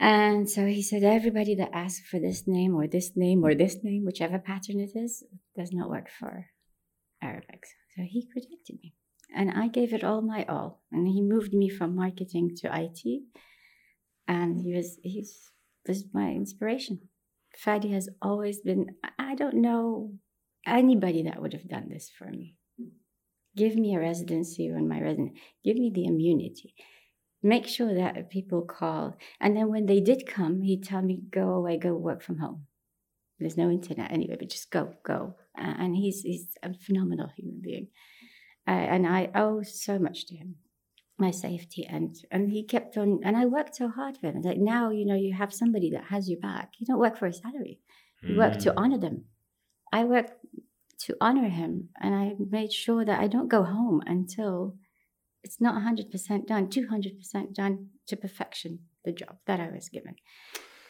And 0.00 0.48
so 0.48 0.64
he 0.64 0.82
said, 0.82 1.02
everybody 1.04 1.54
that 1.56 1.74
asks 1.74 2.08
for 2.08 2.18
this 2.18 2.44
name 2.46 2.74
or 2.74 2.86
this 2.86 3.12
name 3.16 3.44
or 3.44 3.54
this 3.54 3.76
name, 3.84 4.06
whichever 4.06 4.38
pattern 4.38 4.80
it 4.80 4.92
is, 4.94 5.22
does 5.54 5.72
not 5.72 5.90
work 5.90 6.08
for 6.18 6.46
Aramex. 7.22 7.68
So 7.94 8.02
he 8.08 8.26
protected 8.32 8.78
me. 8.82 8.94
And 9.36 9.50
I 9.50 9.68
gave 9.68 9.92
it 9.92 10.02
all 10.02 10.22
my 10.22 10.46
all. 10.48 10.80
And 10.90 11.06
he 11.06 11.20
moved 11.20 11.52
me 11.52 11.68
from 11.68 11.94
marketing 11.94 12.56
to 12.62 12.70
IT. 12.74 13.24
And 14.26 14.58
he 14.58 14.74
was 14.74 14.98
he's 15.02 15.50
was 15.86 16.04
my 16.14 16.30
inspiration. 16.30 17.00
Fadi 17.62 17.92
has 17.92 18.08
always 18.22 18.60
been 18.62 18.86
I 19.18 19.34
don't 19.34 19.56
know 19.56 20.14
anybody 20.66 21.24
that 21.24 21.42
would 21.42 21.52
have 21.52 21.68
done 21.68 21.90
this 21.90 22.10
for 22.16 22.26
me. 22.26 22.56
Give 23.54 23.76
me 23.76 23.94
a 23.94 24.00
residency 24.00 24.70
when 24.70 24.88
my 24.88 25.00
resident 25.00 25.32
give 25.62 25.76
me 25.76 25.92
the 25.94 26.06
immunity 26.06 26.74
make 27.42 27.66
sure 27.66 27.94
that 27.94 28.30
people 28.30 28.62
call. 28.62 29.16
And 29.40 29.56
then 29.56 29.68
when 29.68 29.86
they 29.86 30.00
did 30.00 30.26
come, 30.26 30.62
he'd 30.62 30.84
tell 30.84 31.02
me, 31.02 31.22
go 31.30 31.50
away, 31.50 31.78
go 31.78 31.94
work 31.94 32.22
from 32.22 32.38
home. 32.38 32.66
There's 33.38 33.56
no 33.56 33.70
internet 33.70 34.12
anyway, 34.12 34.36
but 34.38 34.50
just 34.50 34.70
go, 34.70 34.94
go. 35.02 35.34
Uh, 35.58 35.74
and 35.78 35.96
he's, 35.96 36.20
he's 36.22 36.48
a 36.62 36.74
phenomenal 36.74 37.30
human 37.34 37.60
being. 37.62 37.88
Uh, 38.68 38.72
and 38.72 39.06
I 39.06 39.30
owe 39.34 39.62
so 39.62 39.98
much 39.98 40.26
to 40.26 40.36
him, 40.36 40.56
my 41.18 41.30
safety. 41.30 41.86
And, 41.88 42.14
and 42.30 42.50
he 42.50 42.62
kept 42.64 42.98
on, 42.98 43.20
and 43.24 43.36
I 43.36 43.46
worked 43.46 43.76
so 43.76 43.88
hard 43.88 44.18
for 44.18 44.26
him. 44.26 44.42
Like 44.42 44.58
now, 44.58 44.90
you 44.90 45.06
know, 45.06 45.14
you 45.14 45.32
have 45.32 45.54
somebody 45.54 45.90
that 45.92 46.04
has 46.04 46.28
your 46.28 46.40
back. 46.40 46.74
You 46.78 46.86
don't 46.86 47.00
work 47.00 47.18
for 47.18 47.26
a 47.26 47.32
salary, 47.32 47.80
you 48.22 48.34
mm. 48.34 48.38
work 48.38 48.58
to 48.58 48.74
honor 48.76 48.98
them. 48.98 49.24
I 49.92 50.04
work 50.04 50.26
to 51.06 51.16
honor 51.20 51.48
him. 51.48 51.88
And 52.00 52.14
I 52.14 52.34
made 52.38 52.72
sure 52.72 53.04
that 53.04 53.20
I 53.20 53.26
don't 53.26 53.48
go 53.48 53.62
home 53.62 54.02
until 54.06 54.76
it's 55.42 55.60
not 55.60 55.80
100% 55.80 56.46
done, 56.46 56.68
200% 56.68 57.54
done 57.54 57.88
to 58.06 58.16
perfection, 58.16 58.80
the 59.04 59.12
job 59.12 59.36
that 59.46 59.60
I 59.60 59.70
was 59.70 59.88
given. 59.88 60.16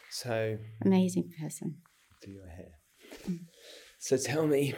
So, 0.09 0.57
amazing 0.83 1.31
person. 1.39 1.77
Do 2.21 2.31
your 2.31 2.47
hair. 2.47 2.71
Mm. 3.27 3.45
So, 3.99 4.17
tell 4.17 4.45
me, 4.45 4.73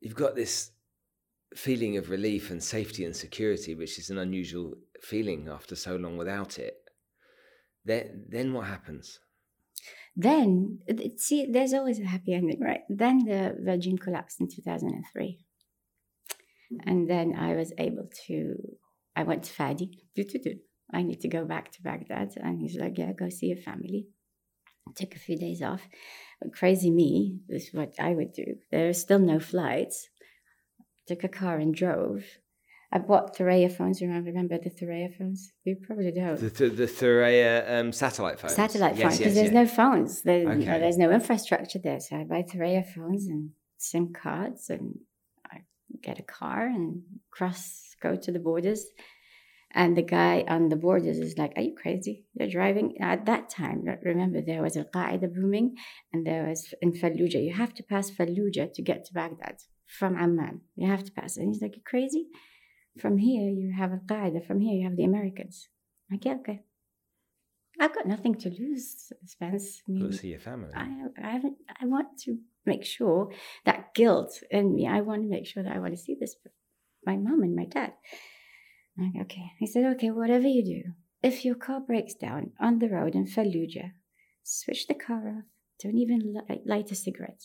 you've 0.00 0.16
got 0.16 0.34
this 0.34 0.72
feeling 1.54 1.96
of 1.96 2.10
relief 2.10 2.50
and 2.50 2.62
safety 2.62 3.04
and 3.04 3.14
security, 3.14 3.74
which 3.74 3.98
is 3.98 4.10
an 4.10 4.18
unusual 4.18 4.74
feeling 5.00 5.48
after 5.48 5.76
so 5.76 5.96
long 5.96 6.16
without 6.16 6.58
it. 6.58 6.74
Then, 7.84 8.24
then 8.28 8.52
what 8.52 8.66
happens? 8.66 9.18
Then, 10.16 10.80
see, 11.16 11.46
there's 11.50 11.72
always 11.72 11.98
a 11.98 12.04
happy 12.04 12.34
ending, 12.34 12.60
right? 12.60 12.82
Then 12.88 13.24
the 13.24 13.56
regime 13.64 13.98
collapsed 13.98 14.40
in 14.40 14.48
2003. 14.48 15.38
And 16.84 17.08
then 17.08 17.34
I 17.38 17.54
was 17.54 17.72
able 17.78 18.08
to, 18.26 18.56
I 19.16 19.22
went 19.24 19.44
to 19.44 19.52
Fadi. 19.52 19.90
Do, 20.14 20.24
do, 20.24 20.38
do. 20.38 20.54
I 20.92 21.02
need 21.02 21.20
to 21.20 21.28
go 21.28 21.44
back 21.44 21.72
to 21.72 21.82
Baghdad. 21.82 22.32
And 22.36 22.60
he's 22.60 22.76
like, 22.76 22.98
yeah, 22.98 23.12
go 23.12 23.28
see 23.28 23.46
your 23.46 23.58
family. 23.58 24.06
took 24.96 25.14
a 25.14 25.18
few 25.18 25.38
days 25.38 25.62
off. 25.62 25.82
But 26.40 26.52
crazy 26.52 26.90
me, 26.90 27.38
this 27.48 27.68
is 27.68 27.74
what 27.74 27.94
I 27.98 28.10
would 28.10 28.32
do. 28.32 28.56
There 28.70 28.88
are 28.88 28.94
still 28.94 29.18
no 29.18 29.40
flights. 29.40 30.08
Took 31.06 31.24
a 31.24 31.28
car 31.28 31.56
and 31.58 31.74
drove. 31.74 32.24
I 32.94 32.98
bought 32.98 33.34
Thuraya 33.34 33.74
phones. 33.74 34.02
Remember, 34.02 34.28
remember 34.28 34.58
the 34.58 34.68
Thuraya 34.68 35.16
phones? 35.16 35.50
You 35.64 35.76
probably 35.86 36.12
don't. 36.12 36.38
The, 36.38 36.50
the, 36.50 36.68
the 36.68 36.86
Thuraya 36.86 37.80
um, 37.80 37.92
satellite 37.92 38.38
phones? 38.38 38.54
Satellite 38.54 38.96
yes, 38.96 39.02
phones, 39.02 39.18
because 39.18 39.34
yes, 39.34 39.42
there's 39.42 39.54
yes. 39.54 39.68
no 39.70 39.74
phones. 39.74 40.22
There, 40.22 40.48
okay. 40.48 40.60
you 40.60 40.66
know, 40.66 40.78
there's 40.78 40.98
no 40.98 41.10
infrastructure 41.10 41.78
there. 41.78 42.00
So 42.00 42.16
I 42.16 42.24
buy 42.24 42.42
Thuraya 42.42 42.84
phones 42.86 43.26
and 43.26 43.50
SIM 43.78 44.12
cards 44.12 44.68
and 44.68 44.98
get 46.02 46.18
a 46.18 46.22
car 46.22 46.66
and 46.66 47.02
cross, 47.30 47.94
go 48.02 48.16
to 48.16 48.32
the 48.32 48.38
borders. 48.38 48.86
And 49.74 49.96
the 49.96 50.02
guy 50.02 50.44
on 50.48 50.68
the 50.68 50.76
borders 50.76 51.18
is 51.18 51.38
like, 51.38 51.54
Are 51.56 51.62
you 51.62 51.74
crazy? 51.74 52.26
You're 52.34 52.50
driving. 52.50 53.00
At 53.00 53.24
that 53.26 53.48
time, 53.48 53.84
remember, 54.02 54.42
there 54.42 54.62
was 54.62 54.76
Al 54.76 54.84
Qaeda 54.84 55.32
booming 55.34 55.76
and 56.12 56.26
there 56.26 56.46
was 56.46 56.74
in 56.82 56.92
Fallujah. 56.92 57.42
You 57.42 57.54
have 57.54 57.72
to 57.74 57.82
pass 57.82 58.10
Fallujah 58.10 58.72
to 58.74 58.82
get 58.82 59.06
to 59.06 59.14
Baghdad 59.14 59.56
from 59.86 60.16
Amman. 60.16 60.60
You 60.76 60.90
have 60.90 61.04
to 61.04 61.12
pass. 61.12 61.38
And 61.38 61.48
he's 61.48 61.62
like, 61.62 61.76
You're 61.76 61.84
crazy? 61.86 62.26
From 62.98 63.16
here, 63.16 63.48
you 63.48 63.72
have 63.74 63.92
Al 63.92 64.00
Qaeda. 64.06 64.46
From 64.46 64.60
here, 64.60 64.74
you 64.74 64.84
have 64.86 64.96
the 64.96 65.04
Americans. 65.04 65.68
Like, 66.10 66.26
yeah, 66.26 66.34
okay. 66.40 66.60
I've 67.80 67.94
got 67.94 68.06
nothing 68.06 68.34
to 68.36 68.50
lose, 68.50 69.10
Spence. 69.24 69.80
I 69.88 69.92
mean, 69.92 70.02
Go 70.04 70.10
see 70.10 70.28
your 70.28 70.40
family. 70.40 70.68
I, 70.76 71.06
I, 71.22 71.40
I 71.80 71.86
want 71.86 72.18
to 72.24 72.36
make 72.66 72.84
sure 72.84 73.32
that 73.64 73.94
guilt 73.94 74.42
in 74.50 74.74
me, 74.74 74.86
I 74.86 75.00
want 75.00 75.22
to 75.22 75.28
make 75.28 75.46
sure 75.46 75.62
that 75.62 75.74
I 75.74 75.78
want 75.78 75.92
to 75.94 76.00
see 76.00 76.16
this 76.18 76.36
my 77.04 77.16
mom 77.16 77.42
and 77.42 77.56
my 77.56 77.64
dad. 77.64 77.92
Like, 78.96 79.22
okay. 79.22 79.52
He 79.58 79.66
said, 79.66 79.84
okay, 79.94 80.10
whatever 80.10 80.46
you 80.46 80.64
do, 80.64 80.92
if 81.22 81.44
your 81.44 81.54
car 81.54 81.80
breaks 81.80 82.14
down 82.14 82.52
on 82.60 82.78
the 82.78 82.88
road 82.88 83.14
in 83.14 83.26
Fallujah, 83.26 83.92
switch 84.42 84.86
the 84.86 84.94
car 84.94 85.28
off. 85.28 85.44
Don't 85.82 85.96
even 85.96 86.34
light 86.64 86.90
a 86.90 86.94
cigarette. 86.94 87.42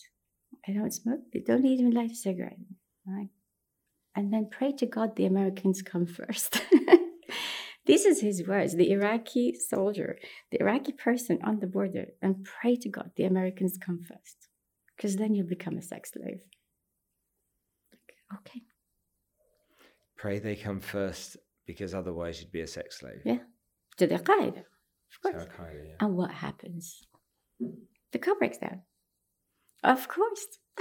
I 0.66 0.72
don't 0.72 0.92
smoke. 0.92 1.20
Don't 1.46 1.64
even 1.64 1.90
light 1.92 2.12
a 2.12 2.16
cigarette. 2.16 2.58
Right? 3.06 3.30
And 4.14 4.32
then 4.32 4.48
pray 4.50 4.72
to 4.72 4.86
God 4.86 5.16
the 5.16 5.26
Americans 5.26 5.82
come 5.82 6.06
first. 6.18 6.60
this 7.86 8.04
is 8.04 8.20
his 8.20 8.46
words, 8.46 8.76
the 8.76 8.90
Iraqi 8.90 9.54
soldier, 9.54 10.18
the 10.50 10.60
Iraqi 10.60 10.92
person 10.92 11.38
on 11.42 11.60
the 11.60 11.66
border, 11.66 12.08
and 12.20 12.44
pray 12.44 12.76
to 12.76 12.88
God 12.88 13.12
the 13.16 13.24
Americans 13.24 13.78
come 13.80 14.00
first. 14.02 14.47
Because 14.98 15.16
then 15.16 15.34
you'll 15.34 15.46
become 15.46 15.78
a 15.78 15.82
sex 15.82 16.10
slave. 16.12 16.42
Okay. 18.40 18.62
Pray 20.16 20.40
they 20.40 20.56
come 20.56 20.80
first 20.80 21.36
because 21.66 21.94
otherwise 21.94 22.40
you'd 22.40 22.50
be 22.50 22.62
a 22.62 22.66
sex 22.66 22.98
slave. 22.98 23.22
Yeah. 23.24 23.38
To 23.98 24.06
the 24.08 24.16
Qaeda. 24.16 24.58
Of 24.58 25.22
course. 25.22 25.44
Qaeda, 25.44 25.86
yeah. 25.86 25.94
And 26.00 26.16
what 26.16 26.32
happens? 26.32 27.06
The 28.12 28.18
car 28.18 28.34
breaks 28.36 28.58
down. 28.58 28.82
Of 29.84 30.08
course. 30.08 30.46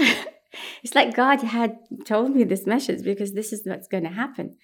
it's 0.84 0.96
like 0.96 1.16
God 1.16 1.42
had 1.42 1.78
told 2.06 2.36
me 2.36 2.44
this 2.44 2.66
message 2.66 3.04
because 3.04 3.34
this 3.34 3.54
is 3.54 3.62
what's 3.66 3.88
going 3.88 4.04
to 4.04 4.10
happen. 4.10 4.58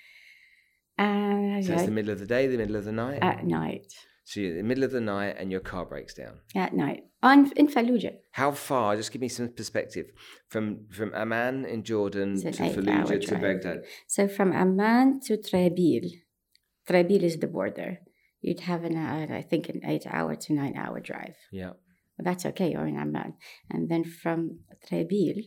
And 0.98 1.64
so 1.64 1.74
it's 1.74 1.84
the 1.84 1.92
middle 1.92 2.12
of 2.12 2.20
the 2.20 2.26
day, 2.26 2.48
the 2.48 2.58
middle 2.58 2.76
of 2.76 2.86
the 2.86 2.92
night? 2.92 3.20
At 3.22 3.46
night. 3.46 3.94
So 4.26 4.40
you're 4.40 4.52
in 4.52 4.58
the 4.58 4.64
middle 4.64 4.84
of 4.84 4.92
the 4.92 5.02
night 5.02 5.36
and 5.38 5.52
your 5.52 5.60
car 5.60 5.86
breaks 5.86 6.14
down. 6.14 6.40
At 6.56 6.74
night. 6.74 7.04
On 7.22 7.52
in 7.56 7.68
Fallujah. 7.68 8.16
How 8.32 8.52
far, 8.52 8.96
just 8.96 9.12
give 9.12 9.22
me 9.22 9.28
some 9.28 9.50
perspective, 9.50 10.08
from 10.50 10.88
from 10.92 11.14
Amman 11.14 11.66
in 11.66 11.84
Jordan 11.84 12.40
to 12.42 12.52
Fallujah 12.52 13.22
to 13.28 13.36
Baghdad? 13.36 13.84
So 14.08 14.28
from 14.28 14.54
Amman 14.54 15.20
to 15.26 15.38
Trebil. 15.38 16.10
Trebil 16.88 17.24
is 17.24 17.38
the 17.38 17.48
border. 17.48 18.00
You'd 18.42 18.62
have 18.62 18.84
an 18.84 18.98
uh, 18.98 19.28
I 19.30 19.42
think 19.42 19.70
an 19.70 19.82
eight 19.86 20.06
hour 20.06 20.36
to 20.36 20.54
nine 20.54 20.76
hour 20.76 21.00
drive. 21.00 21.36
Yeah. 21.52 21.74
But 22.18 22.26
that's 22.26 22.46
okay, 22.46 22.72
you're 22.72 22.88
in 22.88 22.98
Amman. 22.98 23.34
And 23.70 23.90
then 23.90 24.04
from 24.04 24.60
Trebil 24.86 25.44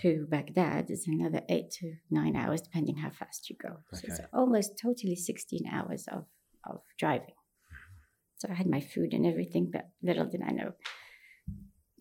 to 0.00 0.26
Baghdad 0.28 0.90
is 0.90 1.06
another 1.06 1.42
eight 1.48 1.70
to 1.78 1.94
nine 2.10 2.34
hours, 2.34 2.60
depending 2.62 2.96
how 2.96 3.10
fast 3.10 3.48
you 3.48 3.56
go. 3.60 3.78
Okay. 3.94 4.06
So 4.06 4.06
it's 4.08 4.20
almost 4.32 4.78
totally 4.80 5.16
16 5.16 5.68
hours 5.70 6.06
of, 6.08 6.24
of 6.68 6.80
driving. 6.98 7.34
So 8.38 8.48
I 8.50 8.54
had 8.54 8.66
my 8.66 8.80
food 8.80 9.12
and 9.12 9.26
everything, 9.26 9.70
but 9.72 9.88
little 10.02 10.26
did 10.26 10.42
I 10.42 10.52
know. 10.52 10.72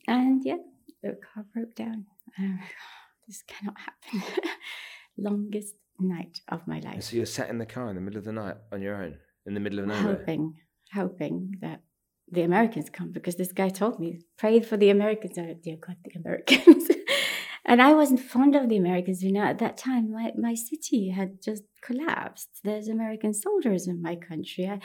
And 0.08 0.42
yeah, 0.44 0.58
the 1.02 1.18
car 1.34 1.46
broke 1.54 1.76
down. 1.76 2.06
Oh, 2.40 2.58
this 3.28 3.44
cannot 3.48 3.76
happen. 3.78 4.44
Longest 5.18 5.76
night 6.00 6.42
of 6.50 6.68
my 6.68 6.80
life. 6.80 7.04
So 7.04 7.16
you're 7.16 7.26
sat 7.26 7.50
in 7.50 7.58
the 7.58 7.66
car 7.66 7.90
in 7.90 7.96
the 7.96 8.02
middle 8.02 8.20
of 8.20 8.26
the 8.26 8.34
night 8.34 8.56
on 8.72 8.82
your 8.82 9.02
own, 9.02 9.18
in 9.46 9.54
the 9.54 9.60
middle 9.60 9.80
of 9.80 9.88
nowhere? 9.88 10.18
Hoping, 10.18 10.56
hoping 10.94 11.56
that 11.62 11.82
the 12.30 12.42
Americans 12.42 12.90
come 12.90 13.12
because 13.12 13.36
this 13.36 13.52
guy 13.52 13.70
told 13.70 14.00
me, 14.00 14.22
pray 14.38 14.60
for 14.60 14.78
the 14.78 14.90
Americans. 14.90 15.38
Oh, 15.38 15.56
dear 15.64 15.78
God, 15.78 15.98
the 16.04 16.20
Americans. 16.20 16.90
and 17.66 17.82
I 17.82 17.94
wasn't 17.94 18.20
fond 18.20 18.56
of 18.56 18.68
the 18.68 18.78
Americans. 18.78 19.24
You 19.24 19.32
know, 19.32 19.44
at 19.44 19.60
that 19.60 19.78
time, 19.78 20.12
my, 20.12 20.32
my 20.38 20.56
city 20.56 21.10
had 21.10 21.42
just 21.42 21.64
collapsed. 21.86 22.50
There's 22.64 22.88
American 22.88 23.34
soldiers 23.34 23.88
in 23.88 24.02
my 24.02 24.16
country. 24.16 24.68
I, 24.68 24.80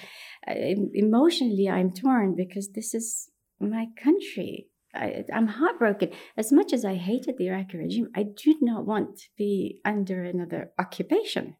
I, 0.47 0.77
emotionally, 0.95 1.69
I'm 1.69 1.93
torn 1.93 2.35
because 2.37 2.71
this 2.73 2.95
is 2.95 3.31
my 3.59 3.87
country. 4.03 4.69
I, 4.95 5.25
am 5.33 5.47
heartbroken. 5.47 6.11
As 6.37 6.53
much 6.53 6.73
as 6.73 6.85
I 6.85 6.95
hated 6.95 7.37
the 7.39 7.49
Iraqi 7.49 7.79
regime, 7.79 8.09
I 8.15 8.25
do 8.25 8.55
not 8.61 8.87
want 8.87 9.19
to 9.19 9.29
be 9.37 9.81
under 9.85 10.25
another 10.25 10.73
occupation. 10.79 11.57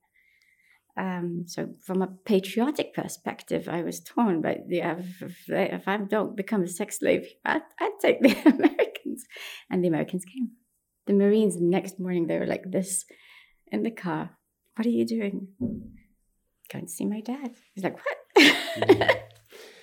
Um, 0.97 1.45
so, 1.47 1.69
from 1.87 2.03
a 2.03 2.09
patriotic 2.09 2.93
perspective, 2.93 3.69
I 3.69 3.83
was 3.83 4.01
torn. 4.01 4.43
But 4.43 4.59
yeah, 4.69 4.97
if, 4.99 5.49
if 5.49 5.87
I 5.87 5.97
don't 5.99 6.37
become 6.37 6.63
a 6.63 6.69
sex 6.69 6.99
slave, 6.99 7.27
I'd, 7.45 7.63
I'd 7.81 7.99
take 8.01 8.21
the 8.21 8.31
Americans. 8.47 9.25
And 9.71 9.85
the 9.85 9.89
Americans 9.89 10.25
came. 10.25 10.51
The 11.07 11.15
Marines, 11.15 11.57
the 11.57 11.65
next 11.65 11.99
morning, 11.99 12.27
they 12.27 12.39
were 12.39 12.47
like 12.47 12.71
this 12.71 13.05
in 13.71 13.83
the 13.83 13.91
car. 13.91 14.37
What 14.81 14.87
are 14.87 14.97
you 14.97 15.05
doing? 15.05 15.49
Going 16.73 16.87
to 16.87 16.91
see 16.91 17.05
my 17.05 17.21
dad. 17.21 17.51
He's 17.75 17.85
like, 17.85 17.99
What? 17.99 18.17
Mm. 18.79 19.21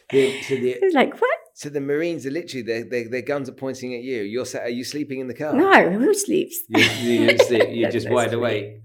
the, 0.10 0.42
so 0.42 0.56
the, 0.56 0.76
He's 0.82 0.96
like, 0.96 1.22
What? 1.22 1.38
So 1.54 1.70
the 1.70 1.82
Marines 1.82 2.26
are 2.26 2.32
literally 2.32 2.64
their, 2.64 2.84
their, 2.84 3.08
their 3.08 3.22
guns 3.22 3.48
are 3.48 3.52
pointing 3.52 3.94
at 3.94 4.02
you. 4.02 4.24
You're 4.24 4.48
are 4.60 4.70
you 4.70 4.84
sleeping 4.84 5.20
in 5.20 5.28
the 5.28 5.36
car? 5.36 5.54
No, 5.54 5.92
who 5.92 6.16
sleeps? 6.16 6.58
You, 6.70 6.82
you 6.82 7.38
sleep, 7.48 7.68
you're 7.70 7.92
just 7.92 8.10
wide 8.10 8.34
awake. 8.34 8.82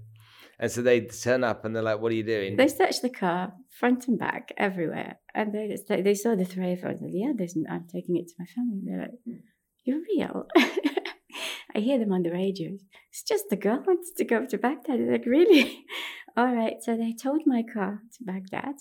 And 0.59 0.71
so 0.71 0.83
they 0.83 1.01
turn 1.01 1.43
up 1.43 1.65
and 1.65 1.75
they're 1.75 1.81
like, 1.81 1.99
"What 1.99 2.11
are 2.11 2.15
you 2.15 2.23
doing?" 2.23 2.57
They 2.57 2.67
search 2.67 3.01
the 3.01 3.09
car 3.09 3.53
front 3.71 4.07
and 4.07 4.19
back 4.19 4.53
everywhere, 4.55 5.17
and 5.33 5.51
they 5.51 5.75
they 5.89 6.13
saw 6.13 6.35
the 6.35 6.45
three 6.45 6.73
of 6.73 6.83
us. 6.83 6.99
Yeah, 7.01 7.31
there's, 7.35 7.57
I'm 7.67 7.87
taking 7.91 8.17
it 8.17 8.27
to 8.27 8.33
my 8.37 8.45
family. 8.45 8.81
They're 8.85 8.99
like, 8.99 9.41
"You're 9.83 10.01
real." 10.15 10.45
I 11.75 11.79
hear 11.79 11.97
them 11.97 12.11
on 12.11 12.23
the 12.23 12.31
radio. 12.31 12.77
It's 13.09 13.23
just 13.23 13.49
the 13.49 13.55
girl 13.55 13.83
wants 13.87 14.11
to 14.17 14.23
go 14.23 14.45
to 14.45 14.57
Baghdad. 14.57 14.99
They're 14.99 15.11
like, 15.11 15.25
really? 15.25 15.85
All 16.37 16.53
right. 16.53 16.75
So 16.81 16.95
they 16.95 17.13
towed 17.13 17.41
my 17.45 17.63
car 17.63 18.01
to 18.17 18.23
Baghdad 18.23 18.75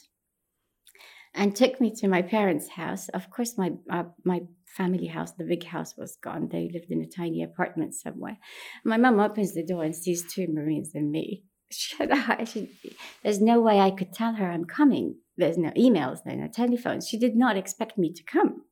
and 1.34 1.56
took 1.56 1.80
me 1.80 1.94
to 1.96 2.08
my 2.08 2.22
parents' 2.22 2.68
house. 2.68 3.08
Of 3.10 3.30
course, 3.30 3.56
my 3.56 3.72
uh, 3.90 4.04
my 4.24 4.42
family 4.66 5.06
house, 5.06 5.32
the 5.32 5.44
big 5.44 5.64
house, 5.64 5.96
was 5.96 6.16
gone. 6.16 6.48
They 6.50 6.70
lived 6.72 6.90
in 6.90 7.02
a 7.02 7.06
tiny 7.06 7.42
apartment 7.42 7.94
somewhere. 7.94 8.38
My 8.84 8.96
mom 8.96 9.20
opens 9.20 9.54
the 9.54 9.64
door 9.64 9.84
and 9.84 9.94
sees 9.94 10.32
two 10.32 10.46
Marines 10.48 10.90
and 10.94 11.10
me. 11.10 11.44
Shut 11.70 12.10
up! 12.10 12.46
She, 12.46 12.70
there's 13.22 13.40
no 13.40 13.60
way 13.60 13.80
I 13.80 13.90
could 13.90 14.12
tell 14.12 14.34
her 14.34 14.50
I'm 14.50 14.64
coming. 14.64 15.16
There's 15.38 15.56
no 15.56 15.70
emails, 15.70 16.18
there's 16.24 16.38
no 16.38 16.48
telephones. 16.48 17.08
She 17.08 17.18
did 17.18 17.34
not 17.34 17.56
expect 17.56 17.96
me 17.96 18.12
to 18.12 18.22
come. 18.22 18.64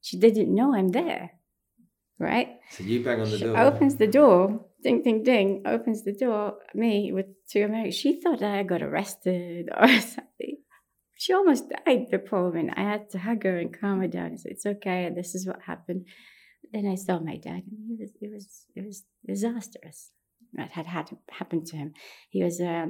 She 0.00 0.18
didn't 0.18 0.54
know 0.54 0.74
I'm 0.74 0.88
there 0.88 1.37
right? 2.18 2.48
So 2.70 2.84
you 2.84 3.02
bang 3.02 3.20
on 3.20 3.30
the 3.30 3.38
she 3.38 3.44
door. 3.44 3.58
Opens 3.58 3.96
the 3.96 4.06
door, 4.06 4.64
ding, 4.82 5.02
ding, 5.02 5.22
ding, 5.22 5.62
opens 5.66 6.04
the 6.04 6.12
door, 6.12 6.58
me 6.74 7.12
with 7.12 7.26
two 7.50 7.64
Americans. 7.64 7.96
She 7.96 8.20
thought 8.20 8.42
I 8.42 8.62
got 8.62 8.82
arrested 8.82 9.68
or 9.76 9.88
something. 9.88 10.58
She 11.16 11.32
almost 11.32 11.64
died, 11.68 12.06
the 12.10 12.18
poor 12.18 12.44
woman. 12.44 12.70
I 12.76 12.82
had 12.82 13.10
to 13.10 13.18
hug 13.18 13.42
her 13.42 13.58
and 13.58 13.78
calm 13.78 14.00
her 14.00 14.08
down 14.08 14.26
and 14.26 14.40
say, 14.40 14.50
It's 14.50 14.66
okay, 14.66 15.10
this 15.14 15.34
is 15.34 15.46
what 15.46 15.62
happened. 15.62 16.06
Then 16.72 16.86
I 16.86 16.96
saw 16.96 17.18
my 17.18 17.36
dad, 17.36 17.62
and 17.70 17.86
he 17.88 17.96
was, 17.98 18.10
it 18.20 18.30
was, 18.32 18.66
it 18.76 18.86
was 18.86 19.04
disastrous. 19.26 20.10
What 20.52 20.70
had, 20.70 20.86
had 20.86 21.10
happened 21.30 21.66
to 21.66 21.76
him. 21.76 21.92
He 22.30 22.44
was 22.44 22.60
uh, 22.60 22.86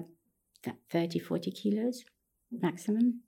30, 0.90 1.18
40 1.20 1.50
kilos 1.52 2.04
maximum, 2.50 3.22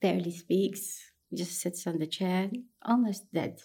barely 0.00 0.32
speaks, 0.32 0.98
just 1.32 1.60
sits 1.60 1.86
on 1.86 1.98
the 1.98 2.06
chair, 2.06 2.50
almost 2.82 3.32
dead. 3.32 3.60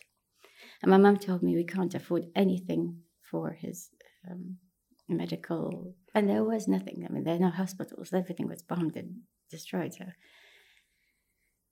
And 0.86 0.92
my 0.92 0.98
mom 0.98 1.18
told 1.18 1.42
me 1.42 1.56
we 1.56 1.64
can't 1.64 1.96
afford 1.96 2.28
anything 2.36 2.98
for 3.20 3.50
his 3.50 3.90
um, 4.30 4.58
medical, 5.10 5.96
and 6.14 6.30
there 6.30 6.44
was 6.44 6.68
nothing. 6.68 7.04
I 7.04 7.12
mean, 7.12 7.24
there 7.24 7.34
are 7.34 7.40
no 7.40 7.50
hospitals. 7.50 8.14
Everything 8.14 8.48
was 8.48 8.62
bombed 8.62 8.96
and 8.96 9.22
destroyed. 9.50 9.96
So 9.96 10.06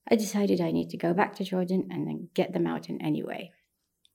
I 0.09 0.16
decided 0.16 0.59
I 0.59 0.72
need 0.72 0.89
to 0.89 0.97
go 0.97 1.14
back 1.14 1.36
to 1.36 1.43
Jordan 1.43 1.89
and 1.91 2.07
then 2.07 2.30
get 2.34 2.53
them 2.53 2.66
out 2.66 2.89
in 2.89 2.99
any 3.03 3.22
way. 3.22 3.51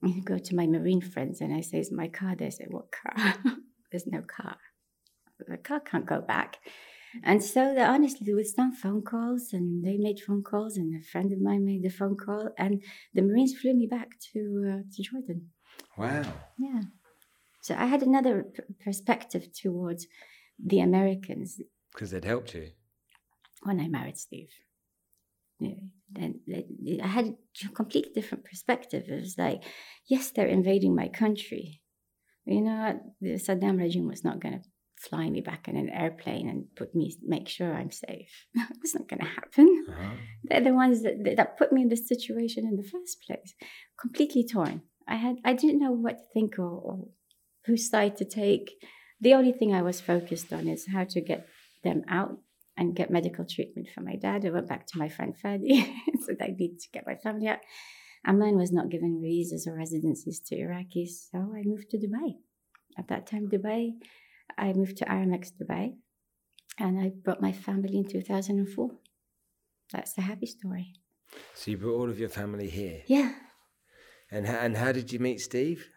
I 0.02 0.18
go 0.24 0.36
to 0.36 0.56
my 0.56 0.66
Marine 0.66 1.00
friends 1.00 1.40
and 1.40 1.54
I 1.54 1.60
say, 1.60 1.78
Is 1.78 1.92
my 1.92 2.08
car? 2.08 2.34
They 2.34 2.50
say, 2.50 2.66
What 2.68 2.90
car? 2.90 3.36
There's 3.92 4.08
no 4.08 4.22
car. 4.22 4.56
The 5.46 5.58
car 5.58 5.78
can't 5.78 6.06
go 6.06 6.20
back. 6.20 6.56
And 7.22 7.42
so, 7.42 7.74
the, 7.74 7.84
honestly, 7.84 8.34
with 8.34 8.48
some 8.48 8.72
phone 8.72 9.02
calls, 9.02 9.52
and 9.52 9.84
they 9.84 9.96
made 9.96 10.20
phone 10.20 10.42
calls, 10.42 10.76
and 10.76 10.94
a 10.94 11.04
friend 11.04 11.32
of 11.32 11.40
mine 11.40 11.64
made 11.64 11.84
a 11.84 11.90
phone 11.90 12.16
call, 12.16 12.50
and 12.58 12.82
the 13.14 13.22
Marines 13.22 13.58
flew 13.58 13.74
me 13.74 13.86
back 13.86 14.08
to 14.32 14.40
uh, 14.72 14.82
to 14.94 15.02
Jordan. 15.02 15.50
Wow. 15.96 16.24
Yeah. 16.58 16.82
So 17.62 17.74
I 17.74 17.86
had 17.86 18.02
another 18.02 18.44
p- 18.44 18.62
perspective 18.84 19.48
towards 19.52 20.06
the 20.58 20.80
Americans 20.80 21.60
because 21.92 22.10
they'd 22.10 22.24
helped 22.24 22.54
you 22.54 22.70
when 23.62 23.80
I 23.80 23.88
married 23.88 24.18
Steve. 24.18 24.50
Yeah, 25.60 25.80
then 26.12 26.40
I 27.02 27.06
had 27.06 27.34
a 27.64 27.68
completely 27.70 28.12
different 28.14 28.44
perspective. 28.44 29.04
It 29.08 29.20
was 29.20 29.36
like, 29.36 29.64
yes, 30.06 30.30
they're 30.30 30.46
invading 30.46 30.94
my 30.94 31.08
country, 31.08 31.82
you 32.48 32.62
know, 32.62 32.98
the 33.20 33.34
Saddam 33.34 33.78
regime 33.78 34.08
was 34.08 34.24
not 34.24 34.40
going 34.40 34.54
to 34.54 34.68
fly 35.00 35.30
me 35.30 35.40
back 35.40 35.68
in 35.68 35.76
an 35.76 35.88
airplane 35.88 36.48
and 36.48 36.64
put 36.76 36.94
me 36.94 37.16
make 37.24 37.48
sure 37.48 37.72
I'm 37.72 37.90
safe. 37.90 38.46
it's 38.82 38.94
not 38.94 39.08
going 39.08 39.20
to 39.20 39.26
happen. 39.26 39.86
Uh-huh. 39.88 40.10
They're 40.44 40.60
the 40.60 40.74
ones 40.74 41.02
that, 41.02 41.34
that 41.36 41.56
put 41.56 41.72
me 41.72 41.82
in 41.82 41.88
this 41.88 42.08
situation 42.08 42.66
in 42.66 42.76
the 42.76 42.88
first 42.88 43.22
place. 43.26 43.54
Completely 44.00 44.44
torn. 44.46 44.82
I 45.06 45.16
had 45.16 45.36
I 45.44 45.54
didn't 45.54 45.80
know 45.80 45.92
what 45.92 46.18
to 46.18 46.24
think 46.34 46.58
or, 46.58 46.70
or 46.70 47.08
whose 47.66 47.88
side 47.88 48.16
to 48.18 48.24
take. 48.24 48.70
The 49.20 49.34
only 49.34 49.52
thing 49.52 49.74
I 49.74 49.82
was 49.82 50.00
focused 50.00 50.52
on 50.52 50.68
is 50.68 50.86
how 50.92 51.04
to 51.04 51.20
get 51.20 51.46
them 51.82 52.02
out 52.08 52.38
and 52.76 52.94
get 52.94 53.10
medical 53.10 53.44
treatment 53.44 53.88
for 53.92 54.02
my 54.02 54.16
dad. 54.16 54.44
I 54.44 54.50
went 54.50 54.68
back 54.68 54.86
to 54.88 54.98
my 54.98 55.08
friend 55.08 55.34
Fadi, 55.42 55.84
said 56.24 56.36
I 56.40 56.54
need 56.56 56.78
to 56.78 56.88
get 56.92 57.06
my 57.06 57.16
family 57.16 57.48
out. 57.48 57.58
Amman 58.24 58.56
was 58.56 58.72
not 58.72 58.90
giving 58.90 59.20
visas 59.22 59.66
or 59.66 59.76
residencies 59.76 60.40
to 60.46 60.56
Iraqis, 60.56 61.30
so 61.30 61.38
I 61.38 61.62
moved 61.64 61.90
to 61.90 61.98
Dubai. 61.98 62.36
At 62.96 63.08
that 63.08 63.26
time, 63.26 63.48
Dubai, 63.48 63.92
I 64.56 64.72
moved 64.72 64.96
to 64.98 65.04
Aramex 65.04 65.52
Dubai, 65.52 65.94
and 66.78 67.00
I 67.00 67.12
brought 67.24 67.42
my 67.42 67.52
family 67.52 67.96
in 67.98 68.04
2004. 68.04 68.90
That's 69.92 70.12
the 70.14 70.22
happy 70.22 70.46
story. 70.46 70.94
So 71.54 71.70
you 71.70 71.78
brought 71.78 71.98
all 72.00 72.10
of 72.10 72.18
your 72.18 72.28
family 72.28 72.68
here? 72.68 73.02
Yeah. 73.06 73.32
And 74.30 74.46
how, 74.46 74.58
and 74.58 74.76
how 74.76 74.92
did 74.92 75.12
you 75.12 75.18
meet 75.18 75.40
Steve? 75.40 75.88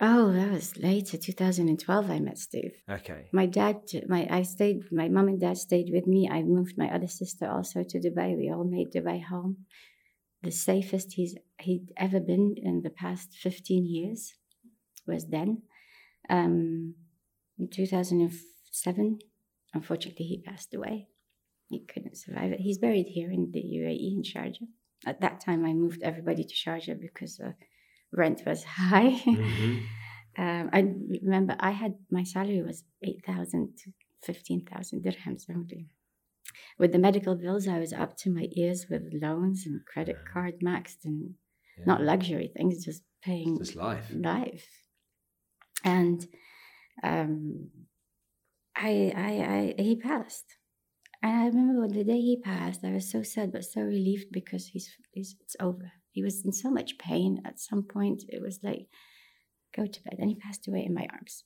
Oh, 0.00 0.32
that 0.32 0.50
was 0.50 0.76
later, 0.76 1.16
2012. 1.16 2.10
I 2.10 2.18
met 2.18 2.38
Steve. 2.38 2.72
Okay. 2.90 3.28
My 3.32 3.46
dad, 3.46 3.76
my 4.08 4.26
I 4.28 4.42
stayed. 4.42 4.80
My 4.90 5.08
mom 5.08 5.28
and 5.28 5.40
dad 5.40 5.56
stayed 5.56 5.90
with 5.92 6.06
me. 6.06 6.28
I 6.28 6.42
moved 6.42 6.76
my 6.76 6.92
other 6.92 7.06
sister 7.06 7.48
also 7.48 7.84
to 7.84 8.00
Dubai. 8.00 8.36
We 8.36 8.50
all 8.50 8.64
made 8.64 8.92
Dubai 8.92 9.22
home. 9.22 9.66
The 10.42 10.50
safest 10.50 11.12
he's 11.14 11.36
he'd 11.60 11.92
ever 11.96 12.20
been 12.20 12.56
in 12.56 12.82
the 12.82 12.90
past 12.90 13.34
15 13.40 13.86
years 13.86 14.34
was 15.06 15.26
then. 15.26 15.62
Um, 16.28 16.94
in 17.58 17.68
2007, 17.68 19.18
unfortunately, 19.72 20.26
he 20.26 20.38
passed 20.38 20.74
away. 20.74 21.08
He 21.68 21.80
couldn't 21.80 22.16
survive 22.16 22.52
it. 22.52 22.60
He's 22.60 22.78
buried 22.78 23.06
here 23.08 23.30
in 23.30 23.50
the 23.52 23.60
UAE 23.60 24.16
in 24.16 24.22
Sharjah. 24.22 24.68
At 25.06 25.20
that 25.20 25.40
time, 25.40 25.64
I 25.64 25.72
moved 25.72 26.02
everybody 26.02 26.44
to 26.44 26.54
Sharjah 26.54 27.00
because. 27.00 27.40
Uh, 27.40 27.52
rent 28.14 28.42
was 28.46 28.64
high. 28.80 29.20
Mm-hmm. 29.24 29.78
um, 30.38 30.70
I 30.72 30.84
remember 31.22 31.56
I 31.60 31.70
had 31.70 31.94
my 32.10 32.24
salary 32.24 32.62
was 32.62 32.84
eight 33.02 33.24
thousand 33.26 33.76
to 33.84 33.92
fifteen 34.22 34.64
thousand 34.64 35.04
dirhams 35.04 35.44
only. 35.50 35.88
With 36.78 36.92
the 36.92 36.98
medical 36.98 37.34
bills, 37.36 37.68
I 37.68 37.78
was 37.78 37.92
up 37.92 38.16
to 38.18 38.30
my 38.30 38.48
ears 38.52 38.86
with 38.90 39.02
loans 39.12 39.64
and 39.66 39.84
credit 39.86 40.16
yeah. 40.18 40.32
card 40.32 40.54
maxed 40.60 41.04
and 41.04 41.34
yeah. 41.78 41.84
not 41.86 42.02
luxury 42.02 42.52
things, 42.54 42.84
just 42.84 43.02
paying 43.22 43.58
just 43.58 43.76
life. 43.76 44.06
Life. 44.12 44.68
And 45.84 46.26
um, 47.02 47.70
I, 48.76 49.12
I, 49.16 49.74
I, 49.78 49.82
he 49.82 49.96
passed. 49.96 50.44
And 51.22 51.32
I 51.32 51.46
remember 51.46 51.88
the 51.88 52.04
day 52.04 52.20
he 52.20 52.40
passed, 52.42 52.84
I 52.84 52.92
was 52.92 53.10
so 53.10 53.22
sad 53.22 53.52
but 53.52 53.64
so 53.64 53.80
relieved 53.80 54.26
because 54.30 54.66
he's, 54.66 54.90
he's 55.12 55.36
it's 55.40 55.56
over. 55.58 55.92
He 56.12 56.22
was 56.22 56.44
in 56.44 56.52
so 56.52 56.70
much 56.70 56.98
pain 56.98 57.42
at 57.44 57.58
some 57.58 57.82
point. 57.82 58.24
It 58.28 58.42
was 58.42 58.60
like, 58.62 58.86
go 59.74 59.86
to 59.86 60.02
bed. 60.02 60.16
And 60.18 60.28
he 60.28 60.36
passed 60.36 60.68
away 60.68 60.84
in 60.84 60.94
my 60.94 61.06
arms. 61.10 61.44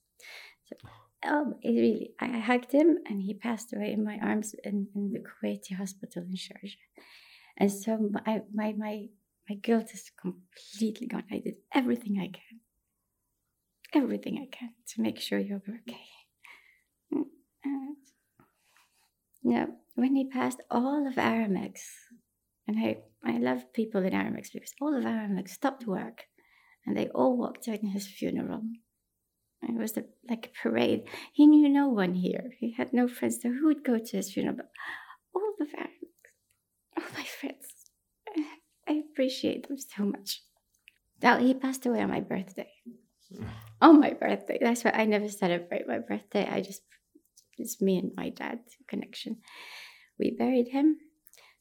So, 0.66 0.76
oh, 1.24 1.54
it 1.62 1.70
really, 1.70 2.10
I 2.20 2.38
hugged 2.38 2.72
him 2.72 2.98
and 3.06 3.22
he 3.22 3.34
passed 3.34 3.72
away 3.72 3.92
in 3.92 4.04
my 4.04 4.18
arms 4.22 4.54
in, 4.64 4.88
in 4.94 5.12
the 5.12 5.20
Kuwaiti 5.20 5.76
hospital 5.76 6.22
in 6.24 6.34
Sharjah. 6.34 6.76
And 7.56 7.72
so 7.72 7.98
my, 7.98 8.42
my, 8.52 8.74
my, 8.76 9.06
my 9.48 9.56
guilt 9.56 9.90
is 9.94 10.10
completely 10.20 11.06
gone. 11.06 11.24
I 11.30 11.38
did 11.38 11.54
everything 11.74 12.18
I 12.20 12.26
can, 12.26 12.60
everything 13.94 14.38
I 14.38 14.54
can 14.54 14.70
to 14.94 15.02
make 15.02 15.20
sure 15.20 15.38
you're 15.38 15.58
okay. 15.58 16.06
Mm, 17.12 17.24
and, 17.64 17.96
no, 19.42 19.66
when 19.94 20.14
he 20.14 20.28
passed, 20.28 20.60
all 20.70 21.06
of 21.06 21.14
Aramex 21.14 21.80
and 22.66 22.78
I, 22.78 22.98
I 23.24 23.38
love 23.38 23.72
people 23.72 24.04
in 24.04 24.12
Aramex 24.12 24.52
because 24.52 24.74
all 24.80 24.96
of 24.96 25.04
Aramex 25.04 25.50
stopped 25.50 25.86
work 25.86 26.24
and 26.86 26.96
they 26.96 27.08
all 27.08 27.36
walked 27.36 27.68
out 27.68 27.82
in 27.82 27.88
his 27.88 28.06
funeral. 28.06 28.62
It 29.62 29.74
was 29.74 29.96
a, 29.96 30.04
like 30.28 30.46
a 30.46 30.62
parade. 30.62 31.08
He 31.32 31.46
knew 31.46 31.68
no 31.68 31.88
one 31.88 32.14
here. 32.14 32.52
He 32.60 32.74
had 32.74 32.92
no 32.92 33.08
friends, 33.08 33.40
so 33.42 33.50
who 33.50 33.66
would 33.66 33.84
go 33.84 33.98
to 33.98 34.16
his 34.16 34.32
funeral? 34.32 34.56
But 34.56 34.70
all 35.34 35.54
of 35.60 35.68
Aramex, 35.68 36.96
all 36.96 37.04
my 37.14 37.24
friends, 37.24 37.66
I 38.88 39.02
appreciate 39.10 39.68
them 39.68 39.78
so 39.78 40.04
much. 40.04 40.42
Now, 41.20 41.38
he 41.38 41.52
passed 41.54 41.84
away 41.84 42.00
on 42.00 42.10
my 42.10 42.20
birthday. 42.20 42.70
On 43.80 44.00
my 44.00 44.12
birthday. 44.12 44.58
That's 44.60 44.84
why 44.84 44.92
I 44.92 45.04
never 45.04 45.28
celebrate 45.28 45.86
my 45.86 45.98
birthday. 45.98 46.48
I 46.50 46.60
just, 46.60 46.82
it's 47.56 47.80
me 47.80 47.98
and 47.98 48.12
my 48.16 48.30
dad 48.30 48.60
connection. 48.88 49.38
We 50.18 50.36
buried 50.36 50.68
him 50.68 50.96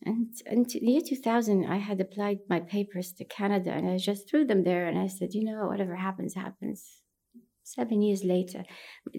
and 0.04 0.30
in 0.46 0.64
the 0.64 0.80
year 0.80 1.02
2000, 1.06 1.66
I 1.66 1.78
had 1.78 2.00
applied 2.00 2.40
my 2.50 2.60
papers 2.60 3.12
to 3.14 3.26
Canada 3.26 3.72
and 3.72 3.90
I 3.90 3.98
just 3.98 4.30
threw 4.30 4.46
them 4.46 4.64
there 4.64 4.88
and 4.88 4.98
I 4.98 5.08
said, 5.08 5.34
you 5.34 5.44
know, 5.44 5.68
whatever 5.68 5.96
happens, 5.96 6.36
happens. 6.36 7.02
Seven 7.64 8.02
years 8.02 8.24
later, 8.24 8.64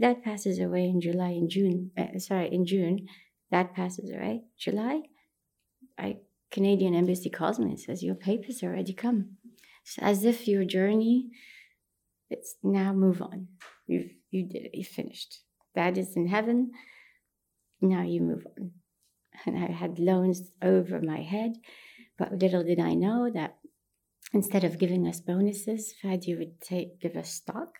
that 0.01 0.22
passes 0.22 0.59
away 0.59 0.84
in 0.84 1.01
July, 1.01 1.30
in 1.30 1.51
June, 1.51 1.90
uh, 1.99 2.18
sorry, 2.18 2.49
in 2.53 2.64
June, 2.64 3.07
that 3.51 3.74
passes 3.74 4.11
away. 4.11 4.44
July, 4.59 5.03
I 5.99 6.18
Canadian 6.51 6.94
embassy 6.94 7.28
calls 7.28 7.59
me 7.59 7.70
and 7.70 7.80
says, 7.80 8.03
your 8.03 8.14
papers 8.14 8.62
already 8.62 8.94
come. 8.94 9.36
It's 9.84 9.99
as 9.99 10.24
if 10.24 10.49
your 10.49 10.64
journey, 10.64 11.28
it's 12.30 12.56
now 12.62 12.92
move 12.92 13.22
on. 13.22 13.48
You 13.86 14.10
you 14.30 14.48
did 14.48 14.66
it, 14.66 14.74
you 14.74 14.84
finished. 14.84 15.40
That 15.74 15.96
is 15.96 16.16
in 16.16 16.26
heaven. 16.26 16.72
Now 17.80 18.02
you 18.02 18.20
move 18.20 18.46
on 18.46 18.72
and 19.46 19.56
I 19.56 19.70
had 19.70 19.98
loans 19.98 20.50
over 20.62 21.00
my 21.00 21.22
head. 21.22 21.54
But 22.18 22.32
little 22.32 22.64
did 22.64 22.80
I 22.80 22.94
know 22.94 23.30
that 23.32 23.58
instead 24.32 24.64
of 24.64 24.78
giving 24.78 25.06
us 25.06 25.20
bonuses, 25.20 25.94
Fadi 26.02 26.36
would 26.36 26.60
take 26.60 27.00
give 27.00 27.16
us 27.16 27.30
stock. 27.30 27.78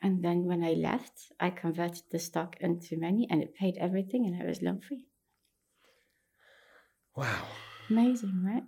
And 0.00 0.24
then 0.24 0.44
when 0.44 0.64
I 0.64 0.72
left, 0.72 1.32
I 1.38 1.50
converted 1.50 2.04
the 2.10 2.18
stock 2.18 2.56
into 2.60 2.98
money 2.98 3.26
and 3.30 3.42
it 3.42 3.54
paid 3.54 3.76
everything 3.78 4.26
and 4.26 4.40
I 4.40 4.46
was 4.46 4.62
loan 4.62 4.80
free. 4.80 5.06
Wow. 7.14 7.46
Amazing, 7.88 8.42
right? 8.44 8.64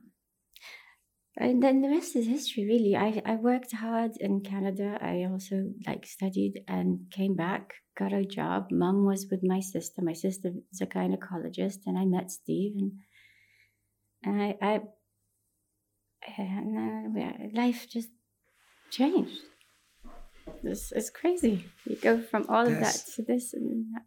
And 1.36 1.62
then 1.62 1.82
the 1.82 1.88
rest 1.88 2.14
is 2.14 2.26
history 2.26 2.64
really 2.64 2.96
I, 2.96 3.20
I 3.26 3.36
worked 3.36 3.72
hard 3.72 4.12
in 4.20 4.40
canada 4.40 4.98
i 5.00 5.24
also 5.30 5.70
like 5.86 6.06
studied 6.06 6.62
and 6.68 7.10
came 7.10 7.34
back 7.34 7.74
got 7.98 8.12
a 8.12 8.24
job 8.24 8.68
mom 8.70 9.04
was 9.04 9.26
with 9.30 9.40
my 9.42 9.60
sister 9.60 10.02
my 10.02 10.12
sister 10.12 10.52
is 10.72 10.80
a 10.80 10.86
gynecologist 10.86 11.78
and 11.86 11.98
i 11.98 12.04
met 12.04 12.30
steve 12.30 12.74
and, 12.76 12.92
and 14.22 14.42
i 14.42 14.56
i 14.62 14.80
and 16.38 17.18
uh, 17.18 17.48
life 17.52 17.86
just 17.88 18.08
changed 18.90 19.42
this 20.62 20.92
is 20.92 21.10
crazy 21.10 21.64
you 21.84 21.96
go 21.96 22.20
from 22.20 22.46
all 22.48 22.66
of 22.66 22.78
that 22.80 22.96
to 23.16 23.22
this 23.22 23.54
and 23.54 23.86
that. 23.94 24.02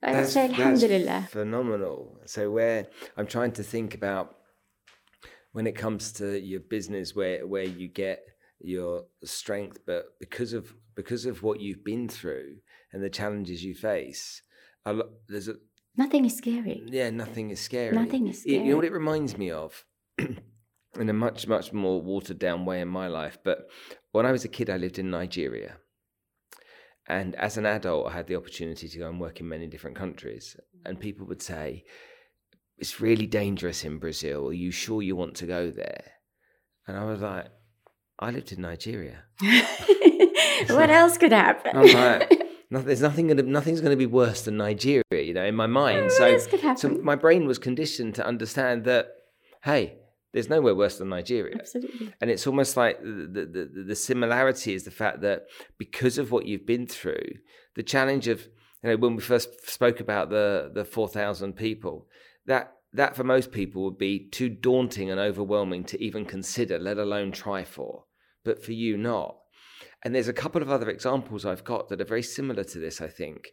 I 0.00 0.12
that's, 0.12 0.32
say 0.32 0.44
Alhamdulillah. 0.44 1.28
phenomenal. 1.30 2.20
So 2.24 2.52
where 2.52 2.86
I'm 3.16 3.26
trying 3.26 3.50
to 3.52 3.64
think 3.64 3.94
about 3.94 4.37
when 5.52 5.66
it 5.66 5.76
comes 5.76 6.12
to 6.12 6.38
your 6.40 6.60
business 6.60 7.14
where 7.14 7.46
where 7.46 7.64
you 7.64 7.88
get 7.88 8.20
your 8.60 9.04
strength 9.24 9.78
but 9.86 10.04
because 10.20 10.52
of 10.52 10.74
because 10.96 11.26
of 11.26 11.42
what 11.42 11.60
you've 11.60 11.84
been 11.84 12.08
through 12.08 12.56
and 12.92 13.02
the 13.02 13.10
challenges 13.10 13.64
you 13.64 13.74
face 13.74 14.42
a 14.84 14.92
lot, 14.92 15.06
there's 15.28 15.48
a 15.48 15.54
nothing 15.96 16.24
is 16.24 16.36
scary. 16.36 16.82
Yeah 16.86 17.10
nothing 17.10 17.50
is 17.50 17.60
scary. 17.60 17.94
Nothing 17.94 18.28
is 18.28 18.40
scary. 18.42 18.58
you 18.58 18.70
know 18.70 18.76
what 18.76 18.84
it 18.84 18.92
reminds 18.92 19.36
me 19.36 19.50
of? 19.50 19.84
In 20.18 21.08
a 21.08 21.12
much 21.12 21.46
much 21.46 21.72
more 21.72 22.00
watered 22.02 22.38
down 22.38 22.64
way 22.64 22.80
in 22.80 22.88
my 22.88 23.06
life 23.06 23.38
but 23.44 23.68
when 24.10 24.26
i 24.26 24.32
was 24.32 24.44
a 24.44 24.48
kid 24.48 24.68
i 24.70 24.76
lived 24.76 24.98
in 24.98 25.10
nigeria. 25.10 25.76
And 27.06 27.34
as 27.36 27.56
an 27.56 27.66
adult 27.66 28.08
i 28.08 28.12
had 28.12 28.26
the 28.26 28.36
opportunity 28.36 28.88
to 28.88 28.98
go 28.98 29.08
and 29.08 29.20
work 29.20 29.38
in 29.38 29.48
many 29.48 29.66
different 29.68 29.96
countries. 29.96 30.56
And 30.84 30.98
people 30.98 31.26
would 31.26 31.42
say 31.42 31.84
it's 32.78 33.00
really 33.00 33.26
dangerous 33.26 33.84
in 33.84 33.98
Brazil. 33.98 34.48
Are 34.48 34.52
you 34.52 34.70
sure 34.70 35.02
you 35.02 35.16
want 35.16 35.34
to 35.36 35.46
go 35.46 35.70
there? 35.70 36.04
And 36.86 36.96
I 36.96 37.04
was 37.04 37.20
like, 37.20 37.46
I 38.18 38.30
lived 38.30 38.52
in 38.52 38.62
Nigeria. 38.62 39.24
what 40.68 40.90
else 40.90 41.18
could 41.18 41.32
happen? 41.32 41.76
I'm 41.76 41.92
like, 41.92 42.42
no, 42.70 42.80
there's 42.82 43.02
nothing 43.02 43.28
gonna, 43.28 43.42
nothing's 43.42 43.80
going 43.80 43.92
to 43.92 43.96
be 43.96 44.06
worse 44.06 44.42
than 44.42 44.56
Nigeria, 44.56 45.02
you 45.10 45.34
know, 45.34 45.44
in 45.44 45.54
my 45.54 45.66
mind. 45.66 46.10
Mm, 46.10 46.40
so, 46.40 46.74
so 46.74 46.88
my 47.02 47.14
brain 47.14 47.46
was 47.46 47.58
conditioned 47.58 48.14
to 48.16 48.26
understand 48.26 48.84
that, 48.84 49.08
hey, 49.64 49.94
there's 50.32 50.48
nowhere 50.48 50.74
worse 50.74 50.98
than 50.98 51.08
Nigeria. 51.08 51.56
Absolutely. 51.58 52.12
And 52.20 52.30
it's 52.30 52.46
almost 52.46 52.76
like 52.76 53.00
the, 53.00 53.28
the, 53.30 53.70
the, 53.74 53.84
the 53.88 53.96
similarity 53.96 54.74
is 54.74 54.84
the 54.84 54.90
fact 54.90 55.22
that 55.22 55.46
because 55.78 56.18
of 56.18 56.30
what 56.30 56.46
you've 56.46 56.66
been 56.66 56.86
through, 56.86 57.24
the 57.76 57.82
challenge 57.82 58.28
of, 58.28 58.46
you 58.82 58.90
know, 58.90 58.96
when 58.96 59.16
we 59.16 59.22
first 59.22 59.68
spoke 59.68 60.00
about 60.00 60.30
the, 60.30 60.70
the 60.74 60.84
4,000 60.84 61.54
people, 61.54 62.06
that 62.48 62.72
that 62.92 63.14
for 63.14 63.22
most 63.22 63.52
people 63.52 63.84
would 63.84 63.98
be 63.98 64.28
too 64.30 64.48
daunting 64.48 65.10
and 65.10 65.20
overwhelming 65.20 65.84
to 65.84 66.02
even 66.02 66.24
consider, 66.24 66.78
let 66.78 66.98
alone 66.98 67.30
try 67.30 67.62
for. 67.62 68.04
But 68.44 68.64
for 68.64 68.72
you, 68.72 68.96
not. 68.96 69.36
And 70.02 70.14
there's 70.14 70.28
a 70.28 70.32
couple 70.32 70.62
of 70.62 70.70
other 70.70 70.88
examples 70.88 71.44
I've 71.44 71.64
got 71.64 71.88
that 71.88 72.00
are 72.00 72.06
very 72.06 72.22
similar 72.22 72.64
to 72.64 72.78
this, 72.78 73.00
I 73.00 73.08
think. 73.08 73.48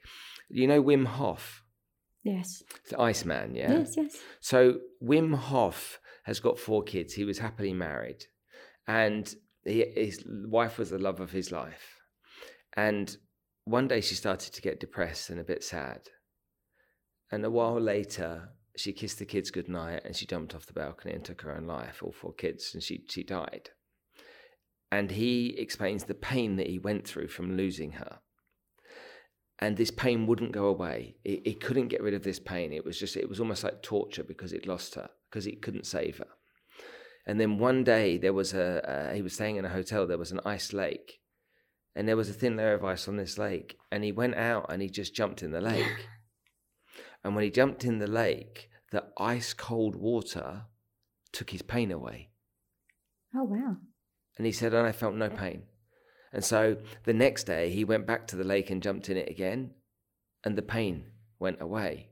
You 0.50 0.68
know 0.68 0.82
Wim 0.82 1.06
Hof, 1.06 1.64
Yes. 2.24 2.64
the 2.90 3.00
Iceman, 3.00 3.56
yeah? 3.56 3.80
Yes, 3.80 3.94
yes. 3.98 4.18
So 4.40 4.80
Wim 5.04 5.36
Hof 5.36 6.00
has 6.24 6.40
got 6.40 6.58
four 6.58 6.82
kids. 6.84 7.14
He 7.14 7.26
was 7.26 7.40
happily 7.40 7.74
married, 7.74 8.24
and 8.88 9.32
he, 9.66 9.86
his 9.96 10.24
wife 10.28 10.78
was 10.78 10.92
the 10.92 10.98
love 10.98 11.20
of 11.20 11.32
his 11.32 11.52
life. 11.52 12.00
And 12.78 13.18
one 13.66 13.88
day 13.88 14.00
she 14.02 14.16
started 14.16 14.54
to 14.54 14.62
get 14.62 14.80
depressed 14.80 15.30
and 15.30 15.40
a 15.40 15.44
bit 15.44 15.64
sad. 15.64 16.02
And 17.32 17.44
a 17.44 17.52
while 17.52 17.82
later, 17.82 18.50
she 18.78 18.94
kissed 18.94 19.20
the 19.20 19.26
kids 19.26 19.52
goodnight 19.52 20.04
and 20.06 20.16
she 20.16 20.26
jumped 20.26 20.56
off 20.56 20.66
the 20.66 20.74
balcony 20.74 21.14
and 21.14 21.24
took 21.24 21.42
her 21.42 21.56
own 21.56 21.66
life, 21.66 22.02
all 22.02 22.12
four 22.12 22.34
kids, 22.34 22.72
and 22.74 22.84
she, 22.84 23.04
she 23.08 23.24
died. 23.24 23.70
And 24.92 25.12
he 25.12 25.56
explains 25.58 26.04
the 26.04 26.14
pain 26.14 26.56
that 26.58 26.68
he 26.68 26.80
went 26.80 27.08
through 27.08 27.28
from 27.28 27.58
losing 27.58 27.94
her. 27.94 28.20
And 29.60 29.78
this 29.78 29.92
pain 29.92 30.28
wouldn't 30.28 30.52
go 30.52 30.66
away. 30.66 31.16
It, 31.24 31.62
couldn't 31.62 31.88
get 31.88 32.04
rid 32.04 32.14
of 32.14 32.24
this 32.24 32.40
pain. 32.40 32.74
It 32.74 32.84
was 32.84 33.00
just, 33.00 33.16
it 33.16 33.30
was 33.30 33.40
almost 33.40 33.64
like 33.64 33.82
torture 33.82 34.24
because 34.24 34.52
it 34.52 34.68
lost 34.68 34.96
her, 34.96 35.10
because 35.30 35.48
it 35.48 35.62
couldn't 35.62 35.86
save 35.86 36.18
her. 36.18 36.28
And 37.26 37.40
then 37.40 37.58
one 37.58 37.84
day 37.84 38.18
there 38.18 38.34
was 38.34 38.54
a, 38.54 38.90
uh, 38.90 39.14
he 39.14 39.22
was 39.22 39.34
staying 39.34 39.56
in 39.56 39.66
a 39.66 39.70
hotel, 39.70 40.06
there 40.06 40.18
was 40.18 40.32
an 40.32 40.42
ice 40.46 40.74
lake. 40.74 41.20
And 41.96 42.08
there 42.08 42.18
was 42.18 42.30
a 42.30 42.34
thin 42.34 42.58
layer 42.58 42.74
of 42.74 42.84
ice 42.84 43.08
on 43.08 43.16
this 43.16 43.38
lake. 43.38 43.78
And 43.92 44.04
he 44.04 44.12
went 44.12 44.36
out 44.36 44.66
and 44.70 44.82
he 44.82 44.90
just 44.90 45.16
jumped 45.16 45.42
in 45.42 45.52
the 45.52 45.62
lake. 45.62 46.08
And 47.26 47.34
when 47.34 47.44
he 47.44 47.50
jumped 47.50 47.84
in 47.84 47.98
the 47.98 48.06
lake, 48.06 48.70
the 48.92 49.06
ice 49.18 49.52
cold 49.56 49.96
water 49.96 50.66
took 51.32 51.50
his 51.50 51.64
pain 51.64 51.92
away. 51.92 52.30
Oh, 53.36 53.44
wow. 53.44 53.78
And 54.38 54.46
he 54.46 54.52
said, 54.52 54.76
and 54.76 54.86
I 54.86 54.92
felt 54.92 55.16
no 55.16 55.30
pain. 55.30 55.64
And 56.32 56.44
so 56.46 56.78
the 57.04 57.14
next 57.14 57.46
day, 57.46 57.72
he 57.72 57.84
went 57.84 58.06
back 58.06 58.28
to 58.28 58.36
the 58.36 58.44
lake 58.44 58.70
and 58.70 58.84
jumped 58.84 59.10
in 59.10 59.18
it 59.18 59.28
again, 59.28 59.72
and 60.44 60.56
the 60.56 60.62
pain 60.62 61.06
went 61.40 61.60
away. 61.60 62.10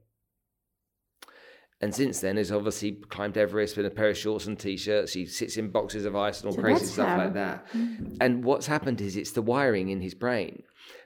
And 1.79 1.93
since 1.93 2.19
then, 2.19 2.37
has 2.37 2.51
obviously 2.51 2.93
climbed 2.93 3.37
Everest 3.37 3.77
with 3.77 3.85
a 3.85 3.91
pair 3.91 4.09
of 4.09 4.17
shorts 4.17 4.47
and 4.47 4.57
t-shirts. 4.59 5.13
He 5.13 5.27
sits 5.27 5.57
in 5.57 5.69
boxes 5.69 6.05
of 6.05 6.15
ice 6.15 6.39
and 6.39 6.47
all 6.47 6.55
So 6.55 6.61
crazy 6.61 6.85
stuff 6.85 7.07
how- 7.09 7.17
like 7.17 7.33
that. 7.35 7.67
Mhm. 7.69 8.17
And 8.19 8.43
what's 8.43 8.65
happened 8.65 8.99
is 8.99 9.15
it's 9.15 9.33
the 9.33 9.41
wiring 9.43 9.89
in 9.89 10.01
his 10.01 10.15
brain, 10.15 10.63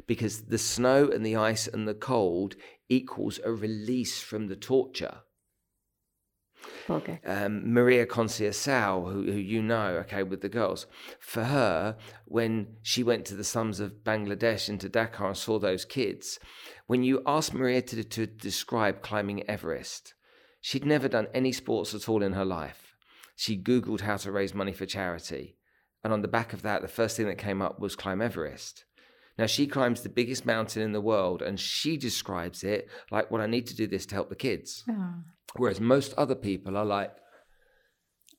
because 0.07 0.43
the 0.43 0.57
snow 0.57 1.09
and 1.09 1.25
the 1.25 1.35
ice 1.35 1.67
and 1.67 1.87
the 1.87 1.93
cold 1.93 2.55
equals 2.89 3.39
a 3.43 3.51
release 3.51 4.19
from 4.21 4.47
the 4.47 4.55
torture 4.55 5.19
Okay. 6.89 7.19
um, 7.25 7.73
Maria 7.73 8.05
Conceição, 8.05 9.11
who, 9.11 9.31
who 9.31 9.37
you 9.37 9.61
know, 9.61 9.97
okay, 9.97 10.23
with 10.23 10.41
the 10.41 10.49
girls, 10.49 10.87
for 11.19 11.43
her, 11.45 11.97
when 12.25 12.77
she 12.81 13.03
went 13.03 13.25
to 13.25 13.35
the 13.35 13.43
slums 13.43 13.79
of 13.79 14.03
Bangladesh 14.03 14.69
into 14.69 14.89
to 14.89 14.99
Dhaka 14.99 15.27
and 15.27 15.37
saw 15.37 15.59
those 15.59 15.85
kids, 15.85 16.39
when 16.85 17.03
you 17.03 17.21
asked 17.25 17.53
Maria 17.53 17.81
to, 17.81 18.03
to 18.03 18.25
describe 18.25 19.01
climbing 19.01 19.47
Everest, 19.49 20.13
she'd 20.61 20.85
never 20.85 21.07
done 21.07 21.27
any 21.33 21.51
sports 21.51 21.93
at 21.93 22.07
all 22.07 22.23
in 22.23 22.33
her 22.33 22.45
life. 22.45 22.95
She 23.35 23.57
Googled 23.61 24.01
how 24.01 24.17
to 24.17 24.31
raise 24.31 24.53
money 24.53 24.73
for 24.73 24.85
charity. 24.85 25.57
And 26.03 26.13
on 26.13 26.21
the 26.21 26.27
back 26.27 26.53
of 26.53 26.61
that, 26.61 26.81
the 26.81 26.87
first 26.87 27.17
thing 27.17 27.27
that 27.27 27.37
came 27.37 27.61
up 27.61 27.79
was 27.79 27.95
climb 27.95 28.21
Everest. 28.21 28.85
Now, 29.37 29.45
she 29.45 29.67
climbs 29.67 30.01
the 30.01 30.09
biggest 30.09 30.45
mountain 30.45 30.81
in 30.81 30.91
the 30.93 31.01
world 31.01 31.41
and 31.41 31.59
she 31.59 31.97
describes 31.97 32.63
it 32.63 32.89
like, 33.11 33.29
well, 33.29 33.41
I 33.41 33.47
need 33.47 33.67
to 33.67 33.75
do 33.75 33.87
this 33.87 34.05
to 34.07 34.15
help 34.15 34.29
the 34.29 34.35
kids. 34.35 34.83
Oh, 34.89 35.13
Whereas 35.55 35.79
most 35.79 36.13
other 36.17 36.35
people 36.35 36.77
are 36.77 36.85
like, 36.85 37.11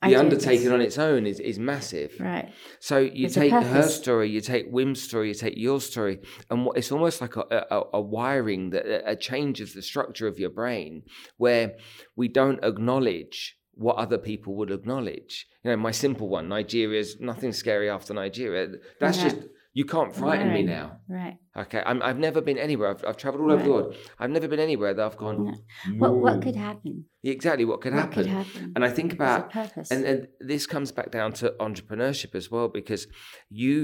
the 0.02 0.14
undertaking 0.14 0.70
on 0.70 0.80
its 0.80 0.96
own 0.96 1.26
is, 1.26 1.40
is 1.40 1.58
massive. 1.58 2.14
Right. 2.20 2.52
So 2.78 2.98
you 2.98 3.26
a 3.26 3.30
take 3.30 3.52
her 3.52 3.88
story, 3.88 4.30
you 4.30 4.40
take 4.40 4.66
Wim's 4.70 5.02
story, 5.02 5.28
you 5.28 5.34
take 5.34 5.56
your 5.56 5.80
story, 5.80 6.20
and 6.50 6.64
what, 6.64 6.76
it's 6.76 6.92
almost 6.92 7.20
like 7.20 7.34
a, 7.36 7.66
a, 7.70 7.82
a 7.94 8.00
wiring, 8.00 8.70
that 8.70 8.86
a 9.10 9.16
change 9.16 9.60
of 9.60 9.72
the 9.74 9.82
structure 9.82 10.28
of 10.28 10.38
your 10.38 10.50
brain, 10.50 11.02
where 11.36 11.74
we 12.14 12.28
don't 12.28 12.62
acknowledge 12.64 13.56
what 13.74 13.96
other 13.96 14.18
people 14.18 14.54
would 14.56 14.70
acknowledge. 14.70 15.46
You 15.64 15.72
know, 15.72 15.76
my 15.76 15.90
simple 15.90 16.28
one, 16.28 16.48
Nigeria's 16.48 17.18
nothing 17.18 17.52
scary 17.52 17.90
after 17.90 18.14
Nigeria. 18.14 18.68
That's 19.00 19.18
Yeah. 19.18 19.30
just 19.30 19.36
you 19.78 19.84
can't 19.84 20.12
frighten 20.20 20.52
me 20.52 20.62
now. 20.64 20.86
Right. 21.08 21.36
Okay, 21.56 21.80
I'm, 21.86 22.02
I've 22.02 22.18
never 22.18 22.40
been 22.40 22.58
anywhere. 22.58 22.88
I've, 22.90 23.04
I've 23.06 23.16
traveled 23.16 23.42
all 23.44 23.52
over 23.52 23.62
the 23.62 23.70
world. 23.70 23.94
I've 24.18 24.30
never 24.30 24.48
been 24.48 24.58
anywhere 24.58 24.92
that 24.92 25.04
I've 25.08 25.16
gone. 25.16 25.38
Yeah. 25.46 25.92
What 26.02 26.16
what 26.16 26.42
could 26.42 26.56
happen? 26.56 27.04
exactly 27.22 27.64
what 27.64 27.80
could 27.80 27.92
What 27.94 28.00
happen? 28.00 28.24
could 28.24 28.26
happen? 28.26 28.72
And 28.74 28.84
I 28.84 28.90
think 28.90 29.12
about 29.12 29.52
purpose. 29.52 29.88
and, 29.92 30.04
and 30.04 30.28
this 30.40 30.66
comes 30.66 30.90
back 30.90 31.12
down 31.12 31.32
to 31.34 31.54
entrepreneurship 31.60 32.34
as 32.34 32.50
well, 32.50 32.66
because 32.66 33.06
you 33.48 33.74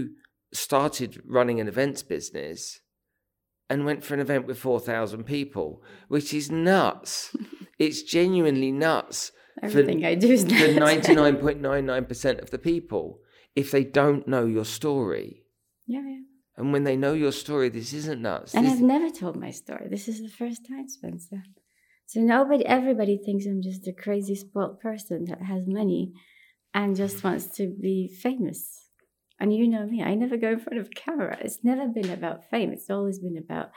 started 0.52 1.22
running 1.38 1.60
an 1.60 1.68
events 1.68 2.02
business 2.02 2.80
and 3.70 3.84
went 3.84 4.02
for 4.04 4.14
an 4.14 4.20
event 4.20 4.46
with 4.48 4.58
4,000 4.58 5.22
people, 5.24 5.80
which 6.08 6.34
is 6.34 6.50
nuts. 6.50 7.36
it's 7.78 8.02
genuinely 8.02 8.72
nuts 8.72 9.30
Everything 9.62 10.04
I 10.04 10.16
do 10.16 10.28
is 10.32 10.42
for 10.42 10.50
nuts. 10.50 11.06
99.99% 11.08 12.42
of 12.42 12.50
the 12.50 12.58
people 12.58 13.20
if 13.54 13.70
they 13.70 13.84
don't 13.84 14.26
know 14.26 14.44
your 14.46 14.64
story. 14.64 15.43
Yeah, 15.86 16.00
yeah. 16.06 16.20
And 16.56 16.72
when 16.72 16.84
they 16.84 16.96
know 16.96 17.14
your 17.14 17.32
story, 17.32 17.68
this 17.68 17.92
isn't 17.92 18.22
nuts. 18.22 18.54
And 18.54 18.64
This- 18.64 18.74
I've 18.74 18.82
never 18.82 19.10
told 19.10 19.36
my 19.36 19.50
story. 19.50 19.88
This 19.90 20.06
is 20.08 20.22
the 20.22 20.28
first 20.28 20.66
time, 20.68 20.88
Spencer. 20.88 21.42
So 22.06 22.20
nobody, 22.20 22.64
everybody 22.66 23.16
thinks 23.18 23.46
I'm 23.46 23.62
just 23.62 23.88
a 23.88 23.92
crazy 23.92 24.34
spoiled 24.34 24.78
person 24.80 25.24
that 25.24 25.42
has 25.42 25.66
money 25.66 26.12
and 26.72 26.94
just 26.94 27.24
wants 27.24 27.46
to 27.56 27.74
be 27.80 28.08
famous. 28.08 28.88
And 29.40 29.52
you 29.52 29.66
know 29.66 29.86
me, 29.86 30.02
I 30.02 30.14
never 30.14 30.36
go 30.36 30.52
in 30.52 30.60
front 30.60 30.78
of 30.78 30.86
a 30.86 30.90
camera. 30.90 31.36
It's 31.40 31.64
never 31.64 31.88
been 31.88 32.10
about 32.10 32.48
fame. 32.50 32.72
It's 32.72 32.90
always 32.90 33.18
been 33.18 33.36
about 33.38 33.70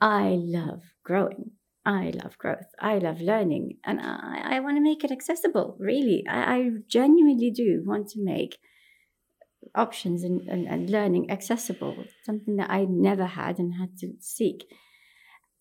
I 0.00 0.36
love 0.38 0.82
growing. 1.04 1.52
I 1.84 2.12
love 2.22 2.36
growth. 2.36 2.66
I 2.78 2.98
love 2.98 3.20
learning. 3.20 3.78
And 3.84 4.00
I, 4.00 4.56
I 4.56 4.60
want 4.60 4.76
to 4.76 4.82
make 4.82 5.04
it 5.04 5.10
accessible, 5.10 5.76
really. 5.80 6.24
I, 6.28 6.56
I 6.56 6.70
genuinely 6.88 7.50
do 7.50 7.82
want 7.86 8.08
to 8.08 8.22
make 8.22 8.58
options 9.74 10.22
and, 10.22 10.42
and, 10.48 10.66
and 10.66 10.90
learning 10.90 11.30
accessible, 11.30 12.04
something 12.24 12.56
that 12.56 12.70
I 12.70 12.84
never 12.88 13.26
had 13.26 13.58
and 13.58 13.74
had 13.74 13.96
to 13.98 14.14
seek. 14.20 14.64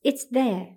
It's 0.03 0.26
there. 0.30 0.76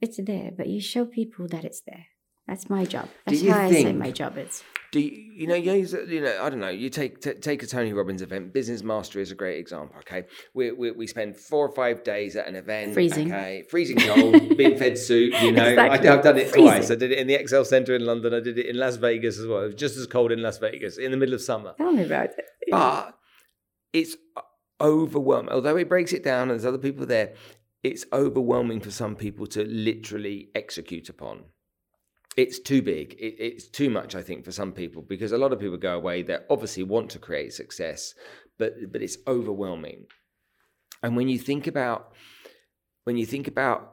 It's 0.00 0.18
there, 0.22 0.50
but 0.56 0.66
you 0.68 0.80
show 0.80 1.04
people 1.04 1.46
that 1.48 1.64
it's 1.64 1.80
there. 1.86 2.06
That's 2.48 2.68
my 2.68 2.84
job. 2.84 3.08
That's 3.24 3.40
you 3.40 3.52
how 3.52 3.60
I 3.60 3.70
say 3.70 3.92
my 3.92 4.10
job 4.10 4.36
is. 4.36 4.64
Do 4.90 4.98
you, 5.00 5.10
you 5.10 5.46
know? 5.46 5.54
You, 5.54 5.74
you 5.74 6.20
know. 6.20 6.42
I 6.42 6.50
don't 6.50 6.58
know. 6.58 6.68
You 6.68 6.90
take 6.90 7.20
t- 7.20 7.34
take 7.34 7.62
a 7.62 7.66
Tony 7.66 7.92
Robbins 7.92 8.20
event. 8.20 8.52
Business 8.52 8.82
Mastery 8.82 9.22
is 9.22 9.30
a 9.30 9.36
great 9.36 9.58
example. 9.58 9.96
Okay, 10.00 10.24
we, 10.52 10.72
we 10.72 10.90
we 10.90 11.06
spend 11.06 11.36
four 11.36 11.66
or 11.66 11.72
five 11.72 12.02
days 12.02 12.34
at 12.34 12.48
an 12.48 12.56
event. 12.56 12.92
Freezing. 12.94 13.32
Okay, 13.32 13.62
freezing 13.70 13.96
cold, 13.96 14.32
being 14.58 14.76
fed 14.76 14.98
soup. 14.98 15.40
You 15.40 15.52
know, 15.52 15.64
Exactly. 15.64 16.08
I, 16.08 16.14
I've 16.14 16.22
done 16.24 16.36
it 16.36 16.48
Freezing. 16.50 16.62
twice. 16.64 16.90
I 16.90 16.96
did 16.96 17.12
it 17.12 17.18
in 17.18 17.28
the 17.28 17.34
Excel 17.34 17.64
Centre 17.64 17.94
in 17.94 18.04
London. 18.04 18.34
I 18.34 18.40
did 18.40 18.58
it 18.58 18.66
in 18.66 18.76
Las 18.76 18.96
Vegas 18.96 19.38
as 19.38 19.46
well. 19.46 19.60
It 19.60 19.66
was 19.66 19.74
just 19.76 19.96
as 19.96 20.06
cold 20.08 20.32
in 20.32 20.42
Las 20.42 20.58
Vegas 20.58 20.98
in 20.98 21.10
the 21.12 21.16
middle 21.16 21.34
of 21.36 21.40
summer. 21.40 21.74
Tell 21.78 21.92
me 21.92 22.02
about 22.02 22.30
it. 22.36 22.44
But 22.70 23.18
it's 23.92 24.16
uh, 24.36 24.42
overwhelming. 24.80 25.52
Although 25.52 25.76
it 25.76 25.88
breaks 25.88 26.12
it 26.12 26.24
down 26.24 26.42
and 26.42 26.52
there's 26.52 26.66
other 26.66 26.78
people 26.78 27.06
there, 27.06 27.34
it's 27.82 28.04
overwhelming 28.12 28.80
for 28.80 28.90
some 28.90 29.16
people 29.16 29.46
to 29.48 29.64
literally 29.64 30.48
execute 30.54 31.08
upon. 31.08 31.44
It's 32.36 32.58
too 32.58 32.80
big. 32.80 33.14
It, 33.14 33.36
it's 33.38 33.68
too 33.68 33.90
much, 33.90 34.14
I 34.14 34.22
think, 34.22 34.44
for 34.44 34.52
some 34.52 34.72
people 34.72 35.02
because 35.02 35.32
a 35.32 35.38
lot 35.38 35.52
of 35.52 35.60
people 35.60 35.76
go 35.76 35.96
away 35.96 36.22
that 36.22 36.46
obviously 36.48 36.82
want 36.82 37.10
to 37.10 37.18
create 37.18 37.52
success, 37.52 38.14
but 38.58 38.74
but 38.90 39.02
it's 39.02 39.18
overwhelming. 39.26 40.06
And 41.02 41.16
when 41.16 41.28
you 41.28 41.38
think 41.38 41.66
about 41.66 42.12
when 43.04 43.16
you 43.16 43.26
think 43.26 43.48
about 43.48 43.92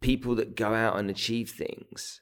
people 0.00 0.36
that 0.36 0.54
go 0.54 0.74
out 0.74 0.98
and 0.98 1.10
achieve 1.10 1.50
things, 1.50 2.20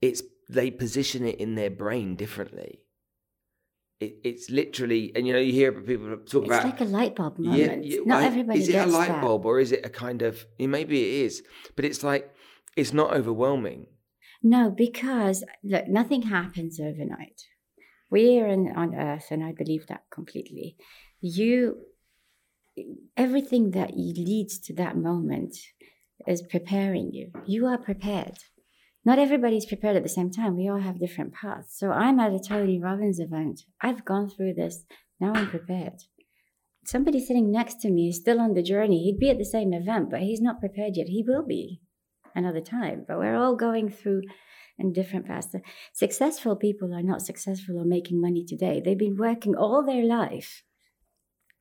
it's 0.00 0.22
they 0.48 0.70
position 0.70 1.26
it 1.26 1.38
in 1.38 1.54
their 1.54 1.70
brain 1.70 2.16
differently. 2.16 2.80
It, 4.00 4.18
it's 4.22 4.48
literally, 4.48 5.10
and 5.16 5.26
you 5.26 5.32
know, 5.32 5.40
you 5.40 5.52
hear 5.52 5.72
people 5.72 6.08
talk 6.18 6.20
It's 6.20 6.34
about 6.34 6.64
It's 6.64 6.64
like 6.64 6.80
a 6.80 6.84
light 6.84 7.16
bulb 7.16 7.36
yeah, 7.38 7.50
moment. 7.50 7.84
yeah, 7.84 7.98
Not 8.06 8.22
I- 8.22 8.26
everybody 8.26 8.60
Is 8.60 8.68
it 8.68 8.76
a 8.76 8.86
light 8.86 9.08
that. 9.08 9.22
bulb 9.22 9.44
or 9.44 9.58
is 9.58 9.72
it 9.72 9.84
a 9.84 9.88
kind 9.90 10.22
of? 10.22 10.46
Maybe 10.58 11.02
it 11.02 11.24
is, 11.26 11.42
but 11.74 11.84
it's 11.84 12.04
like 12.04 12.32
it's 12.76 12.92
not 12.92 13.12
overwhelming. 13.12 13.86
No, 14.40 14.70
because 14.70 15.42
look, 15.64 15.88
nothing 15.88 16.22
happens 16.22 16.78
overnight. 16.78 17.40
We're 18.10 18.46
in, 18.46 18.68
on 18.76 18.94
Earth, 18.94 19.26
and 19.32 19.42
I 19.42 19.52
believe 19.52 19.88
that 19.88 20.04
completely. 20.10 20.76
You, 21.20 21.78
everything 23.16 23.72
that 23.72 23.96
leads 23.96 24.58
to 24.60 24.74
that 24.74 24.96
moment 24.96 25.56
is 26.26 26.42
preparing 26.42 27.12
you. 27.12 27.32
You 27.46 27.66
are 27.66 27.78
prepared. 27.78 28.38
Not 29.08 29.18
everybody's 29.18 29.64
prepared 29.64 29.96
at 29.96 30.02
the 30.02 30.08
same 30.10 30.30
time. 30.30 30.54
We 30.54 30.68
all 30.68 30.80
have 30.80 30.98
different 31.00 31.32
paths. 31.32 31.74
So 31.78 31.90
I'm 31.90 32.20
at 32.20 32.34
a 32.34 32.38
Tony 32.38 32.78
Robbins 32.78 33.18
event. 33.18 33.62
I've 33.80 34.04
gone 34.04 34.28
through 34.28 34.52
this. 34.52 34.84
Now 35.18 35.32
I'm 35.34 35.48
prepared. 35.48 36.02
Somebody 36.84 37.18
sitting 37.18 37.50
next 37.50 37.80
to 37.80 37.90
me 37.90 38.10
is 38.10 38.16
still 38.16 38.38
on 38.38 38.52
the 38.52 38.62
journey. 38.62 39.02
He'd 39.04 39.18
be 39.18 39.30
at 39.30 39.38
the 39.38 39.46
same 39.46 39.72
event, 39.72 40.10
but 40.10 40.20
he's 40.20 40.42
not 40.42 40.60
prepared 40.60 40.92
yet. 40.98 41.08
He 41.08 41.24
will 41.26 41.42
be 41.42 41.80
another 42.34 42.60
time. 42.60 43.06
But 43.08 43.16
we're 43.16 43.34
all 43.34 43.56
going 43.56 43.88
through 43.88 44.24
in 44.78 44.92
different 44.92 45.26
paths. 45.26 45.56
Successful 45.94 46.54
people 46.54 46.92
are 46.92 47.02
not 47.02 47.22
successful 47.22 47.78
or 47.78 47.86
making 47.86 48.20
money 48.20 48.44
today. 48.44 48.82
They've 48.84 48.98
been 48.98 49.16
working 49.16 49.56
all 49.56 49.82
their 49.82 50.04
life 50.04 50.64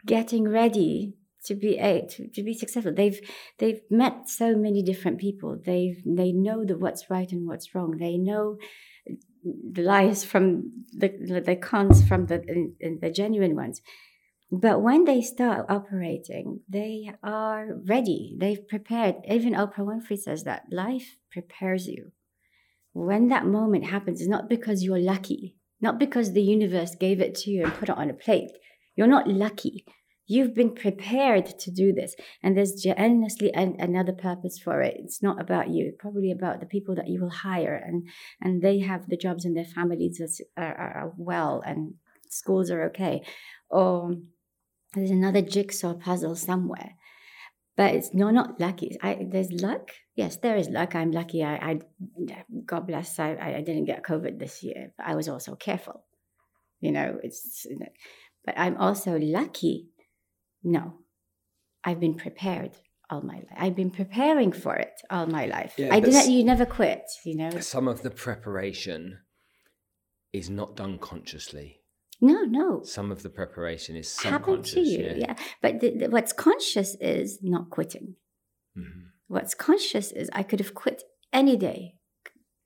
getting 0.05 0.49
ready 0.49 1.13
to 1.47 1.55
be 1.55 1.77
a 1.77 2.05
to, 2.07 2.27
to 2.29 2.43
be 2.43 2.53
successful. 2.53 2.93
They've 2.93 3.19
they've 3.59 3.81
met 3.89 4.29
so 4.29 4.55
many 4.55 4.83
different 4.83 5.19
people. 5.19 5.57
They 5.63 5.97
they 6.05 6.31
know 6.31 6.63
what's 6.77 7.09
right 7.09 7.31
and 7.31 7.47
what's 7.47 7.73
wrong. 7.73 7.97
They 7.97 8.17
know 8.17 8.57
the 9.43 9.81
lies 9.81 10.23
from 10.23 10.85
the 10.93 11.09
the 11.45 11.55
cons 11.55 12.07
from 12.07 12.25
the 12.27 12.39
the 13.01 13.09
genuine 13.09 13.55
ones. 13.55 13.81
But 14.49 14.81
when 14.81 15.03
they 15.03 15.21
start 15.21 15.65
operating, 15.67 16.61
they 16.69 17.11
are 17.21 17.67
ready. 17.85 18.33
They've 18.39 18.65
prepared. 18.67 19.15
Even 19.27 19.53
Oprah 19.53 19.79
Winfrey 19.79 20.17
says 20.17 20.45
that 20.45 20.67
life 20.71 21.17
prepares 21.29 21.87
you. 21.87 22.11
When 22.93 23.27
that 23.27 23.45
moment 23.45 23.85
happens, 23.85 24.21
it's 24.21 24.29
not 24.29 24.47
because 24.47 24.83
you're 24.83 24.99
lucky, 24.99 25.57
not 25.81 25.99
because 25.99 26.31
the 26.31 26.41
universe 26.41 26.95
gave 26.95 27.19
it 27.19 27.35
to 27.35 27.51
you 27.51 27.65
and 27.65 27.73
put 27.73 27.89
it 27.89 27.97
on 27.97 28.09
a 28.09 28.13
plate. 28.13 28.51
You're 28.95 29.05
not 29.07 29.27
lucky. 29.27 29.85
You've 30.29 30.53
been 30.53 30.75
prepared 30.75 31.45
to 31.59 31.71
do 31.71 31.93
this, 31.93 32.13
and 32.43 32.57
there's 32.57 32.85
endlessly 32.85 33.53
an, 33.53 33.77
another 33.79 34.11
purpose 34.11 34.59
for 34.59 34.81
it. 34.81 34.97
It's 34.99 35.23
not 35.23 35.39
about 35.39 35.69
you; 35.69 35.87
it's 35.87 36.01
probably 36.01 36.31
about 36.31 36.59
the 36.59 36.65
people 36.65 36.95
that 36.95 37.07
you 37.07 37.21
will 37.21 37.29
hire, 37.29 37.75
and 37.75 38.07
and 38.41 38.61
they 38.61 38.79
have 38.79 39.07
the 39.07 39.15
jobs 39.15 39.45
and 39.45 39.55
their 39.55 39.63
families 39.63 40.19
are, 40.57 40.63
are, 40.63 41.13
well, 41.17 41.63
and 41.65 41.93
schools 42.29 42.69
are 42.69 42.83
okay, 42.87 43.21
or 43.69 44.15
there's 44.93 45.11
another 45.11 45.41
jigsaw 45.41 45.93
puzzle 45.93 46.35
somewhere. 46.35 46.95
But 47.77 47.93
it's 47.93 48.13
no, 48.13 48.31
not 48.31 48.59
lucky. 48.59 48.97
I, 49.01 49.27
there's 49.31 49.51
luck. 49.51 49.91
Yes, 50.15 50.37
there 50.37 50.57
is 50.57 50.67
luck. 50.67 50.95
I'm 50.95 51.11
lucky. 51.11 51.43
I, 51.43 51.55
I 51.55 51.79
God 52.65 52.87
bless. 52.87 53.17
I, 53.19 53.37
I 53.57 53.61
didn't 53.61 53.85
get 53.85 54.03
COVID 54.03 54.39
this 54.39 54.63
year, 54.63 54.91
but 54.97 55.05
I 55.05 55.15
was 55.15 55.29
also 55.29 55.55
careful. 55.55 56.03
You 56.81 56.91
know, 56.91 57.19
it's. 57.23 57.65
But 58.43 58.55
I'm 58.57 58.77
also 58.77 59.17
lucky. 59.17 59.89
No, 60.63 60.93
I've 61.83 61.99
been 61.99 62.15
prepared 62.15 62.71
all 63.09 63.21
my 63.21 63.35
life. 63.35 63.57
I've 63.57 63.75
been 63.75 63.91
preparing 63.91 64.51
for 64.51 64.75
it 64.75 65.01
all 65.09 65.27
my 65.27 65.45
life. 65.45 65.73
Yeah, 65.77 65.93
I 65.93 65.99
didn't. 65.99 66.29
You 66.29 66.43
never 66.43 66.65
quit. 66.65 67.03
You 67.25 67.37
know. 67.37 67.59
Some 67.59 67.87
of 67.87 68.01
the 68.01 68.11
preparation 68.11 69.19
is 70.33 70.49
not 70.49 70.75
done 70.75 70.97
consciously. 70.99 71.81
No, 72.19 72.41
no. 72.43 72.81
Some 72.83 73.11
of 73.11 73.21
the 73.23 73.29
preparation 73.29 73.95
is 73.95 74.09
subconscious. 74.09 74.73
to 74.73 74.81
you, 74.81 75.03
yeah. 75.03 75.15
yeah. 75.17 75.35
But 75.61 75.79
the, 75.79 75.91
the, 75.91 76.09
what's 76.09 76.33
conscious 76.33 76.95
is 76.95 77.39
not 77.43 77.69
quitting. 77.69 78.15
Mm-hmm. 78.77 79.07
What's 79.27 79.53
conscious 79.53 80.11
is 80.11 80.29
I 80.33 80.43
could 80.43 80.59
have 80.59 80.73
quit 80.73 81.03
any 81.31 81.55
day. 81.55 81.93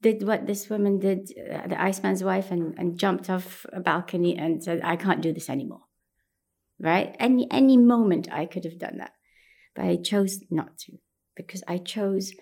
Did 0.02 0.26
what 0.26 0.48
this 0.48 0.70
woman 0.70 1.00
did, 1.00 1.32
uh, 1.38 1.68
the 1.68 1.80
Iceman's 1.80 2.24
wife, 2.24 2.50
and, 2.50 2.78
and 2.80 2.98
jumped 2.98 3.30
off 3.30 3.66
a 3.72 3.80
balcony 3.80 4.36
and 4.36 4.64
said, 4.64 4.82
"I 4.84 4.96
can't 4.96 5.22
do 5.22 5.32
this 5.32 5.48
anymore." 5.48 5.82
Right? 6.82 7.16
Any 7.20 7.48
any 7.52 7.78
moment 7.78 8.28
I 8.32 8.46
could 8.46 8.66
have 8.66 8.80
done 8.80 8.98
that, 8.98 9.14
but 9.76 9.86
I 9.86 9.98
chose 9.98 10.40
not 10.50 10.78
to 10.80 10.94
because 11.36 11.64
I 11.68 11.78
chose 11.78 12.34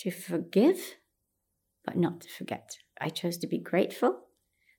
to 0.00 0.10
forgive, 0.10 0.96
but 1.84 1.96
not 1.96 2.20
to 2.22 2.28
forget. 2.28 2.76
I 3.00 3.08
chose 3.08 3.38
to 3.38 3.46
be 3.46 3.58
grateful 3.58 4.20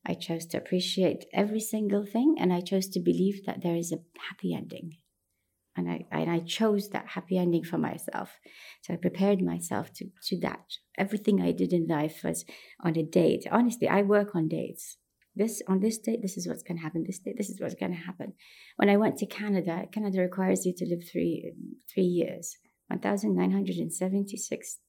I 0.05 0.15
chose 0.15 0.45
to 0.47 0.57
appreciate 0.57 1.25
every 1.33 1.59
single 1.59 2.05
thing 2.05 2.35
and 2.39 2.51
I 2.51 2.61
chose 2.61 2.87
to 2.89 2.99
believe 2.99 3.45
that 3.45 3.61
there 3.61 3.75
is 3.75 3.91
a 3.91 3.99
happy 4.29 4.53
ending. 4.53 4.97
And 5.75 5.89
I, 5.89 6.05
and 6.11 6.29
I 6.29 6.39
chose 6.39 6.89
that 6.89 7.07
happy 7.07 7.37
ending 7.37 7.63
for 7.63 7.77
myself. 7.77 8.31
So 8.81 8.93
I 8.93 8.97
prepared 8.97 9.41
myself 9.41 9.93
to, 9.93 10.07
to 10.27 10.39
that. 10.41 10.65
Everything 10.97 11.41
I 11.41 11.51
did 11.51 11.71
in 11.71 11.87
life 11.87 12.21
was 12.23 12.45
on 12.81 12.97
a 12.97 13.03
date. 13.03 13.45
Honestly, 13.49 13.87
I 13.87 14.01
work 14.01 14.35
on 14.35 14.47
dates. 14.47 14.97
This 15.35 15.61
on 15.67 15.79
this 15.79 15.97
date, 15.97 16.21
this 16.21 16.37
is 16.37 16.47
what's 16.47 16.63
going 16.63 16.77
to 16.77 16.83
happen. 16.83 17.03
This 17.05 17.19
date, 17.19 17.35
this 17.37 17.49
is 17.49 17.61
what's 17.61 17.75
going 17.75 17.93
to 17.93 17.97
happen. 17.97 18.33
When 18.75 18.89
I 18.89 18.97
went 18.97 19.17
to 19.17 19.25
Canada, 19.25 19.85
Canada 19.91 20.21
requires 20.21 20.65
you 20.65 20.73
to 20.77 20.85
live 20.85 21.07
three 21.09 21.53
three 21.93 22.03
years, 22.03 22.57
one 22.87 22.99
thousand 22.99 23.35
nine 23.35 23.51
hundred 23.51 23.77
and 23.77 23.93
seventy 23.93 24.37
six 24.37 24.79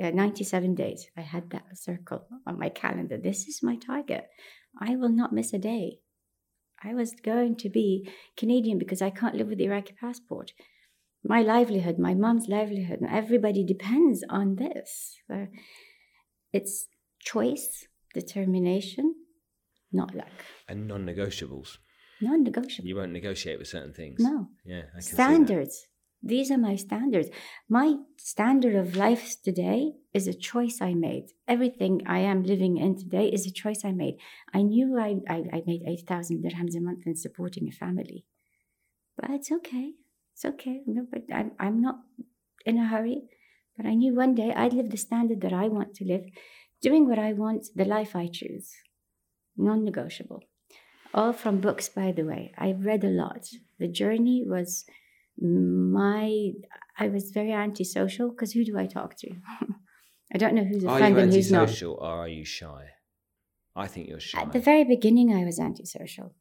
uh, 0.00 0.10
97 0.10 0.74
days. 0.74 1.06
I 1.16 1.22
had 1.22 1.50
that 1.50 1.64
circle 1.74 2.26
on 2.46 2.58
my 2.58 2.68
calendar. 2.68 3.18
This 3.18 3.48
is 3.48 3.62
my 3.62 3.76
target. 3.76 4.28
I 4.80 4.96
will 4.96 5.08
not 5.08 5.32
miss 5.32 5.52
a 5.52 5.58
day. 5.58 5.98
I 6.84 6.94
was 6.94 7.14
going 7.22 7.56
to 7.56 7.68
be 7.68 8.08
Canadian 8.36 8.78
because 8.78 9.02
I 9.02 9.10
can't 9.10 9.34
live 9.34 9.48
with 9.48 9.58
the 9.58 9.64
Iraqi 9.64 9.94
passport. 10.00 10.52
My 11.24 11.42
livelihood, 11.42 11.98
my 11.98 12.14
mom's 12.14 12.48
livelihood, 12.48 13.00
everybody 13.08 13.64
depends 13.64 14.24
on 14.28 14.56
this. 14.56 15.16
So 15.28 15.46
it's 16.52 16.86
choice, 17.20 17.86
determination, 18.14 19.14
not 19.92 20.14
luck. 20.14 20.32
And 20.68 20.88
non 20.88 21.04
negotiables. 21.06 21.78
Non 22.20 22.42
negotiable. 22.42 22.88
You 22.88 22.96
won't 22.96 23.12
negotiate 23.12 23.58
with 23.58 23.68
certain 23.68 23.92
things. 23.92 24.20
No. 24.20 24.48
Yeah. 24.64 24.82
Standards. 25.00 25.86
These 26.22 26.52
are 26.52 26.58
my 26.58 26.76
standards. 26.76 27.30
My 27.68 27.96
standard 28.16 28.76
of 28.76 28.94
life 28.94 29.42
today 29.42 29.94
is 30.14 30.28
a 30.28 30.34
choice 30.34 30.78
I 30.80 30.94
made. 30.94 31.30
Everything 31.48 32.02
I 32.06 32.20
am 32.20 32.44
living 32.44 32.76
in 32.76 32.96
today 32.96 33.26
is 33.26 33.44
a 33.44 33.50
choice 33.50 33.84
I 33.84 33.90
made. 33.90 34.18
I 34.54 34.62
knew 34.62 34.98
I, 35.00 35.16
I, 35.28 35.42
I 35.52 35.62
made 35.66 35.82
8,000 35.84 36.44
dirhams 36.44 36.76
a 36.76 36.80
month 36.80 37.06
in 37.06 37.16
supporting 37.16 37.68
a 37.68 37.72
family. 37.72 38.24
But 39.16 39.30
it's 39.30 39.50
okay. 39.50 39.94
It's 40.32 40.44
okay. 40.44 40.82
No, 40.86 41.06
but 41.10 41.22
I'm, 41.34 41.52
I'm 41.58 41.82
not 41.82 41.96
in 42.64 42.78
a 42.78 42.86
hurry. 42.86 43.22
But 43.76 43.86
I 43.86 43.94
knew 43.94 44.14
one 44.14 44.36
day 44.36 44.52
I'd 44.54 44.74
live 44.74 44.90
the 44.90 44.96
standard 44.96 45.40
that 45.40 45.52
I 45.52 45.66
want 45.66 45.94
to 45.96 46.04
live, 46.04 46.26
doing 46.80 47.08
what 47.08 47.18
I 47.18 47.32
want, 47.32 47.66
the 47.74 47.84
life 47.84 48.14
I 48.14 48.28
choose. 48.28 48.70
Non 49.56 49.84
negotiable. 49.84 50.42
All 51.14 51.32
from 51.32 51.60
books, 51.60 51.88
by 51.88 52.12
the 52.12 52.24
way. 52.24 52.52
I 52.56 52.72
read 52.72 53.04
a 53.04 53.08
lot. 53.08 53.48
The 53.78 53.88
journey 53.88 54.44
was 54.46 54.84
my 55.38 56.52
I 56.98 57.08
was 57.08 57.30
very 57.30 57.52
antisocial 57.52 58.30
because 58.30 58.52
who 58.52 58.64
do 58.64 58.78
I 58.78 58.86
talk 58.86 59.16
to? 59.18 59.30
I 60.34 60.38
don't 60.38 60.54
know 60.54 60.64
who's 60.64 60.84
a 60.84 60.88
are 60.88 60.98
friend 60.98 61.18
and 61.18 61.32
who's 61.32 61.50
not. 61.50 61.58
Are 61.58 61.60
you 61.60 61.64
antisocial 61.64 61.98
or 62.00 62.10
are 62.10 62.28
you 62.28 62.44
shy? 62.44 62.86
I 63.74 63.86
think 63.86 64.08
you're 64.08 64.20
shy. 64.20 64.40
At 64.40 64.52
the 64.52 64.60
very 64.60 64.84
beginning, 64.84 65.34
I 65.34 65.44
was 65.44 65.58
antisocial. 65.58 66.34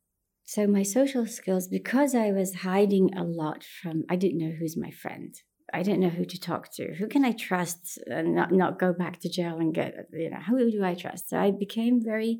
So 0.43 0.68
my 0.68 0.84
social 0.84 1.26
skills, 1.26 1.68
because 1.68 2.14
I 2.14 2.32
was 2.32 2.55
hiding 2.55 3.16
a 3.16 3.24
lot 3.24 3.64
from, 3.64 4.03
I 4.09 4.16
didn't 4.18 4.39
know 4.39 4.51
who's 4.51 4.76
my 4.76 4.91
friend. 4.91 5.34
I 5.74 5.84
didn't 5.84 6.01
know 6.01 6.09
who 6.09 6.26
to 6.26 6.39
talk 6.39 6.74
to. 6.74 6.93
Who 6.95 7.07
can 7.07 7.24
I 7.24 7.32
trust 7.32 7.97
and 8.07 8.36
not, 8.36 8.51
not 8.51 8.78
go 8.78 8.91
back 8.91 9.22
to 9.22 9.30
jail 9.30 9.57
and 9.59 9.74
get, 9.74 9.93
you 10.12 10.30
know, 10.30 10.39
who 10.45 10.70
do 10.70 10.84
I 10.84 10.95
trust? 10.95 11.30
So 11.30 11.39
I 11.39 11.51
became 11.51 12.03
very 12.03 12.39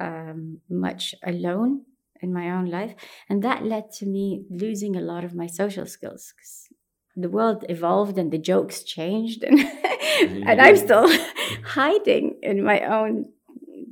um, 0.00 0.60
much 0.68 1.14
alone 1.24 1.82
in 2.22 2.32
my 2.32 2.50
own 2.50 2.66
life. 2.66 2.94
And 3.28 3.42
that 3.44 3.64
led 3.64 3.92
to 3.98 4.06
me 4.06 4.44
losing 4.50 4.96
a 4.96 5.00
lot 5.00 5.24
of 5.24 5.34
my 5.34 5.46
social 5.46 5.86
skills 5.86 6.32
because 6.34 6.68
the 7.16 7.28
world 7.28 7.64
evolved 7.68 8.18
and 8.18 8.32
the 8.32 8.38
jokes 8.38 8.82
changed. 8.82 9.44
And, 10.20 10.46
and 10.46 10.60
I'm 10.60 10.76
still 10.76 11.08
hiding 11.64 12.40
in 12.42 12.62
my 12.62 12.80
own 12.80 13.26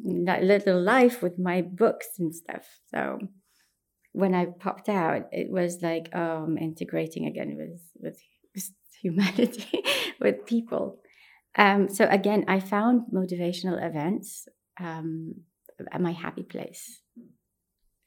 little 0.05 0.83
life 0.83 1.23
with 1.23 1.39
my 1.39 1.63
books 1.63 2.09
and 2.19 2.35
stuff. 2.35 2.67
So 2.91 3.19
when 4.13 4.35
I 4.35 4.47
popped 4.47 4.91
out, 4.91 5.29
it 5.33 5.51
was 5.51 5.81
like, 5.81 6.15
I'm 6.15 6.59
integrating 6.59 7.25
again 7.27 7.57
with, 7.57 7.81
with, 7.95 8.21
humanity, 9.01 9.83
with 10.21 10.45
people. 10.45 10.99
Um, 11.57 11.89
so 11.89 12.07
again, 12.11 12.45
I 12.49 12.61
found 12.61 13.03
motivational 13.15 13.83
events 13.83 14.49
um, 14.81 15.35
at 15.93 16.01
my 16.01 16.13
happy 16.13 16.43
place 16.43 17.03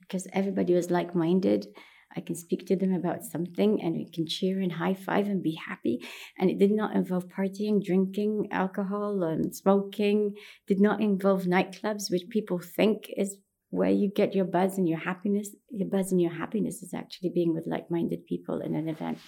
because 0.02 0.28
everybody 0.34 0.74
was 0.74 0.92
like 0.92 1.16
minded. 1.16 1.68
I 2.16 2.20
can 2.20 2.36
speak 2.36 2.68
to 2.68 2.76
them 2.76 2.94
about 2.94 3.24
something 3.24 3.82
and 3.82 3.96
we 3.96 4.10
can 4.10 4.28
cheer 4.28 4.60
and 4.60 4.74
high 4.74 4.94
five 4.94 5.28
and 5.28 5.42
be 5.42 5.56
happy. 5.68 6.00
And 6.38 6.50
it 6.50 6.60
did 6.60 6.72
not 6.72 6.96
involve 6.96 7.30
partying, 7.30 7.84
drinking, 7.84 8.50
alcohol, 8.52 9.24
and 9.24 9.56
smoking, 9.56 10.36
did 10.68 10.82
not 10.82 11.00
involve 11.00 11.44
nightclubs, 11.44 12.12
which 12.12 12.30
people 12.30 12.60
think 12.60 13.06
is 13.16 13.38
where 13.70 13.90
you 13.90 14.12
get 14.14 14.36
your 14.36 14.44
buzz 14.44 14.78
and 14.78 14.90
your 14.90 15.00
happiness. 15.00 15.56
Your 15.70 15.88
buzz 15.88 16.12
and 16.12 16.22
your 16.22 16.34
happiness 16.34 16.84
is 16.84 16.94
actually 16.94 17.30
being 17.30 17.54
with 17.54 17.66
like 17.66 17.90
minded 17.90 18.26
people 18.26 18.60
in 18.60 18.76
an 18.76 18.90
event. 18.90 19.20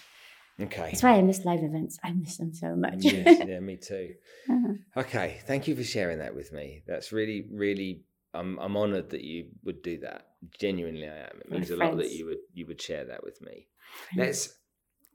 Okay. 0.60 0.90
That's 0.92 1.02
why 1.02 1.14
I 1.14 1.22
miss 1.22 1.46
live 1.46 1.64
events. 1.64 1.98
I 2.04 2.12
miss 2.12 2.38
them 2.38 2.54
so 2.54 2.76
much. 2.76 2.96
yes, 3.00 3.44
yeah, 3.48 3.60
me 3.60 3.78
too. 3.78 4.14
Uh-huh. 4.50 5.02
Okay. 5.02 5.40
Thank 5.48 5.70
you 5.70 5.76
for 5.76 5.86
sharing 5.86 6.20
that 6.20 6.36
with 6.36 6.52
me. 6.52 6.84
That's 6.86 7.14
really, 7.14 7.48
really 7.50 8.04
I'm 8.34 8.60
I'm 8.60 8.76
honoured 8.76 9.10
that 9.12 9.24
you 9.24 9.48
would 9.64 9.82
do 9.82 10.00
that. 10.00 10.28
Genuinely, 10.60 11.08
I 11.08 11.18
am. 11.18 11.42
It 11.42 11.52
means 11.52 11.70
a 11.70 11.76
lot 11.76 11.98
that 11.98 12.12
you 12.12 12.26
would 12.26 12.40
you 12.54 12.66
would 12.68 12.82
share 12.82 13.06
that 13.06 13.24
with 13.24 13.42
me. 13.42 13.68
Let's, 14.16 14.54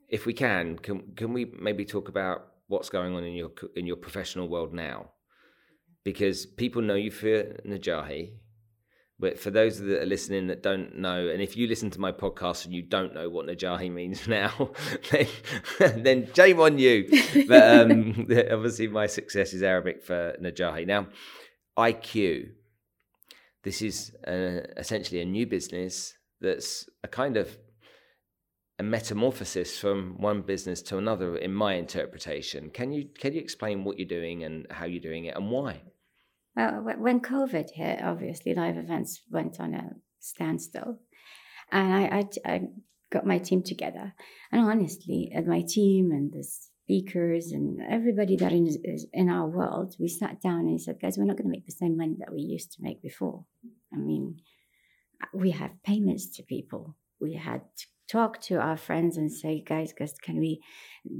if 0.07 0.25
we 0.25 0.33
can, 0.33 0.77
can 0.77 1.13
can 1.15 1.33
we 1.33 1.45
maybe 1.59 1.85
talk 1.85 2.09
about 2.09 2.47
what's 2.67 2.89
going 2.89 3.15
on 3.15 3.23
in 3.23 3.33
your 3.33 3.51
in 3.75 3.85
your 3.85 3.97
professional 3.97 4.47
world 4.47 4.73
now? 4.73 5.11
Because 6.03 6.45
people 6.45 6.81
know 6.81 6.95
you 6.95 7.11
for 7.11 7.43
Najahi, 7.67 8.31
but 9.19 9.37
for 9.37 9.51
those 9.51 9.79
that 9.79 10.01
are 10.01 10.05
listening 10.05 10.47
that 10.47 10.63
don't 10.63 10.97
know, 10.97 11.27
and 11.27 11.41
if 11.41 11.57
you 11.57 11.67
listen 11.67 11.89
to 11.91 11.99
my 11.99 12.13
podcast 12.13 12.63
and 12.63 12.73
you 12.73 12.81
don't 12.81 13.13
know 13.13 13.29
what 13.29 13.47
Najahi 13.47 13.91
means 13.91 14.27
now, 14.39 14.71
then, 15.11 15.27
then 16.03 16.29
shame 16.33 16.61
on 16.61 16.79
you. 16.79 17.09
But 17.47 17.91
um, 17.91 18.27
obviously, 18.51 18.87
my 18.87 19.07
success 19.07 19.53
is 19.53 19.61
Arabic 19.61 20.03
for 20.03 20.37
Najahi. 20.41 20.87
Now, 20.87 21.07
iKew 21.77 22.51
this 23.63 23.81
is 23.81 24.11
uh, 24.27 24.61
essentially 24.77 25.21
a 25.21 25.25
new 25.25 25.45
business 25.45 26.13
that's 26.41 26.87
a 27.03 27.07
kind 27.07 27.37
of 27.37 27.57
a 28.79 28.83
metamorphosis 28.83 29.77
from 29.77 30.15
one 30.19 30.41
business 30.41 30.81
to 30.81 30.97
another 30.97 31.35
in 31.35 31.53
my 31.53 31.73
interpretation. 31.73 32.69
Can 32.69 32.93
you 32.93 33.09
can 33.19 33.33
you 33.33 33.41
explain 33.41 33.83
what 33.83 33.99
you're 33.99 34.07
doing 34.07 34.43
and 34.45 34.65
how 34.71 34.85
you're 34.85 35.01
doing 35.01 35.25
it 35.25 35.35
and 35.35 35.51
why? 35.51 35.81
Well, 36.55 36.83
when 36.97 37.19
COVID 37.19 37.71
hit, 37.71 38.01
obviously 38.01 38.53
live 38.53 38.77
events 38.77 39.21
went 39.29 39.59
on 39.59 39.73
a 39.73 39.89
standstill, 40.19 40.99
and 41.71 41.93
I, 41.93 42.19
I, 42.19 42.53
I 42.53 42.61
got 43.11 43.25
my 43.25 43.37
team 43.37 43.63
together. 43.63 44.13
And 44.51 44.61
honestly, 44.61 45.31
my 45.45 45.63
team 45.67 46.11
and 46.11 46.31
the 46.31 46.45
speakers 46.89 47.51
and 47.51 47.79
everybody 47.87 48.35
that 48.35 48.51
is, 48.51 48.79
is 48.83 49.05
in 49.13 49.29
our 49.29 49.47
world, 49.47 49.95
we 49.99 50.07
sat 50.07 50.41
down 50.41 50.61
and 50.61 50.81
said, 50.81 50.97
guys, 50.99 51.17
we're 51.17 51.25
not 51.25 51.37
going 51.37 51.45
to 51.45 51.51
make 51.51 51.67
the 51.67 51.71
same 51.71 51.95
money 51.95 52.15
that 52.17 52.33
we 52.33 52.41
used 52.41 52.71
to 52.71 52.81
make 52.81 52.99
before. 52.99 53.45
I 53.93 53.97
mean, 53.97 54.37
we 55.31 55.51
have 55.51 55.83
payments 55.83 56.25
to 56.35 56.43
people. 56.43 56.95
We 57.21 57.35
had 57.35 57.61
to 57.77 57.85
talk 58.11 58.41
to 58.41 58.55
our 58.55 58.75
friends 58.75 59.17
and 59.17 59.31
say, 59.31 59.63
guys, 59.63 59.93
guys, 59.93 60.15
can 60.19 60.39
we 60.39 60.61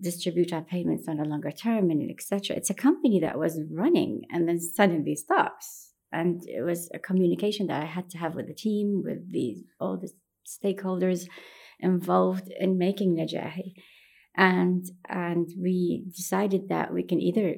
distribute 0.02 0.52
our 0.54 0.64
payments 0.64 1.08
on 1.08 1.20
a 1.20 1.24
longer 1.24 1.52
term 1.52 1.92
and 1.92 2.10
etc. 2.10 2.56
It's 2.56 2.72
a 2.72 2.82
company 2.88 3.20
that 3.20 3.38
was 3.38 3.62
running 3.72 4.24
and 4.32 4.48
then 4.48 4.60
suddenly 4.60 5.16
stops. 5.16 5.94
And 6.12 6.42
it 6.48 6.64
was 6.64 6.90
a 6.96 6.98
communication 6.98 7.68
that 7.68 7.84
I 7.84 7.86
had 7.86 8.10
to 8.10 8.18
have 8.18 8.34
with 8.34 8.48
the 8.48 8.56
team, 8.56 9.04
with 9.06 9.32
the 9.32 9.58
all 9.80 9.98
the 9.98 10.10
stakeholders 10.48 11.28
involved 11.80 12.50
in 12.60 12.80
making 12.80 13.16
Najahi. 13.16 13.74
And 14.40 14.86
and 15.10 15.48
we 15.62 16.06
decided 16.16 16.70
that 16.70 16.94
we 16.94 17.04
can 17.04 17.20
either 17.20 17.58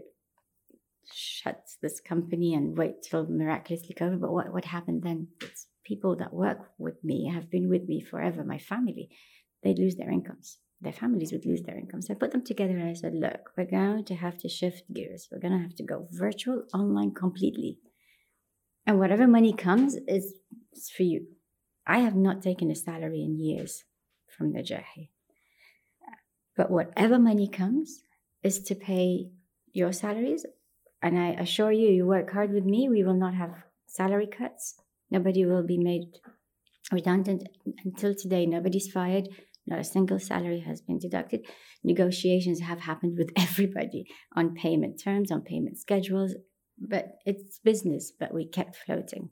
shut 1.13 1.61
this 1.81 1.99
company 1.99 2.55
and 2.55 2.75
wait 2.75 3.03
till 3.03 3.27
miraculously 3.27 3.93
cover. 3.93 4.17
But 4.17 4.31
what, 4.31 4.51
what 4.51 4.65
happened 4.65 5.03
then? 5.03 5.27
It's 5.41 5.67
people 5.83 6.15
that 6.15 6.33
work 6.33 6.71
with 6.79 7.03
me 7.03 7.29
have 7.33 7.51
been 7.51 7.69
with 7.69 7.87
me 7.87 8.01
forever, 8.01 8.43
my 8.43 8.57
family, 8.57 9.09
they'd 9.61 9.77
lose 9.77 9.95
their 9.95 10.09
incomes. 10.09 10.57
Their 10.79 10.93
families 10.93 11.31
would 11.31 11.45
lose 11.45 11.61
their 11.61 11.77
incomes. 11.77 12.07
So 12.07 12.13
I 12.13 12.17
put 12.17 12.31
them 12.31 12.43
together 12.43 12.75
and 12.75 12.89
I 12.89 12.93
said, 12.93 13.13
look, 13.13 13.51
we're 13.55 13.65
going 13.65 14.05
to 14.05 14.15
have 14.15 14.37
to 14.39 14.49
shift 14.49 14.91
gears. 14.91 15.27
We're 15.31 15.39
going 15.39 15.53
to 15.53 15.59
have 15.59 15.75
to 15.75 15.83
go 15.83 16.07
virtual, 16.11 16.63
online 16.73 17.13
completely. 17.13 17.77
And 18.87 18.97
whatever 18.97 19.27
money 19.27 19.53
comes 19.53 19.97
is, 20.07 20.33
for 20.95 21.03
you. 21.03 21.27
I 21.85 21.99
have 21.99 22.15
not 22.15 22.41
taken 22.41 22.71
a 22.71 22.75
salary 22.75 23.21
in 23.21 23.37
years 23.37 23.83
from 24.35 24.53
Najahi. 24.53 25.09
But 26.61 26.69
whatever 26.69 27.17
money 27.17 27.47
comes 27.47 28.03
is 28.43 28.59
to 28.65 28.75
pay 28.75 29.31
your 29.73 29.91
salaries. 29.91 30.45
And 31.01 31.17
I 31.17 31.29
assure 31.29 31.71
you, 31.71 31.87
you 31.87 32.05
work 32.05 32.31
hard 32.31 32.53
with 32.53 32.65
me, 32.65 32.87
we 32.87 33.03
will 33.03 33.15
not 33.15 33.33
have 33.33 33.63
salary 33.87 34.27
cuts. 34.27 34.75
Nobody 35.09 35.43
will 35.43 35.65
be 35.65 35.79
made 35.79 36.19
redundant 36.91 37.49
until 37.83 38.13
today. 38.13 38.45
Nobody's 38.45 38.91
fired. 38.91 39.27
Not 39.65 39.79
a 39.79 39.83
single 39.83 40.19
salary 40.19 40.59
has 40.59 40.81
been 40.81 40.99
deducted. 40.99 41.47
Negotiations 41.83 42.59
have 42.59 42.81
happened 42.81 43.17
with 43.17 43.31
everybody 43.35 44.05
on 44.35 44.53
payment 44.53 45.01
terms, 45.03 45.31
on 45.31 45.41
payment 45.41 45.79
schedules, 45.79 46.35
but 46.77 47.13
it's 47.25 47.57
business, 47.57 48.11
but 48.11 48.35
we 48.35 48.45
kept 48.45 48.75
floating. 48.75 49.31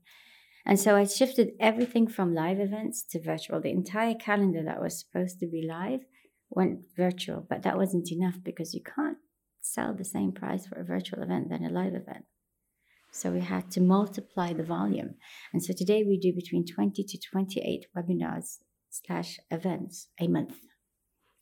And 0.65 0.79
so 0.79 0.95
I 0.95 1.03
shifted 1.03 1.51
everything 1.59 2.07
from 2.07 2.33
live 2.33 2.59
events 2.59 3.03
to 3.11 3.21
virtual. 3.21 3.61
The 3.61 3.69
entire 3.69 4.15
calendar 4.15 4.63
that 4.63 4.81
was 4.81 4.99
supposed 4.99 5.39
to 5.41 5.47
be 5.47 5.61
live 5.61 6.05
went 6.49 6.85
virtual, 6.95 7.45
but 7.47 7.63
that 7.63 7.77
wasn't 7.77 8.11
enough 8.11 8.35
because 8.43 8.73
you 8.73 8.81
can't 8.83 9.17
sell 9.61 9.93
the 9.93 10.05
same 10.05 10.31
price 10.31 10.67
for 10.67 10.79
a 10.79 10.85
virtual 10.85 11.21
event 11.21 11.49
than 11.49 11.63
a 11.63 11.69
live 11.69 11.93
event. 11.93 12.25
So 13.11 13.31
we 13.31 13.41
had 13.41 13.71
to 13.71 13.81
multiply 13.81 14.53
the 14.53 14.63
volume. 14.63 15.15
And 15.51 15.63
so 15.63 15.73
today 15.73 16.03
we 16.03 16.19
do 16.19 16.33
between 16.33 16.65
20 16.65 17.03
to 17.03 17.17
28 17.17 17.87
webinars 17.97 18.57
slash 18.89 19.39
events 19.49 20.09
a 20.19 20.27
month. 20.27 20.55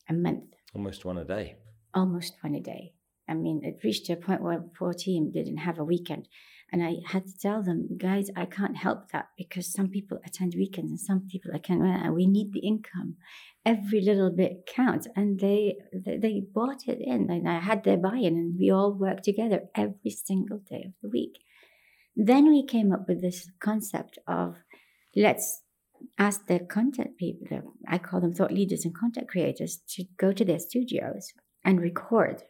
A 0.08 0.14
month. 0.14 0.44
Almost 0.74 1.04
one 1.04 1.18
a 1.18 1.24
day. 1.24 1.56
Almost 1.94 2.34
one 2.40 2.54
a 2.54 2.60
day. 2.60 2.94
I 3.28 3.34
mean, 3.34 3.60
it 3.62 3.84
reached 3.84 4.08
a 4.08 4.16
point 4.16 4.42
where 4.42 4.64
poor 4.78 4.94
team 4.94 5.30
didn't 5.30 5.58
have 5.58 5.78
a 5.78 5.84
weekend. 5.84 6.28
And 6.70 6.82
I 6.82 6.96
had 7.06 7.26
to 7.26 7.38
tell 7.38 7.62
them, 7.62 7.96
guys, 7.96 8.28
I 8.36 8.44
can't 8.44 8.76
help 8.76 9.10
that 9.12 9.30
because 9.38 9.72
some 9.72 9.88
people 9.88 10.18
attend 10.26 10.54
weekends 10.54 10.90
and 10.90 11.00
some 11.00 11.26
people 11.30 11.50
attend, 11.54 11.82
and 11.82 12.14
we 12.14 12.26
need 12.26 12.52
the 12.52 12.60
income. 12.60 13.16
Every 13.64 14.02
little 14.02 14.30
bit 14.30 14.66
counts. 14.66 15.08
And 15.16 15.40
they, 15.40 15.76
they, 15.92 16.18
they 16.18 16.42
bought 16.52 16.86
it 16.86 16.98
in 17.00 17.30
and 17.30 17.48
I 17.48 17.60
had 17.60 17.84
their 17.84 17.96
buy-in 17.96 18.34
and 18.36 18.58
we 18.58 18.70
all 18.70 18.92
worked 18.92 19.24
together 19.24 19.62
every 19.74 20.10
single 20.10 20.58
day 20.58 20.84
of 20.86 20.92
the 21.02 21.08
week. 21.08 21.38
Then 22.14 22.48
we 22.48 22.66
came 22.66 22.92
up 22.92 23.08
with 23.08 23.22
this 23.22 23.50
concept 23.60 24.18
of 24.26 24.56
let's 25.14 25.62
ask 26.18 26.46
the 26.46 26.60
content 26.60 27.16
people, 27.16 27.74
I 27.88 27.98
call 27.98 28.20
them 28.20 28.32
thought 28.32 28.52
leaders 28.52 28.84
and 28.84 28.94
content 28.94 29.28
creators, 29.28 29.78
to 29.94 30.04
go 30.16 30.32
to 30.32 30.44
their 30.44 30.58
studios 30.58 31.32
and 31.64 31.80
record. 31.80 32.42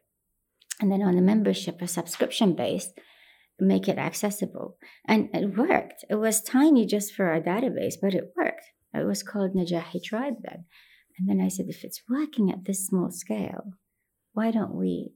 And 0.81 0.93
then 0.93 1.03
on 1.03 1.19
a 1.19 1.23
membership, 1.23 1.81
a 1.83 1.89
subscription 1.89 2.55
base, 2.55 2.93
make 3.59 3.89
it 3.89 3.99
accessible. 3.99 4.77
And 5.07 5.29
it 5.33 5.57
worked. 5.57 6.05
It 6.09 6.17
was 6.17 6.43
tiny 6.43 6.87
just 6.87 7.13
for 7.13 7.27
our 7.27 7.41
database, 7.41 7.95
but 8.01 8.15
it 8.15 8.33
worked. 8.37 8.65
It 8.95 9.07
was 9.07 9.23
called 9.23 9.55
Najahi 9.55 10.03
Tribe 10.03 10.37
then. 10.43 10.65
And 11.19 11.29
then 11.29 11.41
I 11.45 11.49
said, 11.49 11.67
if 11.69 11.85
it's 11.85 12.03
working 12.09 12.51
at 12.51 12.65
this 12.65 12.87
small 12.87 13.11
scale, 13.11 13.73
why 14.33 14.51
don't 14.51 14.75
we 14.75 15.13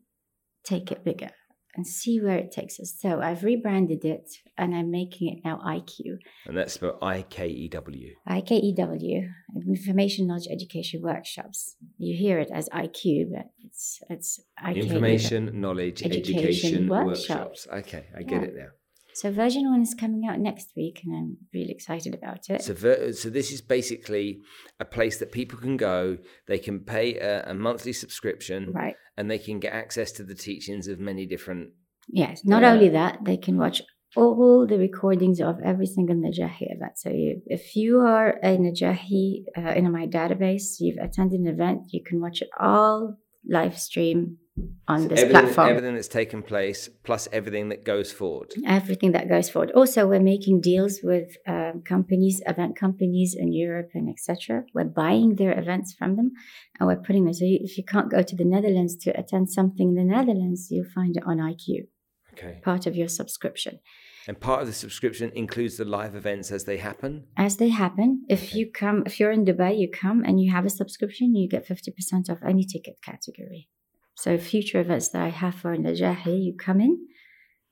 take 0.64 0.90
it 0.90 1.04
bigger? 1.04 1.30
And 1.74 1.86
see 1.86 2.20
where 2.20 2.36
it 2.36 2.52
takes 2.52 2.78
us. 2.78 2.94
So 2.98 3.20
I've 3.22 3.44
rebranded 3.44 4.04
it 4.04 4.30
and 4.58 4.74
I'm 4.74 4.90
making 4.90 5.32
it 5.32 5.38
now 5.42 5.58
iKew. 5.64 6.18
And 6.46 6.56
that's 6.56 6.76
for 6.76 7.02
I 7.02 7.22
K 7.22 7.48
E 7.48 7.68
W. 7.68 8.14
I 8.26 8.42
K 8.42 8.56
E 8.56 8.74
W, 8.74 9.28
Information 9.66 10.26
Knowledge 10.26 10.48
Education 10.50 11.00
Workshops. 11.02 11.76
You 11.96 12.14
hear 12.16 12.38
it 12.38 12.50
as 12.52 12.68
IQ, 12.68 13.30
but 13.32 13.46
it's 13.64 14.00
it's 14.10 14.40
IK 14.62 14.76
Information 14.76 15.60
Knowledge 15.60 16.02
Education, 16.02 16.38
Education 16.38 16.88
workshops. 16.88 17.28
workshops. 17.28 17.68
Okay, 17.72 18.04
I 18.16 18.22
get 18.22 18.42
yeah. 18.42 18.48
it 18.48 18.54
now. 18.54 18.68
So 19.14 19.30
version 19.30 19.70
one 19.70 19.82
is 19.82 19.94
coming 19.94 20.26
out 20.28 20.38
next 20.38 20.72
week, 20.76 21.00
and 21.04 21.14
I'm 21.14 21.36
really 21.52 21.70
excited 21.70 22.14
about 22.14 22.48
it. 22.48 22.62
So, 22.62 22.74
ver- 22.74 23.12
so 23.12 23.30
this 23.30 23.52
is 23.52 23.60
basically 23.60 24.40
a 24.80 24.84
place 24.84 25.18
that 25.18 25.32
people 25.32 25.58
can 25.58 25.76
go. 25.76 26.18
They 26.48 26.58
can 26.58 26.80
pay 26.80 27.16
a, 27.18 27.50
a 27.50 27.54
monthly 27.54 27.92
subscription, 27.92 28.72
right? 28.72 28.96
And 29.16 29.30
they 29.30 29.38
can 29.38 29.60
get 29.60 29.72
access 29.72 30.12
to 30.12 30.24
the 30.24 30.34
teachings 30.34 30.88
of 30.88 30.98
many 30.98 31.26
different. 31.26 31.70
Yes. 32.08 32.42
Not 32.44 32.64
uh, 32.64 32.68
only 32.68 32.88
that, 32.90 33.18
they 33.24 33.36
can 33.36 33.58
watch 33.58 33.82
all 34.16 34.66
the 34.68 34.78
recordings 34.78 35.40
of 35.40 35.56
every 35.64 35.86
single 35.86 36.16
Najahi 36.16 36.74
event. 36.76 36.96
So, 36.96 37.10
you, 37.10 37.42
if 37.46 37.76
you 37.76 38.00
are 38.00 38.38
a 38.42 38.56
Najahi 38.56 39.44
uh, 39.56 39.72
in 39.72 39.90
my 39.92 40.06
database, 40.06 40.76
you've 40.80 40.98
attended 40.98 41.40
an 41.40 41.46
event, 41.46 41.82
you 41.88 42.02
can 42.04 42.20
watch 42.20 42.42
it 42.42 42.50
all 42.58 43.16
live 43.48 43.78
stream 43.78 44.38
on 44.86 45.08
this 45.08 45.20
everything, 45.20 45.44
platform. 45.44 45.68
Everything 45.68 45.94
that's 45.94 46.08
taken 46.08 46.42
place, 46.42 46.88
plus 47.04 47.28
everything 47.32 47.68
that 47.70 47.84
goes 47.84 48.12
forward. 48.12 48.52
Everything 48.66 49.12
that 49.12 49.28
goes 49.28 49.48
forward. 49.48 49.70
Also, 49.72 50.06
we're 50.06 50.20
making 50.20 50.60
deals 50.60 51.00
with 51.02 51.36
um, 51.46 51.82
companies, 51.86 52.42
event 52.46 52.76
companies 52.76 53.34
in 53.38 53.52
Europe 53.52 53.90
and 53.94 54.08
etc. 54.08 54.64
We're 54.74 54.84
buying 54.84 55.36
their 55.36 55.58
events 55.58 55.94
from 55.94 56.16
them, 56.16 56.32
and 56.78 56.86
we're 56.86 57.02
putting 57.02 57.24
them. 57.24 57.34
So 57.34 57.46
if 57.46 57.78
you 57.78 57.84
can't 57.84 58.10
go 58.10 58.22
to 58.22 58.36
the 58.36 58.44
Netherlands 58.44 58.96
to 59.04 59.18
attend 59.18 59.50
something 59.50 59.90
in 59.90 59.94
the 59.94 60.04
Netherlands, 60.04 60.68
you'll 60.70 60.92
find 60.94 61.16
it 61.16 61.22
on 61.26 61.38
iKew. 61.38 61.86
Okay. 62.34 62.60
Part 62.62 62.86
of 62.86 62.96
your 62.96 63.08
subscription. 63.08 63.80
And 64.26 64.38
part 64.38 64.60
of 64.60 64.66
the 64.68 64.72
subscription 64.72 65.32
includes 65.34 65.76
the 65.76 65.84
live 65.84 66.14
events 66.14 66.52
as 66.52 66.64
they 66.64 66.76
happen? 66.76 67.24
As 67.36 67.56
they 67.56 67.70
happen. 67.70 68.24
If 68.28 68.44
okay. 68.44 68.58
you 68.58 68.70
come, 68.70 69.02
if 69.04 69.18
you're 69.18 69.32
in 69.32 69.44
Dubai, 69.44 69.76
you 69.76 69.90
come 69.90 70.22
and 70.24 70.40
you 70.40 70.52
have 70.52 70.64
a 70.64 70.70
subscription, 70.70 71.34
you 71.34 71.48
get 71.48 71.66
50% 71.66 72.30
off 72.30 72.38
any 72.46 72.64
ticket 72.64 72.98
category. 73.02 73.68
So 74.14 74.38
future 74.38 74.80
events 74.80 75.08
that 75.10 75.22
I 75.22 75.28
have 75.28 75.54
for 75.54 75.76
Najahi, 75.76 76.44
you 76.44 76.54
come 76.56 76.80
in, 76.80 77.06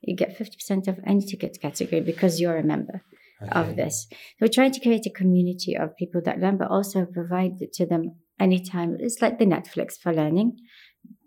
you 0.01 0.15
get 0.15 0.37
50% 0.37 0.87
of 0.87 0.99
any 1.05 1.25
ticket 1.25 1.57
category 1.61 2.01
because 2.01 2.41
you're 2.41 2.57
a 2.57 2.63
member 2.63 3.03
okay. 3.41 3.59
of 3.59 3.75
this. 3.75 4.07
So 4.09 4.15
we're 4.41 4.47
trying 4.47 4.71
to 4.71 4.79
create 4.79 5.05
a 5.05 5.11
community 5.11 5.75
of 5.75 5.95
people 5.95 6.21
that 6.25 6.39
learn, 6.39 6.57
but 6.57 6.69
also 6.69 7.05
provide 7.05 7.61
it 7.61 7.73
to 7.73 7.85
them 7.85 8.15
anytime. 8.39 8.97
It's 8.99 9.21
like 9.21 9.39
the 9.39 9.45
Netflix 9.45 9.97
for 9.97 10.13
learning. 10.13 10.57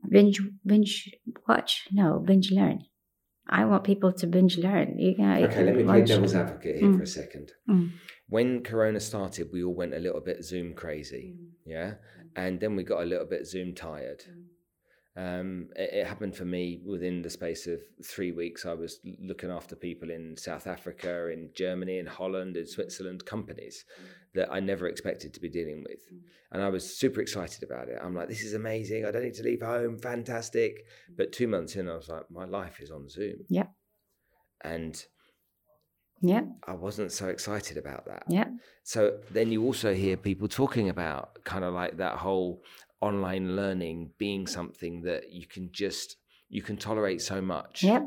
Binge, 0.09 0.41
binge 0.67 1.11
watch? 1.49 1.87
No, 1.93 2.19
binge 2.19 2.51
learn. 2.51 2.85
I 3.49 3.65
want 3.67 3.85
people 3.85 4.13
to 4.13 4.27
binge 4.27 4.57
learn. 4.59 4.99
You 4.99 5.17
know, 5.19 5.35
okay, 5.45 5.65
let 5.65 5.77
me 5.77 5.85
play 5.85 6.03
devil's 6.03 6.35
advocate 6.35 6.77
here 6.77 6.89
mm. 6.89 6.97
for 6.97 7.03
a 7.03 7.07
second. 7.07 7.53
Mm. 7.69 7.93
When 8.29 8.63
Corona 8.63 9.01
started, 9.01 9.51
we 9.53 9.63
all 9.63 9.75
went 9.75 9.95
a 9.95 9.99
little 9.99 10.21
bit 10.21 10.45
Zoom 10.45 10.75
crazy, 10.75 11.35
mm. 11.37 11.49
yeah, 11.67 11.95
and 12.37 12.59
then 12.59 12.75
we 12.75 12.85
got 12.85 13.03
a 13.03 13.07
little 13.07 13.27
bit 13.27 13.47
Zoom 13.47 13.75
tired. 13.75 14.23
Um, 15.17 15.69
it, 15.77 15.91
it, 15.93 16.07
happened 16.09 16.35
for 16.35 16.45
me 16.45 16.81
within 16.85 17.23
the 17.23 17.31
space 17.31 17.69
of 17.69 17.81
three 18.05 18.33
weeks. 18.33 18.67
I 18.67 18.75
was 18.75 18.99
looking 19.21 19.49
after 19.49 19.77
people 19.77 20.11
in 20.11 20.37
South 20.37 20.67
Africa, 20.67 21.29
in 21.33 21.51
Germany, 21.55 21.99
in 21.99 22.07
Holland, 22.07 22.57
in 22.57 22.67
Switzerland, 22.67 23.25
companies 23.25 23.85
mm. 24.03 24.07
that 24.35 24.53
I 24.53 24.59
never 24.59 24.89
expected 24.89 25.33
to 25.33 25.41
be 25.41 25.49
dealing 25.49 25.85
with. 25.89 26.01
Mm. 26.13 26.19
And 26.51 26.63
I 26.63 26.69
was 26.69 26.99
super 26.99 27.21
excited 27.21 27.63
about 27.63 27.89
it. 27.89 28.01
I'm 28.03 28.15
like, 28.15 28.29
this 28.29 28.43
is 28.43 28.55
amazing. 28.55 29.05
I 29.07 29.13
don't 29.13 29.23
need 29.23 29.35
to 29.35 29.45
leave 29.45 29.63
home. 29.63 29.99
Fantastic. 29.99 30.85
Mm. 31.13 31.17
But 31.17 31.31
two 31.31 31.47
months 31.47 31.77
in, 31.77 31.89
I 31.89 31.95
was 31.95 32.09
like, 32.09 32.29
my 32.29 32.45
life 32.45 32.81
is 32.81 32.91
on 32.91 33.09
Zoom. 33.09 33.37
Yeah. 33.49 33.67
And 34.63 35.01
Yeah. 36.21 36.43
I 36.67 36.73
wasn't 36.73 37.13
so 37.13 37.29
excited 37.29 37.77
about 37.77 38.07
that. 38.07 38.25
Yeah. 38.29 38.49
So 38.83 39.19
then 39.31 39.53
you 39.53 39.63
also 39.63 39.95
hear 39.95 40.17
people 40.17 40.49
talking 40.49 40.89
about 40.89 41.45
kind 41.45 41.65
of 41.65 41.73
like 41.73 41.99
that 41.99 42.17
whole 42.17 42.63
online 43.09 43.47
learning 43.61 43.97
being 44.25 44.47
something 44.59 44.95
that 45.09 45.23
you 45.39 45.47
can 45.55 45.65
just 45.83 46.09
you 46.57 46.63
can 46.69 46.77
tolerate 46.89 47.21
so 47.33 47.37
much. 47.55 47.83
Yep. 47.83 48.03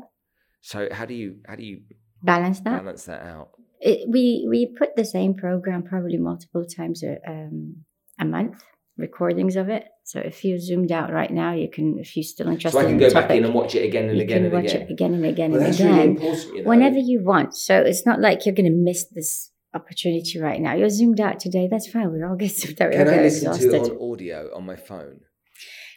So 0.70 0.78
how 0.98 1.04
do 1.10 1.14
you 1.22 1.28
how 1.48 1.56
do 1.60 1.64
you 1.70 1.76
Balance 2.22 2.58
that. 2.64 2.76
balance 2.82 3.04
that 3.10 3.22
out? 3.34 3.48
It, 3.80 3.98
we 4.14 4.24
we 4.52 4.60
put 4.80 4.90
the 4.96 5.04
same 5.16 5.32
program 5.44 5.80
probably 5.92 6.18
multiple 6.30 6.64
times 6.78 6.98
a, 7.10 7.12
um, 7.32 7.84
a 8.18 8.24
month 8.24 8.58
recordings 8.96 9.54
of 9.62 9.68
it. 9.68 9.84
So 10.04 10.18
if 10.20 10.36
you 10.44 10.58
zoomed 10.58 10.90
out 10.90 11.12
right 11.20 11.30
now, 11.42 11.50
you 11.62 11.68
can 11.76 11.86
if 12.04 12.16
you're 12.16 12.24
still 12.34 12.48
interested. 12.48 12.72
So 12.76 12.80
I 12.80 12.84
can 12.90 12.94
in 12.94 12.98
go 12.98 13.08
the 13.08 13.14
back 13.14 13.30
in 13.30 13.44
and 13.44 13.54
watch 13.54 13.74
it 13.78 13.84
again 13.90 14.08
and 14.08 14.16
you 14.18 14.24
again 14.24 14.38
can 14.38 14.44
and 14.46 14.54
watch 14.58 14.72
again. 14.74 14.82
it 14.82 14.90
again 14.96 15.14
and 15.14 15.24
again 15.26 15.50
Well, 15.52 15.60
and 15.60 15.66
that's 15.68 15.80
again. 15.80 15.92
really 15.96 16.08
important. 16.08 16.54
You 16.56 16.62
know? 16.62 16.68
whenever 16.70 16.98
you 17.10 17.18
want. 17.30 17.50
So 17.56 17.74
it's 17.90 18.04
not 18.04 18.18
like 18.26 18.38
you're 18.44 18.54
going 18.60 18.72
to 18.74 18.78
miss 18.90 19.02
this 19.18 19.52
opportunity 19.74 20.38
right 20.40 20.60
now. 20.60 20.74
You're 20.74 20.90
zoomed 20.90 21.20
out 21.20 21.38
today. 21.40 21.68
That's 21.70 21.88
fine. 21.90 22.12
We 22.12 22.22
all 22.22 22.36
get 22.36 22.50
zoomed 22.56 22.80
out. 22.80 22.90
We 22.90 22.96
all 22.98 23.04
Can 23.04 23.14
I 23.18 23.22
listen 23.22 23.48
exhausted. 23.48 23.70
to 23.70 23.76
it 23.76 23.98
on 24.00 24.12
audio 24.12 24.50
on 24.54 24.66
my 24.66 24.76
phone? 24.76 25.20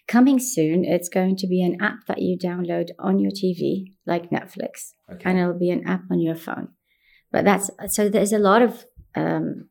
Coming 0.07 0.39
soon, 0.39 0.84
it's 0.84 1.09
going 1.09 1.38
to 1.38 1.47
be 1.47 1.61
an 1.63 1.78
app 1.82 1.99
that 2.07 2.22
you 2.22 2.38
download 2.38 2.88
on 2.99 3.19
your 3.19 3.32
TV, 3.32 3.93
like 4.05 4.30
Netflix, 4.30 4.93
Okay. 5.11 5.22
and 5.30 5.39
it'll 5.39 5.57
be 5.57 5.69
an 5.69 5.88
app 5.88 6.01
on 6.11 6.19
your 6.19 6.36
phone. 6.36 6.69
But 7.32 7.45
that's 7.45 7.69
so. 7.88 8.09
There's 8.09 8.34
a 8.34 8.39
lot 8.39 8.61
of 8.61 8.86
um, 9.15 9.69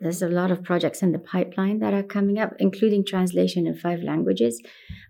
there's 0.00 0.20
a 0.20 0.28
lot 0.28 0.50
of 0.50 0.62
projects 0.62 1.00
in 1.02 1.12
the 1.12 1.18
pipeline 1.18 1.78
that 1.78 1.94
are 1.94 2.02
coming 2.02 2.38
up, 2.38 2.52
including 2.58 3.04
translation 3.06 3.66
in 3.66 3.74
five 3.76 4.00
languages. 4.02 4.60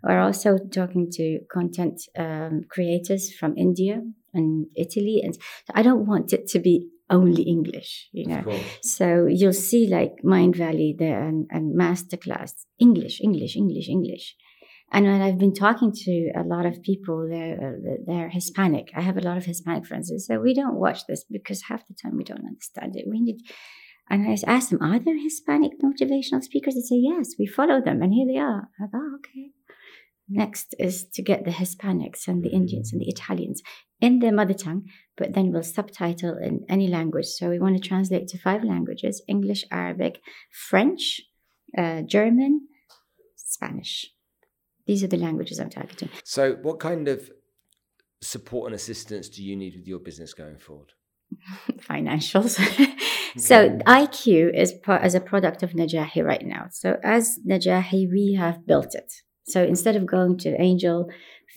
We're 0.05 0.20
also 0.20 0.59
talking 0.72 1.09
to 1.12 1.41
content 1.51 2.01
um, 2.16 2.62
creators 2.70 3.34
from 3.34 3.57
India 3.57 4.01
and 4.32 4.66
Italy, 4.76 5.22
and 5.24 5.36
I 5.74 5.82
don't 5.82 6.07
want 6.07 6.32
it 6.32 6.47
to 6.49 6.61
be 6.61 6.89
only 7.11 7.43
English, 7.43 8.09
you 8.13 8.27
know. 8.27 8.43
So 8.83 9.27
you'll 9.29 9.53
see 9.53 9.87
like 9.89 10.13
Mindvalley 10.25 10.97
there 10.99 11.23
and, 11.23 11.47
and 11.51 11.79
Masterclass, 11.79 12.53
English, 12.79 13.21
English, 13.21 13.57
English, 13.57 13.89
English. 13.89 14.37
And 14.91 15.05
when 15.05 15.21
I've 15.21 15.39
been 15.39 15.55
talking 15.55 15.93
to 15.93 16.31
a 16.35 16.43
lot 16.43 16.65
of 16.65 16.83
people, 16.83 17.29
they're, 17.31 17.59
uh, 17.61 17.97
they're 18.07 18.31
Hispanic. 18.31 18.91
I 18.97 19.03
have 19.03 19.19
a 19.19 19.21
lot 19.21 19.37
of 19.37 19.45
Hispanic 19.45 19.87
friends. 19.87 20.09
They 20.09 20.17
say, 20.17 20.39
we 20.39 20.55
don't 20.55 20.77
watch 20.77 21.07
this 21.07 21.25
because 21.31 21.63
half 21.69 21.87
the 21.87 21.95
time 21.95 22.17
we 22.17 22.25
don't 22.25 22.47
understand 22.47 22.97
it. 22.97 23.05
We 23.07 23.21
need, 23.21 23.41
and 24.09 24.27
I 24.27 24.37
asked 24.47 24.71
them, 24.71 24.83
are 24.83 24.99
there 24.99 25.23
Hispanic 25.23 25.73
motivational 25.85 26.43
speakers? 26.43 26.75
They 26.75 26.81
say, 26.81 26.97
yes, 26.97 27.35
we 27.39 27.47
follow 27.47 27.83
them. 27.83 28.01
And 28.01 28.15
here 28.15 28.27
they 28.27 28.39
are. 28.39 28.71
I 28.81 28.87
go, 28.87 28.99
oh, 28.99 29.19
okay. 29.19 29.51
Next 30.29 30.74
is 30.79 31.07
to 31.14 31.22
get 31.22 31.45
the 31.45 31.51
Hispanics 31.51 32.29
and 32.29 32.45
the 32.45 32.51
Indians 32.51 32.93
and 32.93 33.01
the 33.01 33.09
Italians 33.09 33.62
in 34.01 34.18
their 34.18 34.33
mother 34.33 34.55
tongue, 34.55 34.85
but 35.16 35.35
then 35.35 35.51
we'll 35.53 35.62
subtitle 35.62 36.37
in 36.37 36.64
any 36.68 36.87
language. 36.87 37.26
So 37.26 37.49
we 37.49 37.59
want 37.59 37.81
to 37.81 37.89
translate 37.89 38.29
to 38.29 38.39
five 38.39 38.62
languages 38.62 39.22
English, 39.26 39.64
Arabic, 39.70 40.20
French, 40.53 41.22
uh, 41.76 42.03
German, 42.03 42.68
Spanish. 43.37 44.12
These 44.87 45.03
are 45.03 45.09
the 45.09 45.16
languages 45.16 45.59
I'm 45.59 45.70
targeting. 45.70 46.11
So 46.24 46.55
what 46.62 46.79
kind 46.79 47.09
of 47.09 47.31
support 48.20 48.66
and 48.66 48.74
assistance 48.74 49.29
do 49.29 49.43
you 49.43 49.57
need 49.57 49.74
with 49.76 49.87
your 49.87 49.99
business 49.99 50.35
going 50.35 50.59
forward? 50.59 50.93
Financials. 51.79 52.57
so 53.37 53.79
iKew 53.87 54.55
is 54.55 54.72
part 54.72 55.03
as 55.03 55.14
a 55.14 55.20
product 55.20 55.62
of 55.62 55.70
Najahi 55.70 56.24
right 56.24 56.45
now. 56.45 56.66
So 56.70 56.99
as 57.03 57.39
Najahi, 57.47 58.11
we 58.11 58.35
have 58.39 58.66
built 58.66 58.95
it. 58.95 59.12
So 59.49 59.62
instead 59.64 59.96
of 59.96 60.07
going 60.07 60.38
to 60.38 60.61
angel 60.61 61.09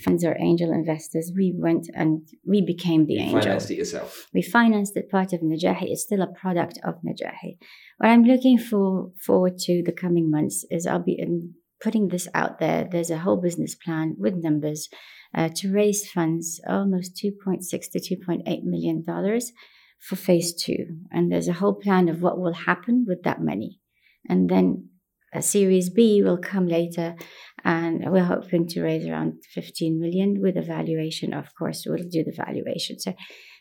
funds 0.04 0.24
or 0.24 0.36
angel 0.40 0.72
investors, 0.72 1.32
we 1.36 1.54
went 1.56 1.88
and 1.94 2.28
we 2.46 2.62
became 2.62 3.06
the 3.06 3.14
You 3.16 3.22
angel. 3.22 3.42
financed 3.42 3.72
it 3.72 3.78
yourself. 3.78 4.28
We 4.34 4.42
financed 4.42 4.96
it 4.96 5.10
part 5.10 5.34
of 5.34 5.42
Najahi. 5.42 5.84
It's 5.92 6.04
still 6.04 6.22
a 6.22 6.34
product 6.42 6.80
of 6.84 6.96
Najahi. 7.06 7.58
What 7.98 8.10
I'm 8.10 8.24
looking 8.24 8.58
for 8.58 9.12
forward 9.26 9.58
to 9.60 9.84
the 9.86 9.92
coming 9.92 10.32
months 10.32 10.66
is 10.72 10.88
I'll 10.88 11.04
be 11.04 11.18
in 11.20 11.56
putting 11.82 12.08
this 12.10 12.28
out 12.34 12.60
there. 12.60 12.88
There's 12.90 13.10
a 13.10 13.20
whole 13.20 13.38
business 13.42 13.76
plan 13.76 14.16
with 14.18 14.36
numbers 14.36 14.88
uh, 15.36 15.50
to 15.56 15.74
raise 15.74 16.10
funds, 16.10 16.62
almost 16.68 17.16
2.6 17.24 17.62
to 17.92 18.00
2.8 18.00 18.64
million 18.64 19.04
dollars 19.04 19.52
for 20.00 20.16
phase 20.16 20.54
two. 20.54 20.86
And 21.12 21.32
there's 21.32 21.48
a 21.48 21.54
whole 21.54 21.76
plan 21.76 22.10
of 22.10 22.22
what 22.22 22.40
will 22.40 22.54
happen 22.54 23.06
with 23.08 23.24
that 23.24 23.42
money. 23.42 23.80
And 24.28 24.50
then 24.50 24.90
a 25.34 25.42
series 25.42 25.90
B 25.90 26.22
will 26.24 26.38
come 26.38 26.68
later, 26.68 27.16
and 27.64 28.04
we're 28.12 28.24
hoping 28.24 28.68
to 28.70 28.82
raise 28.82 29.08
around 29.08 29.44
15 29.54 30.00
million 30.00 30.42
with 30.42 30.58
a 30.58 30.62
valuation. 30.62 31.34
Of 31.34 31.56
course, 31.56 31.86
we'll 31.86 31.98
do 31.98 32.24
the 32.24 32.34
valuation. 32.36 33.00
So 33.00 33.14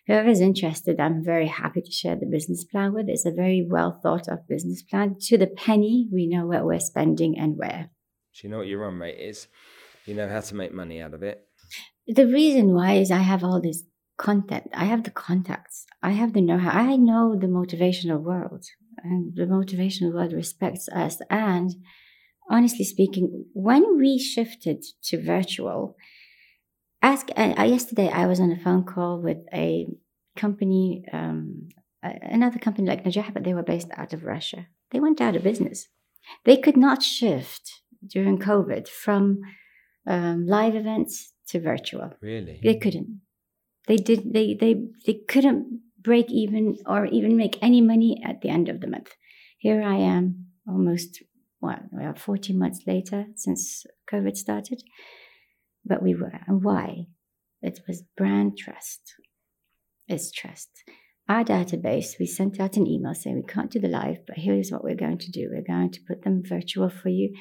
whoever's 0.07 0.41
interested, 0.41 0.99
I'm 0.99 1.25
very 1.25 1.47
happy 1.47 1.83
to 1.83 1.91
share 1.93 2.17
the 2.17 2.27
business 2.27 2.65
plan 2.65 2.95
with. 2.95 3.09
It's 3.09 3.27
a 3.27 3.31
very 3.31 3.67
well 3.69 4.01
thought 4.03 4.29
of 4.29 4.49
business 4.49 4.83
plan. 4.83 5.17
To 5.21 5.39
the 5.39 5.47
penny, 5.47 6.09
we 6.13 6.27
know 6.27 6.47
what 6.47 6.65
we're 6.65 6.81
spending 6.81 7.39
and 7.39 7.57
where. 7.57 7.91
Do 8.35 8.47
you 8.47 8.51
know 8.51 8.59
what 8.59 8.69
your 8.69 8.81
run 8.81 8.99
rate 8.99 9.19
is? 9.19 9.49
You 10.07 10.15
know 10.15 10.29
how 10.29 10.41
to 10.41 10.55
make 10.55 10.73
money 10.73 11.01
out 11.01 11.15
of 11.15 11.23
it. 11.23 11.47
The 12.07 12.27
reason 12.27 12.75
why 12.75 12.95
is 12.95 13.11
I 13.11 13.19
have 13.19 13.45
all 13.45 13.61
this 13.61 13.85
content. 14.17 14.71
I 14.75 14.85
have 14.85 15.05
the 15.05 15.11
contacts. 15.11 15.87
I 16.03 16.11
have 16.11 16.33
the 16.33 16.41
know-how. 16.41 16.71
I 16.71 16.97
know 16.97 17.37
the 17.37 17.47
motivational 17.47 18.21
world, 18.21 18.65
and 19.05 19.35
the 19.35 19.45
motivational 19.45 20.13
world 20.15 20.33
respects 20.33 20.89
us. 20.89 21.21
And 21.31 21.71
honestly 22.51 22.85
speaking, 22.85 23.47
when 23.53 23.99
we 23.99 24.19
shifted 24.19 24.85
to 25.05 25.23
virtual, 25.23 25.97
ask. 27.03 27.29
Uh, 27.37 27.55
yesterday, 27.59 28.09
I 28.09 28.27
was 28.27 28.41
on 28.41 28.53
a 28.53 28.59
phone 28.59 28.85
call 28.85 29.21
with 29.21 29.39
a 29.53 29.87
company, 30.37 31.05
um, 31.13 31.69
another 32.03 32.59
company 32.59 32.89
like 32.89 33.05
Najah, 33.05 33.33
but 33.33 33.45
they 33.45 33.55
were 33.55 33.63
based 33.63 33.89
out 33.97 34.13
of 34.13 34.25
Russia. 34.25 34.67
They 34.91 35.01
went 35.01 35.21
out 35.21 35.37
of 35.37 35.43
business. 35.43 35.89
They 36.45 36.57
could 36.57 36.77
not 36.77 37.03
shift 37.03 37.83
during 38.07 38.39
COVID 38.39 38.89
from 38.89 39.41
um, 40.07 40.47
live 40.47 40.75
events 40.75 41.33
to 41.49 41.61
virtual. 41.61 42.13
Really? 42.21 42.61
They 42.63 42.77
couldn't. 42.77 43.21
They 43.87 43.97
did. 43.97 44.33
They 44.33 44.55
they 44.55 44.83
they 45.07 45.21
couldn't 45.27 45.81
break 46.03 46.31
even 46.31 46.77
or 46.87 47.07
even 47.07 47.37
make 47.37 47.59
any 47.63 47.81
money 47.81 48.21
at 48.25 48.41
the 48.41 48.49
end 48.49 48.69
of 48.69 48.81
the 48.81 48.89
month. 48.89 49.11
Here 49.59 49.83
I 49.83 49.97
am, 49.97 50.47
almost 50.67 51.23
what 51.59 51.81
well, 51.93 52.15
fourteen 52.15 52.59
months 52.59 52.81
later 52.87 53.27
since 53.37 53.85
COVID 54.13 54.37
started, 54.37 54.83
but 55.85 56.03
we 56.03 56.15
were. 56.15 56.41
And 56.47 56.63
why? 56.65 57.07
It 57.63 57.81
was 57.87 58.03
brand 58.17 58.57
trust. 58.59 59.15
It's 60.09 60.33
trust. 60.33 60.71
Our 61.29 61.45
database, 61.45 62.19
we 62.19 62.27
sent 62.27 62.59
out 62.59 62.77
an 62.77 62.89
email 62.89 63.15
saying 63.15 63.37
we 63.37 63.43
can't 63.43 63.71
do 63.71 63.79
the 63.79 63.89
live, 63.89 64.27
but 64.27 64.39
here's 64.39 64.71
what 64.73 64.83
we're 64.83 64.97
going 64.97 65.19
to 65.19 65.31
do. 65.31 65.49
We're 65.53 65.63
going 65.63 65.93
to 65.93 66.01
put 66.09 66.23
them 66.23 66.43
virtual 66.45 66.89
for 66.91 67.09
you, 67.09 67.33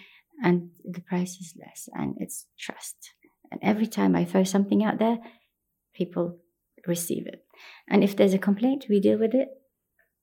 and 0.43 0.69
the 0.83 1.01
price 1.01 1.37
is 1.37 1.55
less, 1.59 1.89
and 1.93 2.15
it's 2.19 2.45
trust. 2.59 2.97
And 3.51 3.59
every 3.63 3.87
time 3.87 4.15
I 4.15 4.25
throw 4.25 4.43
something 4.43 4.83
out 4.83 4.99
there, 4.99 5.17
people 5.95 6.37
receive 6.87 7.27
it. 7.27 7.45
And 7.87 8.03
if 8.03 8.15
there's 8.15 8.33
a 8.33 8.39
complaint, 8.39 8.85
we 8.89 8.99
deal 8.99 9.19
with 9.19 9.33
it. 9.33 9.49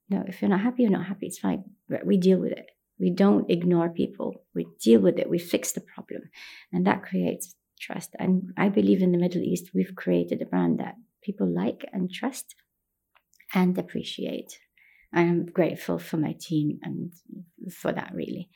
No, 0.09 0.25
if 0.27 0.41
you're 0.41 0.51
not 0.51 0.61
happy, 0.61 0.83
you're 0.83 0.93
not 0.93 1.07
happy. 1.07 1.27
It's 1.27 1.39
fine. 1.39 1.65
But 1.89 2.07
we 2.07 2.17
deal 2.17 2.39
with 2.39 2.53
it. 2.53 2.67
We 2.99 3.11
don't 3.11 3.51
ignore 3.51 3.89
people. 3.91 4.45
We 4.55 4.67
deal 4.81 5.01
with 5.01 5.19
it. 5.19 5.29
We 5.29 5.39
fix 5.39 5.73
the 5.73 5.81
problem. 5.81 6.23
And 6.73 6.87
that 6.87 7.03
creates 7.03 7.55
trust. 7.79 8.15
And 8.19 8.53
I 8.57 8.69
believe 8.69 9.03
in 9.03 9.13
the 9.13 9.19
Middle 9.19 9.43
East, 9.43 9.71
we've 9.75 9.95
created 9.95 10.41
a 10.41 10.47
brand 10.47 10.79
that 10.79 10.95
people 11.23 11.47
like 11.47 11.85
and 11.93 12.11
trust 12.11 12.55
and 13.55 13.77
appreciate. 13.77 14.59
I'm 15.13 15.47
grateful 15.47 15.99
for 15.99 16.17
my 16.17 16.35
team 16.41 16.79
and 16.83 17.13
for 17.73 17.93
that, 17.93 18.13
really. 18.15 18.49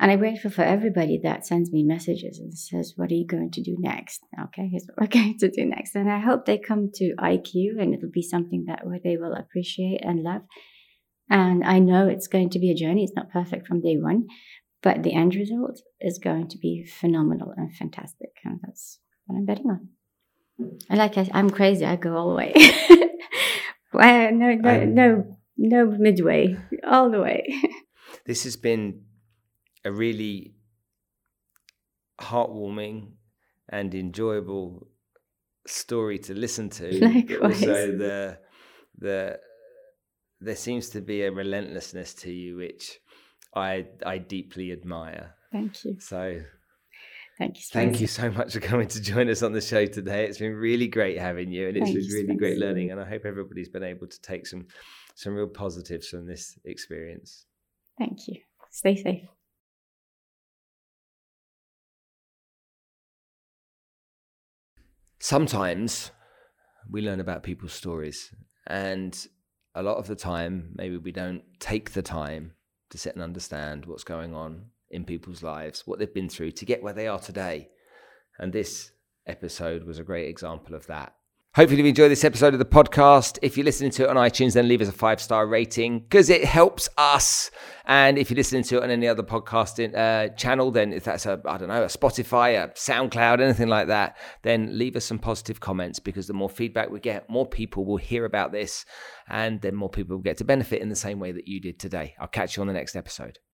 And 0.00 0.10
I'm 0.10 0.18
grateful 0.18 0.50
for 0.50 0.62
everybody 0.62 1.20
that 1.24 1.46
sends 1.46 1.70
me 1.70 1.82
messages 1.82 2.38
and 2.38 2.56
says, 2.56 2.94
What 2.96 3.10
are 3.10 3.14
you 3.14 3.26
going 3.26 3.50
to 3.50 3.62
do 3.62 3.76
next? 3.78 4.22
Okay, 4.44 4.66
here's 4.66 4.86
what 4.86 4.98
we're 4.98 5.06
going 5.22 5.36
to 5.38 5.50
do 5.50 5.66
next. 5.66 5.94
And 5.94 6.10
I 6.10 6.20
hope 6.20 6.46
they 6.46 6.56
come 6.56 6.90
to 6.94 7.14
iKew 7.18 7.78
and 7.78 7.92
it'll 7.92 8.10
be 8.10 8.22
something 8.22 8.64
that 8.66 8.86
where 8.86 8.98
they 9.04 9.18
will 9.18 9.34
appreciate 9.34 10.00
and 10.02 10.22
love. 10.22 10.40
And 11.28 11.62
I 11.62 11.80
know 11.80 12.08
it's 12.08 12.28
going 12.28 12.48
to 12.50 12.58
be 12.58 12.70
a 12.70 12.74
journey. 12.74 13.04
It's 13.04 13.14
not 13.14 13.30
perfect 13.30 13.66
from 13.66 13.82
day 13.82 13.98
one, 13.98 14.26
but 14.82 15.02
the 15.02 15.12
end 15.12 15.34
result 15.34 15.82
is 16.00 16.18
going 16.18 16.48
to 16.48 16.58
be 16.58 16.82
phenomenal 16.86 17.52
and 17.54 17.76
fantastic. 17.76 18.30
And 18.42 18.58
that's 18.62 19.00
what 19.26 19.36
I'm 19.36 19.44
betting 19.44 19.70
on. 19.70 19.88
And 20.88 20.98
like 20.98 21.18
I, 21.18 21.28
I'm 21.34 21.50
crazy. 21.50 21.84
I 21.84 21.96
go 21.96 22.16
all 22.16 22.30
the 22.30 22.36
way. 22.36 22.54
no, 23.92 24.30
no, 24.30 24.84
no, 24.86 25.36
no 25.58 25.86
midway, 25.86 26.56
all 26.86 27.10
the 27.10 27.20
way. 27.20 27.44
This 28.26 28.42
has 28.44 28.56
been 28.56 29.02
a 29.84 29.92
really 29.92 30.54
heartwarming 32.20 33.12
and 33.68 33.94
enjoyable 33.94 34.86
story 35.66 36.18
to 36.18 36.34
listen 36.34 36.68
to. 36.70 37.04
Likewise. 37.06 37.42
Also, 37.42 37.96
the 37.96 38.38
the 38.98 39.38
there 40.40 40.56
seems 40.56 40.90
to 40.90 41.00
be 41.00 41.22
a 41.22 41.32
relentlessness 41.32 42.14
to 42.14 42.32
you, 42.32 42.56
which 42.56 42.98
I 43.54 43.86
I 44.04 44.18
deeply 44.18 44.72
admire. 44.72 45.34
Thank 45.52 45.84
you. 45.84 45.98
So 46.00 46.42
Thank 47.40 47.56
you. 47.56 47.62
Thank 47.72 48.00
you 48.02 48.06
so 48.06 48.30
much 48.30 48.52
for 48.52 48.60
coming 48.60 48.86
to 48.88 49.00
join 49.00 49.30
us 49.30 49.42
on 49.42 49.54
the 49.54 49.62
show 49.62 49.86
today. 49.86 50.26
It's 50.26 50.36
been 50.36 50.54
really 50.54 50.88
great 50.88 51.18
having 51.18 51.50
you, 51.50 51.68
and 51.68 51.76
it's 51.78 51.86
Thank 51.86 51.96
been 51.96 52.04
you, 52.04 52.14
really 52.16 52.36
great 52.36 52.58
learning. 52.58 52.90
And 52.90 53.00
I 53.00 53.08
hope 53.08 53.22
everybody's 53.24 53.70
been 53.70 53.82
able 53.82 54.06
to 54.08 54.20
take 54.20 54.46
some 54.46 54.66
some 55.14 55.34
real 55.34 55.48
positives 55.48 56.08
from 56.08 56.26
this 56.26 56.58
experience. 56.66 57.46
Thank 57.98 58.28
you. 58.28 58.40
Stay 58.70 58.94
safe. 58.94 59.39
Sometimes 65.22 66.12
we 66.90 67.02
learn 67.02 67.20
about 67.20 67.42
people's 67.42 67.74
stories, 67.74 68.34
and 68.66 69.26
a 69.74 69.82
lot 69.82 69.98
of 69.98 70.06
the 70.06 70.16
time, 70.16 70.72
maybe 70.74 70.96
we 70.96 71.12
don't 71.12 71.42
take 71.58 71.92
the 71.92 72.00
time 72.00 72.54
to 72.88 72.96
sit 72.96 73.14
and 73.14 73.22
understand 73.22 73.84
what's 73.84 74.02
going 74.02 74.34
on 74.34 74.70
in 74.88 75.04
people's 75.04 75.42
lives, 75.42 75.82
what 75.86 75.98
they've 75.98 76.14
been 76.14 76.30
through 76.30 76.52
to 76.52 76.64
get 76.64 76.82
where 76.82 76.94
they 76.94 77.06
are 77.06 77.18
today. 77.18 77.68
And 78.38 78.50
this 78.50 78.92
episode 79.26 79.84
was 79.84 79.98
a 79.98 80.04
great 80.04 80.28
example 80.28 80.74
of 80.74 80.86
that. 80.86 81.14
Hopefully, 81.56 81.82
you 81.82 81.88
enjoyed 81.88 82.12
this 82.12 82.22
episode 82.22 82.52
of 82.52 82.60
the 82.60 82.64
podcast. 82.64 83.36
If 83.42 83.56
you're 83.56 83.64
listening 83.64 83.90
to 83.92 84.04
it 84.04 84.08
on 84.08 84.14
iTunes, 84.14 84.52
then 84.52 84.68
leave 84.68 84.80
us 84.80 84.86
a 84.86 84.92
five 84.92 85.20
star 85.20 85.48
rating 85.48 85.98
because 85.98 86.30
it 86.30 86.44
helps 86.44 86.88
us. 86.96 87.50
And 87.86 88.18
if 88.18 88.30
you're 88.30 88.36
listening 88.36 88.62
to 88.62 88.76
it 88.76 88.84
on 88.84 88.90
any 88.90 89.08
other 89.08 89.24
podcasting 89.24 89.92
uh, 89.96 90.32
channel, 90.36 90.70
then 90.70 90.92
if 90.92 91.02
that's 91.02 91.26
a, 91.26 91.42
I 91.44 91.58
don't 91.58 91.66
know, 91.66 91.82
a 91.82 91.86
Spotify, 91.86 92.62
a 92.62 92.68
SoundCloud, 92.68 93.40
anything 93.40 93.66
like 93.66 93.88
that, 93.88 94.16
then 94.42 94.78
leave 94.78 94.94
us 94.94 95.04
some 95.04 95.18
positive 95.18 95.58
comments 95.58 95.98
because 95.98 96.28
the 96.28 96.34
more 96.34 96.48
feedback 96.48 96.88
we 96.88 97.00
get, 97.00 97.28
more 97.28 97.48
people 97.48 97.84
will 97.84 97.96
hear 97.96 98.26
about 98.26 98.52
this 98.52 98.84
and 99.28 99.60
then 99.60 99.74
more 99.74 99.90
people 99.90 100.14
will 100.14 100.22
get 100.22 100.36
to 100.36 100.44
benefit 100.44 100.80
in 100.80 100.88
the 100.88 100.94
same 100.94 101.18
way 101.18 101.32
that 101.32 101.48
you 101.48 101.60
did 101.60 101.80
today. 101.80 102.14
I'll 102.20 102.28
catch 102.28 102.56
you 102.56 102.60
on 102.60 102.68
the 102.68 102.74
next 102.74 102.94
episode. 102.94 103.40